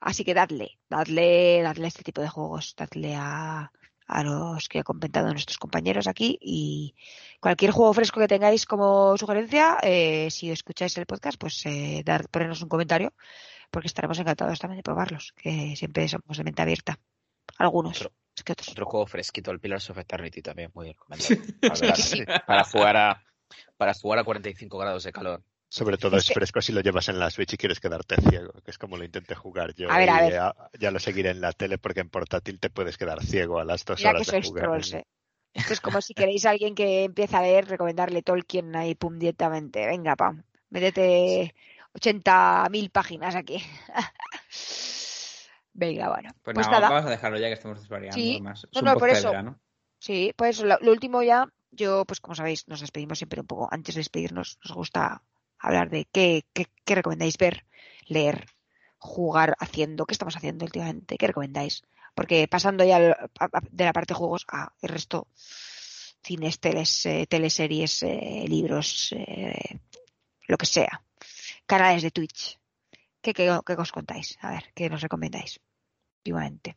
[0.00, 3.70] Así que dadle, dadle, dadle a este tipo de juegos, dadle a,
[4.08, 6.94] a los que ha comentado nuestros compañeros aquí y
[7.40, 12.28] cualquier juego fresco que tengáis como sugerencia, eh, si escucháis el podcast, pues eh, dar,
[12.28, 13.12] ponernos un comentario
[13.70, 16.98] porque estaremos encantados también de probarlos, que siempre somos de mente abierta.
[17.58, 18.68] Algunos, Otro- es que otros.
[18.70, 22.26] Otro juego fresquito, el Pillars of Eternity también, muy recomendable.
[22.46, 23.24] Para jugar a
[23.76, 25.42] para jugar a 45 grados de calor.
[25.70, 28.16] Sobre todo Es es que- fresco si lo llevas en la Switch y quieres quedarte
[28.16, 29.90] ciego, que es como lo intenté jugar yo.
[29.90, 30.32] A ver, a y ver.
[30.32, 33.64] Ya, ya lo seguiré en la tele porque en portátil te puedes quedar ciego a
[33.64, 34.64] las dos Mira que horas de sois jugar.
[34.64, 35.06] trolls, eh.
[35.52, 39.18] Esto es como si queréis a alguien que empieza a leer, recomendarle Tolkien ahí, pum,
[39.18, 39.86] directamente.
[39.86, 40.42] Venga, pam.
[40.70, 41.54] Métete
[41.94, 43.62] 80.000 páginas aquí.
[45.72, 46.30] Venga, bueno.
[46.42, 46.94] Pues, Pues, nada, nada.
[46.94, 48.16] vamos a dejarlo ya que estamos desvariando.
[48.16, 48.32] Sí.
[48.32, 48.66] además.
[48.72, 49.28] Es No, no, por eso.
[49.28, 49.58] verano.
[49.98, 53.68] Sí, pues lo, lo último ya, yo, pues como sabéis, nos despedimos siempre un poco.
[53.70, 55.22] Antes de despedirnos, nos gusta
[55.58, 57.66] hablar de qué, qué, qué recomendáis ver,
[58.06, 58.46] leer,
[58.98, 61.82] jugar, haciendo, qué estamos haciendo últimamente, qué recomendáis.
[62.14, 65.28] Porque pasando ya de la parte de juegos a el resto,
[66.22, 69.80] cines, teles, eh, teleseries, eh, libros, eh,
[70.46, 71.02] lo que sea,
[71.66, 72.58] canales de Twitch.
[73.20, 74.38] ¿Qué, qué, qué os contáis?
[74.40, 75.60] A ver, ¿qué nos recomendáis
[76.18, 76.76] últimamente?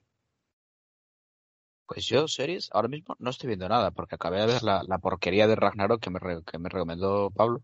[1.86, 4.98] Pues yo, series, ahora mismo no estoy viendo nada, porque acabé de ver la, la
[4.98, 7.64] porquería de Ragnarok que me, que me recomendó Pablo.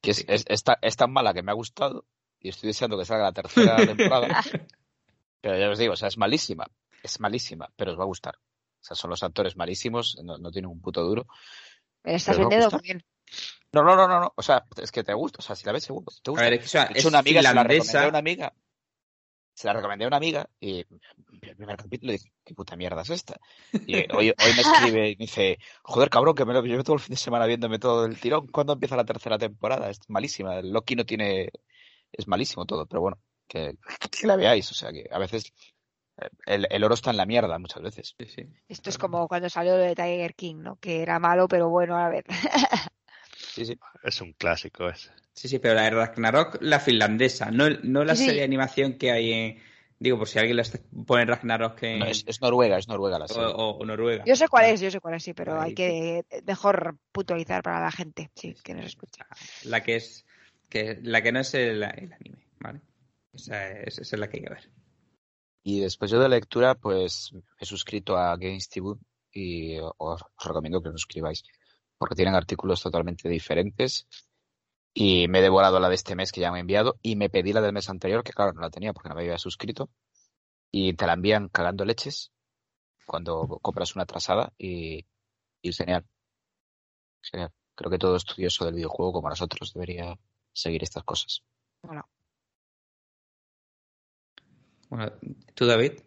[0.00, 2.04] Que es, es, es ta- es tan mala que me ha gustado
[2.40, 4.42] y estoy deseando que salga la tercera temporada.
[5.40, 6.66] Pero ya os digo, o sea, es malísima.
[7.02, 8.36] Es malísima, pero os va a gustar.
[8.36, 11.26] O sea, son los actores malísimos, no, no tienen un puto duro.
[12.04, 12.48] ¿Me estás muy
[12.82, 13.04] bien?
[13.72, 14.32] No, no, no, no, no.
[14.36, 15.38] O sea, es que te gusta.
[15.38, 16.44] O sea, si la ves seguro, te A gusta.
[16.44, 18.04] ver, es que De es, hecho, una amiga se la recomendé finlandesa.
[18.04, 18.52] a una amiga.
[19.60, 20.86] Se la recomendé a una amiga y
[21.42, 23.38] el primer capítulo dije, ¿qué puta mierda es esta?
[23.86, 26.96] Y hoy, hoy me escribe y me dice, joder, cabrón, que me lo llevo todo
[26.96, 28.46] el fin de semana viéndome todo el tirón.
[28.46, 29.90] ¿Cuándo empieza la tercera temporada?
[29.90, 30.58] Es malísima.
[30.60, 31.50] El Loki no tiene...
[32.10, 33.74] Es malísimo todo, pero bueno, que,
[34.10, 34.70] que la veáis.
[34.70, 35.52] O sea, que a veces
[36.16, 38.14] eh, el, el oro está en la mierda muchas veces.
[38.18, 38.48] Sí, sí.
[38.66, 40.76] Esto es como cuando salió lo de Tiger King, ¿no?
[40.76, 42.24] Que era malo, pero bueno a la vez.
[43.54, 43.78] Sí, sí.
[44.02, 45.10] Es un clásico ese.
[45.32, 48.26] Sí, sí, pero la de Ragnarok, la finlandesa, no, no la Sí, sí.
[48.26, 49.58] serie de animación que hay en.
[49.98, 50.64] Digo, por si alguien la
[51.06, 51.98] pone Ragnarok en.
[52.00, 53.44] No, es, es Noruega, es Noruega la o, serie.
[53.46, 54.24] o- o Noruega.
[54.26, 55.68] Yo sé cuál es, yo sé cuál es, sí, pero Ahí.
[55.70, 59.26] hay que mejor puntualizar para la gente, sí, que nos escucha.
[59.64, 60.24] La que es.
[60.68, 62.80] Que, la que no es el, el anime, ¿vale?
[63.32, 64.70] Esa es, esa es la que hay que ver.
[65.62, 68.94] Y después yo de lectura, pues he suscrito a Games TV
[69.32, 71.42] y os, os recomiendo que os suscribáis,
[72.00, 74.08] porque tienen artículos totalmente diferentes.
[74.94, 77.28] Y me he devorado la de este mes que ya me han enviado y me
[77.28, 79.90] pedí la del mes anterior, que claro, no la tenía porque no me había suscrito.
[80.72, 82.32] Y te la envían cagando leches
[83.04, 85.04] cuando compras una atrasada y,
[85.60, 86.06] y genial.
[87.20, 87.52] Genial.
[87.74, 90.18] Creo que todo estudioso del videojuego como nosotros debería
[90.54, 91.42] seguir estas cosas.
[91.82, 92.08] Bueno,
[94.88, 95.12] Bueno,
[95.54, 96.00] ¿tú, David?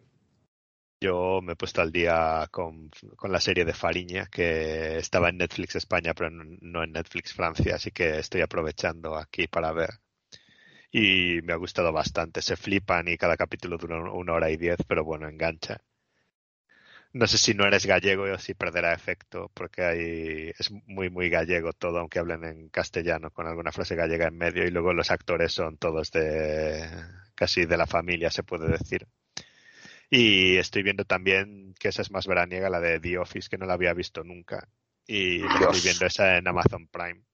[1.04, 2.90] Yo me he puesto al día con,
[3.24, 7.90] la serie de Fariña, que estaba en Netflix España, pero no en Netflix Francia, así
[7.90, 9.90] que estoy aprovechando aquí para ver.
[10.90, 12.40] Y me ha gustado bastante.
[12.42, 15.82] Se flipan y cada capítulo dura una hora y diez, pero bueno, engancha.
[17.12, 21.28] No sé si no eres gallego o si perderá efecto, porque hay, es muy, muy
[21.30, 25.10] gallego todo, aunque hablen en castellano, con alguna frase gallega en medio, y luego los
[25.10, 26.88] actores son todos de
[27.34, 29.06] casi de la familia, se puede decir.
[30.16, 33.66] Y estoy viendo también que esa es más veraniega, la de The Office, que no
[33.66, 34.68] la había visto nunca.
[35.08, 37.24] Y la estoy viendo esa en Amazon Prime.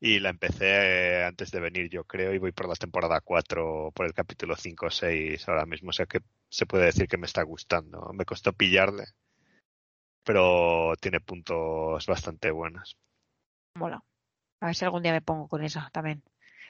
[0.00, 3.92] Y la empecé eh, antes de venir, yo creo, y voy por la temporada 4,
[3.94, 5.90] por el capítulo 5 o 6 ahora mismo.
[5.90, 8.10] O sea que se puede decir que me está gustando.
[8.14, 9.04] Me costó pillarle,
[10.24, 12.96] pero tiene puntos bastante buenos.
[13.74, 14.02] mola.
[14.60, 16.22] A ver si algún día me pongo con esa también.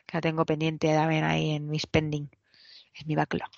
[0.05, 2.29] Que la tengo pendiente también ahí en mi spending,
[2.95, 3.51] en mi backlog.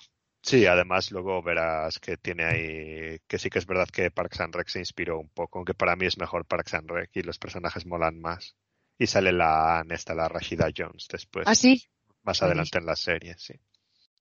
[0.43, 4.55] Sí, además luego verás que tiene ahí, que sí que es verdad que Parks and
[4.55, 7.37] Rec se inspiró un poco, aunque para mí es mejor Parks and Rec y los
[7.37, 8.55] personajes molan más.
[8.97, 11.83] Y sale la esta, la Rashida Jones después, Ah, sí.
[12.23, 13.53] más adelante en la serie, sí.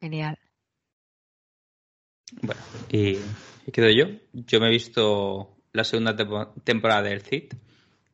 [0.00, 0.38] Genial.
[2.42, 2.60] Bueno,
[2.90, 3.16] y,
[3.66, 4.06] y quedo yo.
[4.32, 7.52] Yo me he visto la segunda tempo- temporada del CID,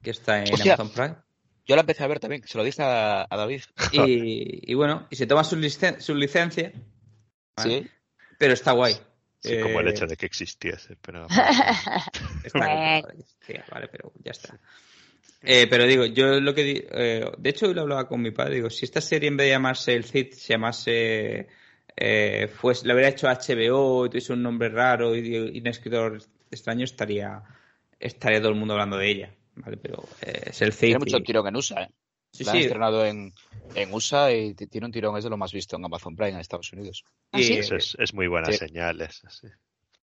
[0.03, 0.55] que está en.
[0.55, 1.16] Amazon Prime.
[1.66, 3.62] Yo la empecé a ver también, se lo dije a, a David.
[3.93, 6.73] Y, y bueno, y se toma su, licen- su licencia,
[7.57, 7.83] ¿vale?
[7.83, 7.91] Sí.
[8.39, 8.97] Pero está guay.
[9.41, 11.27] Sí, como el Eh, hecho de que existiese, pero
[12.45, 13.03] Está
[13.47, 14.59] sí, vale, pero ya está.
[15.43, 18.31] Eh, pero digo, yo lo que di- eh, de hecho hoy lo hablaba con mi
[18.31, 21.47] padre, digo, si esta serie en vez de llamarse El Cid se llamase
[21.97, 26.21] eh, pues le hubiera hecho HBO y tuviese un nombre raro y, y un escritor
[26.51, 27.43] extraño estaría
[28.01, 29.77] estaría todo el mundo hablando de ella, ¿vale?
[29.77, 30.87] Pero eh, es El Cid.
[30.89, 31.91] Tiene mucho y- tirón en USA, ¿eh?
[32.37, 33.33] Sí, La han sí, estrenado en,
[33.75, 36.39] en USA y tiene un tirón, es de lo más visto en Amazon Prime en
[36.39, 37.05] Estados Unidos.
[37.33, 37.55] ¿Ah, sí?
[37.55, 38.59] y- eso es, es muy buena Sí.
[38.59, 39.01] señal.
[39.01, 39.49] Eso, sí.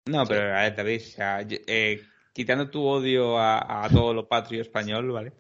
[0.06, 2.02] No, pero a ver, David, o sea, yo- eh,
[2.34, 5.34] quitando tu odio a, a todo lo patrio español, ¿vale?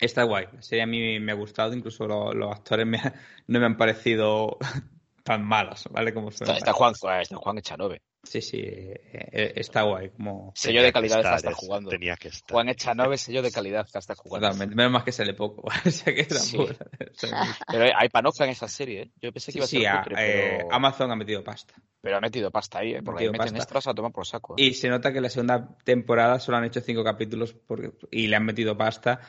[0.00, 0.46] Está guay.
[0.52, 3.14] La serie a mí me ha gustado, incluso lo- los actores me ha-
[3.48, 4.56] no me han parecido
[5.24, 6.14] tan malos, ¿vale?
[6.14, 6.72] Como Está.
[6.72, 8.00] Juan, está Juan Echanove.
[8.24, 10.10] Sí, sí, eh, eh, está guay.
[10.10, 10.52] Como...
[10.54, 11.88] Sello de que calidad está estar eso, jugando.
[11.90, 12.52] Tenía que estar.
[12.52, 14.48] Juan Echanove, sello de calidad que está jugando.
[14.48, 14.74] Totalmente.
[14.74, 15.62] Menos más que sale poco.
[15.86, 16.58] o sea que Sí.
[17.70, 19.10] Pero hay panoja en esa serie, ¿eh?
[19.22, 20.72] Yo pensé que Sí, iba a ser sí, a- cutre, eh, pero...
[20.74, 21.74] Amazon ha metido pasta.
[22.00, 23.02] pero ha metido pasta ahí, ¿eh?
[23.02, 24.54] Porque ahí meten extras a tomar por saco.
[24.58, 24.62] ¿eh?
[24.62, 28.36] Y se nota que la segunda temporada solo han hecho cinco capítulos porque, y le
[28.36, 29.20] han metido pasta.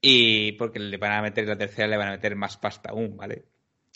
[0.00, 3.16] Y porque le van a meter la tercera, le van a meter más pasta aún,
[3.16, 3.46] ¿vale?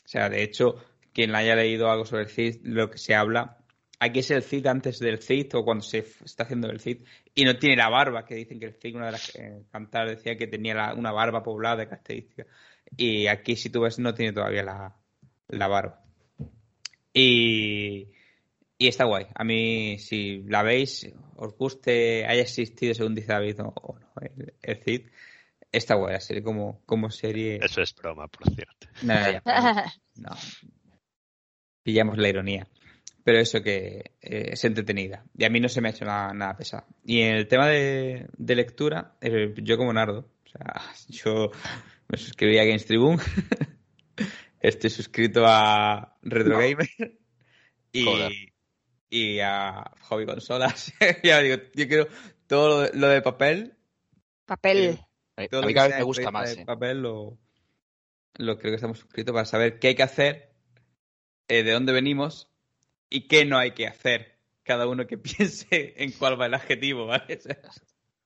[0.04, 0.74] O sea, de hecho,
[1.12, 3.58] quien haya leído algo sobre el Cid, lo que se habla.
[4.04, 7.04] Aquí es el Cid antes del Cid o cuando se está haciendo el Cid
[7.36, 10.10] y no tiene la barba, que dicen que el Cid, una de las eh, cantadas
[10.16, 12.46] decía que tenía la- una barba poblada de características.
[12.96, 14.96] Y aquí, si tú ves, no tiene todavía la,
[15.48, 16.02] la barba.
[17.12, 18.08] Y,
[18.78, 19.26] y está guay.
[19.34, 24.08] A mí, si la veis, os guste, haya existido, según dice David, o, o no,
[24.20, 25.02] el, el Cid,
[25.70, 27.60] está guay la serie como, como serie.
[27.62, 28.88] Eso es broma, por cierto.
[29.02, 29.42] No, ya,
[30.16, 30.30] no.
[31.82, 32.66] Pillamos la ironía.
[33.24, 35.24] Pero eso que eh, es entretenida.
[35.36, 36.86] Y a mí no se me ha hecho nada, nada pesado.
[37.04, 41.50] Y en el tema de, de lectura, eh, yo como Nardo, o sea, yo
[42.08, 43.22] me suscribí a Games Tribune,
[44.60, 46.88] estoy suscrito a Retro Gamer
[47.92, 48.32] y, Joder.
[49.08, 50.92] y a Hobby Consolas.
[51.22, 52.08] ya digo, yo quiero
[52.46, 53.76] todo lo, lo de papel
[54.52, 54.98] Papel.
[55.36, 56.54] A todo a mí cada vez me gusta más.
[56.54, 56.66] de eh.
[56.66, 57.38] papel lo,
[58.34, 60.52] lo creo que estamos suscritos para saber qué hay que hacer,
[61.48, 62.51] eh, de dónde venimos
[63.16, 64.38] y qué no hay que hacer.
[64.62, 67.38] Cada uno que piense en cuál va el adjetivo, ¿vale?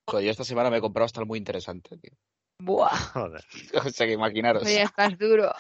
[0.06, 2.12] Joder, yo esta semana me he comprado hasta el muy interesante, tío.
[2.58, 2.96] Buah.
[3.12, 3.44] Joder.
[3.84, 4.62] O sea, que imaginaros.
[4.64, 5.52] Oye, estás duro.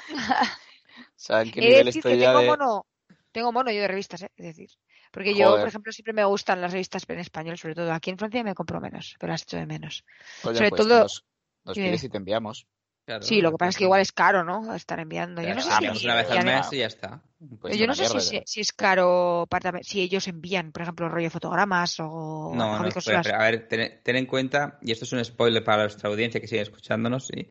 [1.16, 2.46] ¿Saben qué nivel decir estoy que ya tengo de...?
[2.48, 2.86] mono.
[3.32, 4.30] Tengo mono yo de revistas, ¿eh?
[4.36, 4.70] es decir.
[5.10, 7.92] Porque yo, por ejemplo, siempre me gustan las revistas en español, sobre todo.
[7.92, 10.04] Aquí en Francia me compro menos, pero las echo de menos.
[10.42, 11.24] Coño, sobre pues todo- Nos,
[11.64, 12.66] nos pides y te enviamos.
[13.06, 14.74] Claro, Sí, lo que pasa es que igual es caro, ¿no?
[14.74, 15.40] Estar enviando.
[15.42, 17.22] Yo no sé si, enviamos una vez ya al no- mes y ya está.
[17.60, 18.42] Pues yo una no sé si, mierda, si, tío.
[18.46, 22.96] si es caro para, si ellos envían, por ejemplo, rollo fotogramas o No, no, consolas.
[22.98, 23.38] espera, espera.
[23.38, 26.46] a ver, ten, ten en cuenta, y esto es un spoiler para nuestra audiencia que
[26.46, 27.48] sigue escuchándonos, y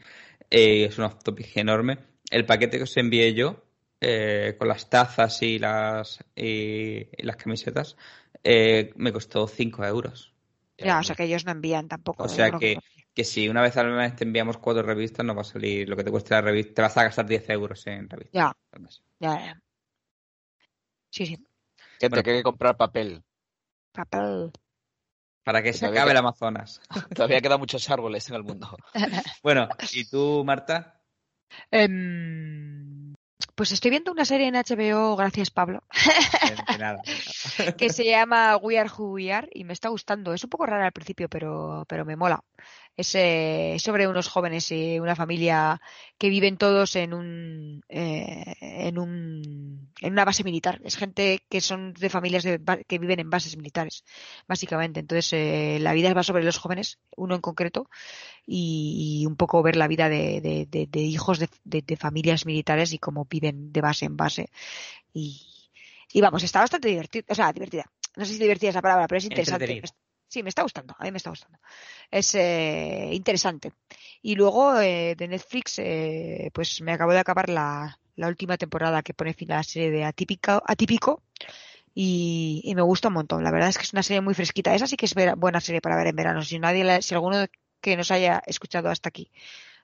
[0.49, 1.99] eh, es un off topic enorme.
[2.32, 3.64] El paquete que os envié yo,
[4.02, 7.95] eh, con las tazas y las, y, y las camisetas,
[8.44, 10.34] eh, me costó 5 euros.
[10.77, 12.23] Ya, o sea que ellos no envían tampoco.
[12.23, 12.82] O sea creo
[13.15, 15.95] que, si una vez al mes te enviamos cuatro revistas, nos va a salir lo
[15.95, 16.73] que te cueste la revista.
[16.75, 18.33] Te vas a gastar 10 euros en revistas.
[18.33, 18.53] Ya.
[19.19, 19.61] Ya, ya.
[21.09, 21.35] Sí, sí.
[21.35, 22.23] Gente, Bueno.
[22.23, 23.23] que hay que comprar papel.
[23.93, 24.51] Papel.
[25.45, 26.81] Para que se acabe queda- el Amazonas.
[27.15, 28.75] Todavía quedan muchos árboles en el mundo.
[29.43, 30.99] Bueno, ¿y tú, Marta?
[31.71, 33.13] Em,
[33.53, 37.01] pues estoy viendo una serie en HBO, gracias Pablo, De- de nada.
[37.77, 40.33] que se llama We Are Who We Are y me está gustando.
[40.33, 42.43] Es un poco rara al principio, pero, pero me mola.
[42.97, 45.81] Es eh, sobre unos jóvenes y una familia
[46.17, 50.80] que viven todos en un, eh, en un en una base militar.
[50.84, 54.05] Es gente que son de familias de que viven en bases militares,
[54.47, 54.99] básicamente.
[55.01, 57.89] Entonces eh, la vida va sobre los jóvenes, uno en concreto,
[58.45, 61.49] y, y un poco ver la vida de, de- de- hijos de,
[61.97, 64.49] familias militares y cómo viven de base en base.
[65.13, 65.41] Y,
[66.13, 67.91] y vamos, está bastante divertida, o sea, divertida.
[68.15, 69.80] No sé si divertida es la palabra, pero es interesante.
[70.35, 71.57] Sí, me está gustando, a mí me está gustando.
[72.11, 73.71] Es eh, interesante.
[74.21, 79.01] Y luego eh, de Netflix, eh, pues me acabo de acabar la, la última temporada
[79.01, 81.23] que pone fin a la serie de Atípico, Atípico
[81.93, 83.45] y, me gusta un montón.
[83.45, 84.75] La verdad es que es una serie muy fresquita.
[84.75, 86.41] Esa sí que es buena serie para ver en verano.
[86.43, 87.45] Si nadie, la- si alguno
[87.79, 89.31] que nos haya escuchado hasta aquí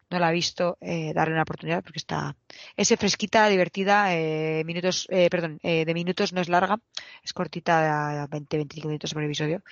[0.10, 2.36] no la ha visto, eh, darle una oportunidad porque está
[2.76, 6.80] es fresquita, divertida, eh, minutos, eh, perdón, eh, de minutos no es larga,
[7.24, 9.64] es cortita, 20-25 minutos por episodio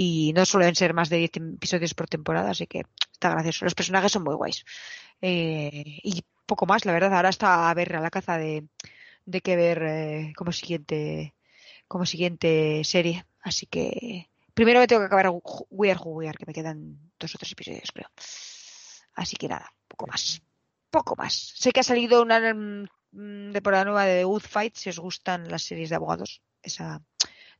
[0.00, 3.64] y no suelen ser más de 10 episodios por temporada, así que está gracioso.
[3.64, 4.64] Los personajes son muy guays.
[5.20, 7.12] Eh, y poco más, la verdad.
[7.12, 8.68] Ahora está a ver a la caza de,
[9.26, 11.34] de qué ver eh, como siguiente
[11.88, 13.26] como siguiente serie.
[13.40, 15.32] Así que primero me tengo que acabar
[15.70, 18.08] We Are Who We Are, que me quedan dos o tres episodios, creo.
[19.14, 20.40] Así que nada, poco más.
[20.90, 21.34] Poco más.
[21.56, 25.64] Sé que ha salido una mm, temporada nueva de Good Fight, si os gustan las
[25.64, 26.40] series de abogados.
[26.62, 27.02] Esa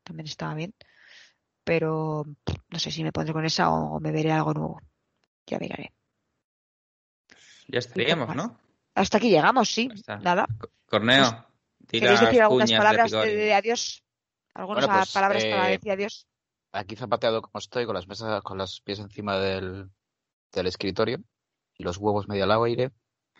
[0.04, 0.72] también estaba bien.
[1.68, 2.24] Pero
[2.70, 4.80] no sé si me pondré con esa o me veré algo nuevo.
[5.46, 5.92] Ya miraré.
[7.66, 8.58] Ya estaríamos, ¿no?
[8.94, 9.90] Hasta aquí llegamos, sí.
[10.22, 10.46] Nada.
[10.86, 11.46] Corneo,
[11.86, 14.02] tira ¿Queréis decir algunas palabras de adiós?
[14.54, 16.26] ¿Algunas Bueno, pues, palabras eh, para decir adiós?
[16.72, 19.90] Aquí zapateado como estoy, con las mesas, con los pies encima del,
[20.50, 21.18] del escritorio
[21.76, 22.92] y los huevos medio al aire.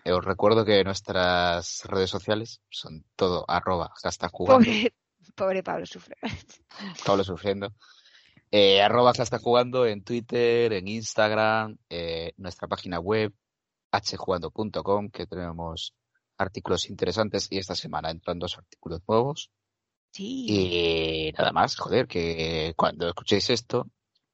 [0.04, 4.66] Eh, os recuerdo que nuestras redes sociales son todo arroba hashtag jugando.
[4.66, 4.94] Pobre,
[5.34, 6.16] pobre Pablo sufre.
[7.06, 7.72] Pablo sufriendo.
[8.50, 13.34] Eh, arroba hashtag jugando en Twitter, en Instagram, eh, nuestra página web
[13.92, 15.94] hjugando.com que tenemos
[16.38, 19.50] artículos interesantes y esta semana entran dos artículos nuevos.
[20.12, 20.46] Sí.
[20.48, 23.86] Y nada más, joder, que cuando escuchéis esto,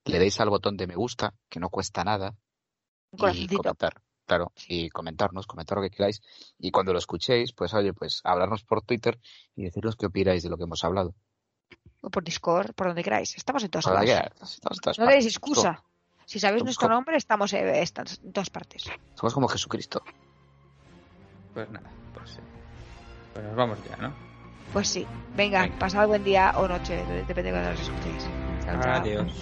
[0.04, 2.36] le deis al botón de me gusta, que no cuesta nada,
[3.10, 6.22] Un y comentar, claro, y comentarnos, comentar lo que queráis.
[6.58, 9.18] Y cuando lo escuchéis, pues oye, pues hablarnos por Twitter
[9.56, 11.14] y decirnos qué opináis de lo que hemos hablado.
[12.06, 13.34] O por Discord, por donde queráis.
[13.36, 14.10] Estamos en todas partes.
[14.10, 15.26] que- estamos en todas No partes.
[15.26, 15.82] excusa.
[16.26, 17.82] Si sabéis somos nuestro como- nombre, estamos eh,
[18.22, 18.84] en todas partes.
[19.14, 20.02] Somos como Jesucristo.
[21.54, 22.40] Pues nada, pues sí.
[23.32, 24.14] Pues nos vamos ya, ¿no?
[24.72, 25.06] Pues sí.
[25.34, 25.78] Venga, Venga.
[25.78, 28.24] pasad buen día o noche, depende de cuando los escuchéis.
[28.64, 28.92] Chao, chao.
[29.00, 29.32] Adiós.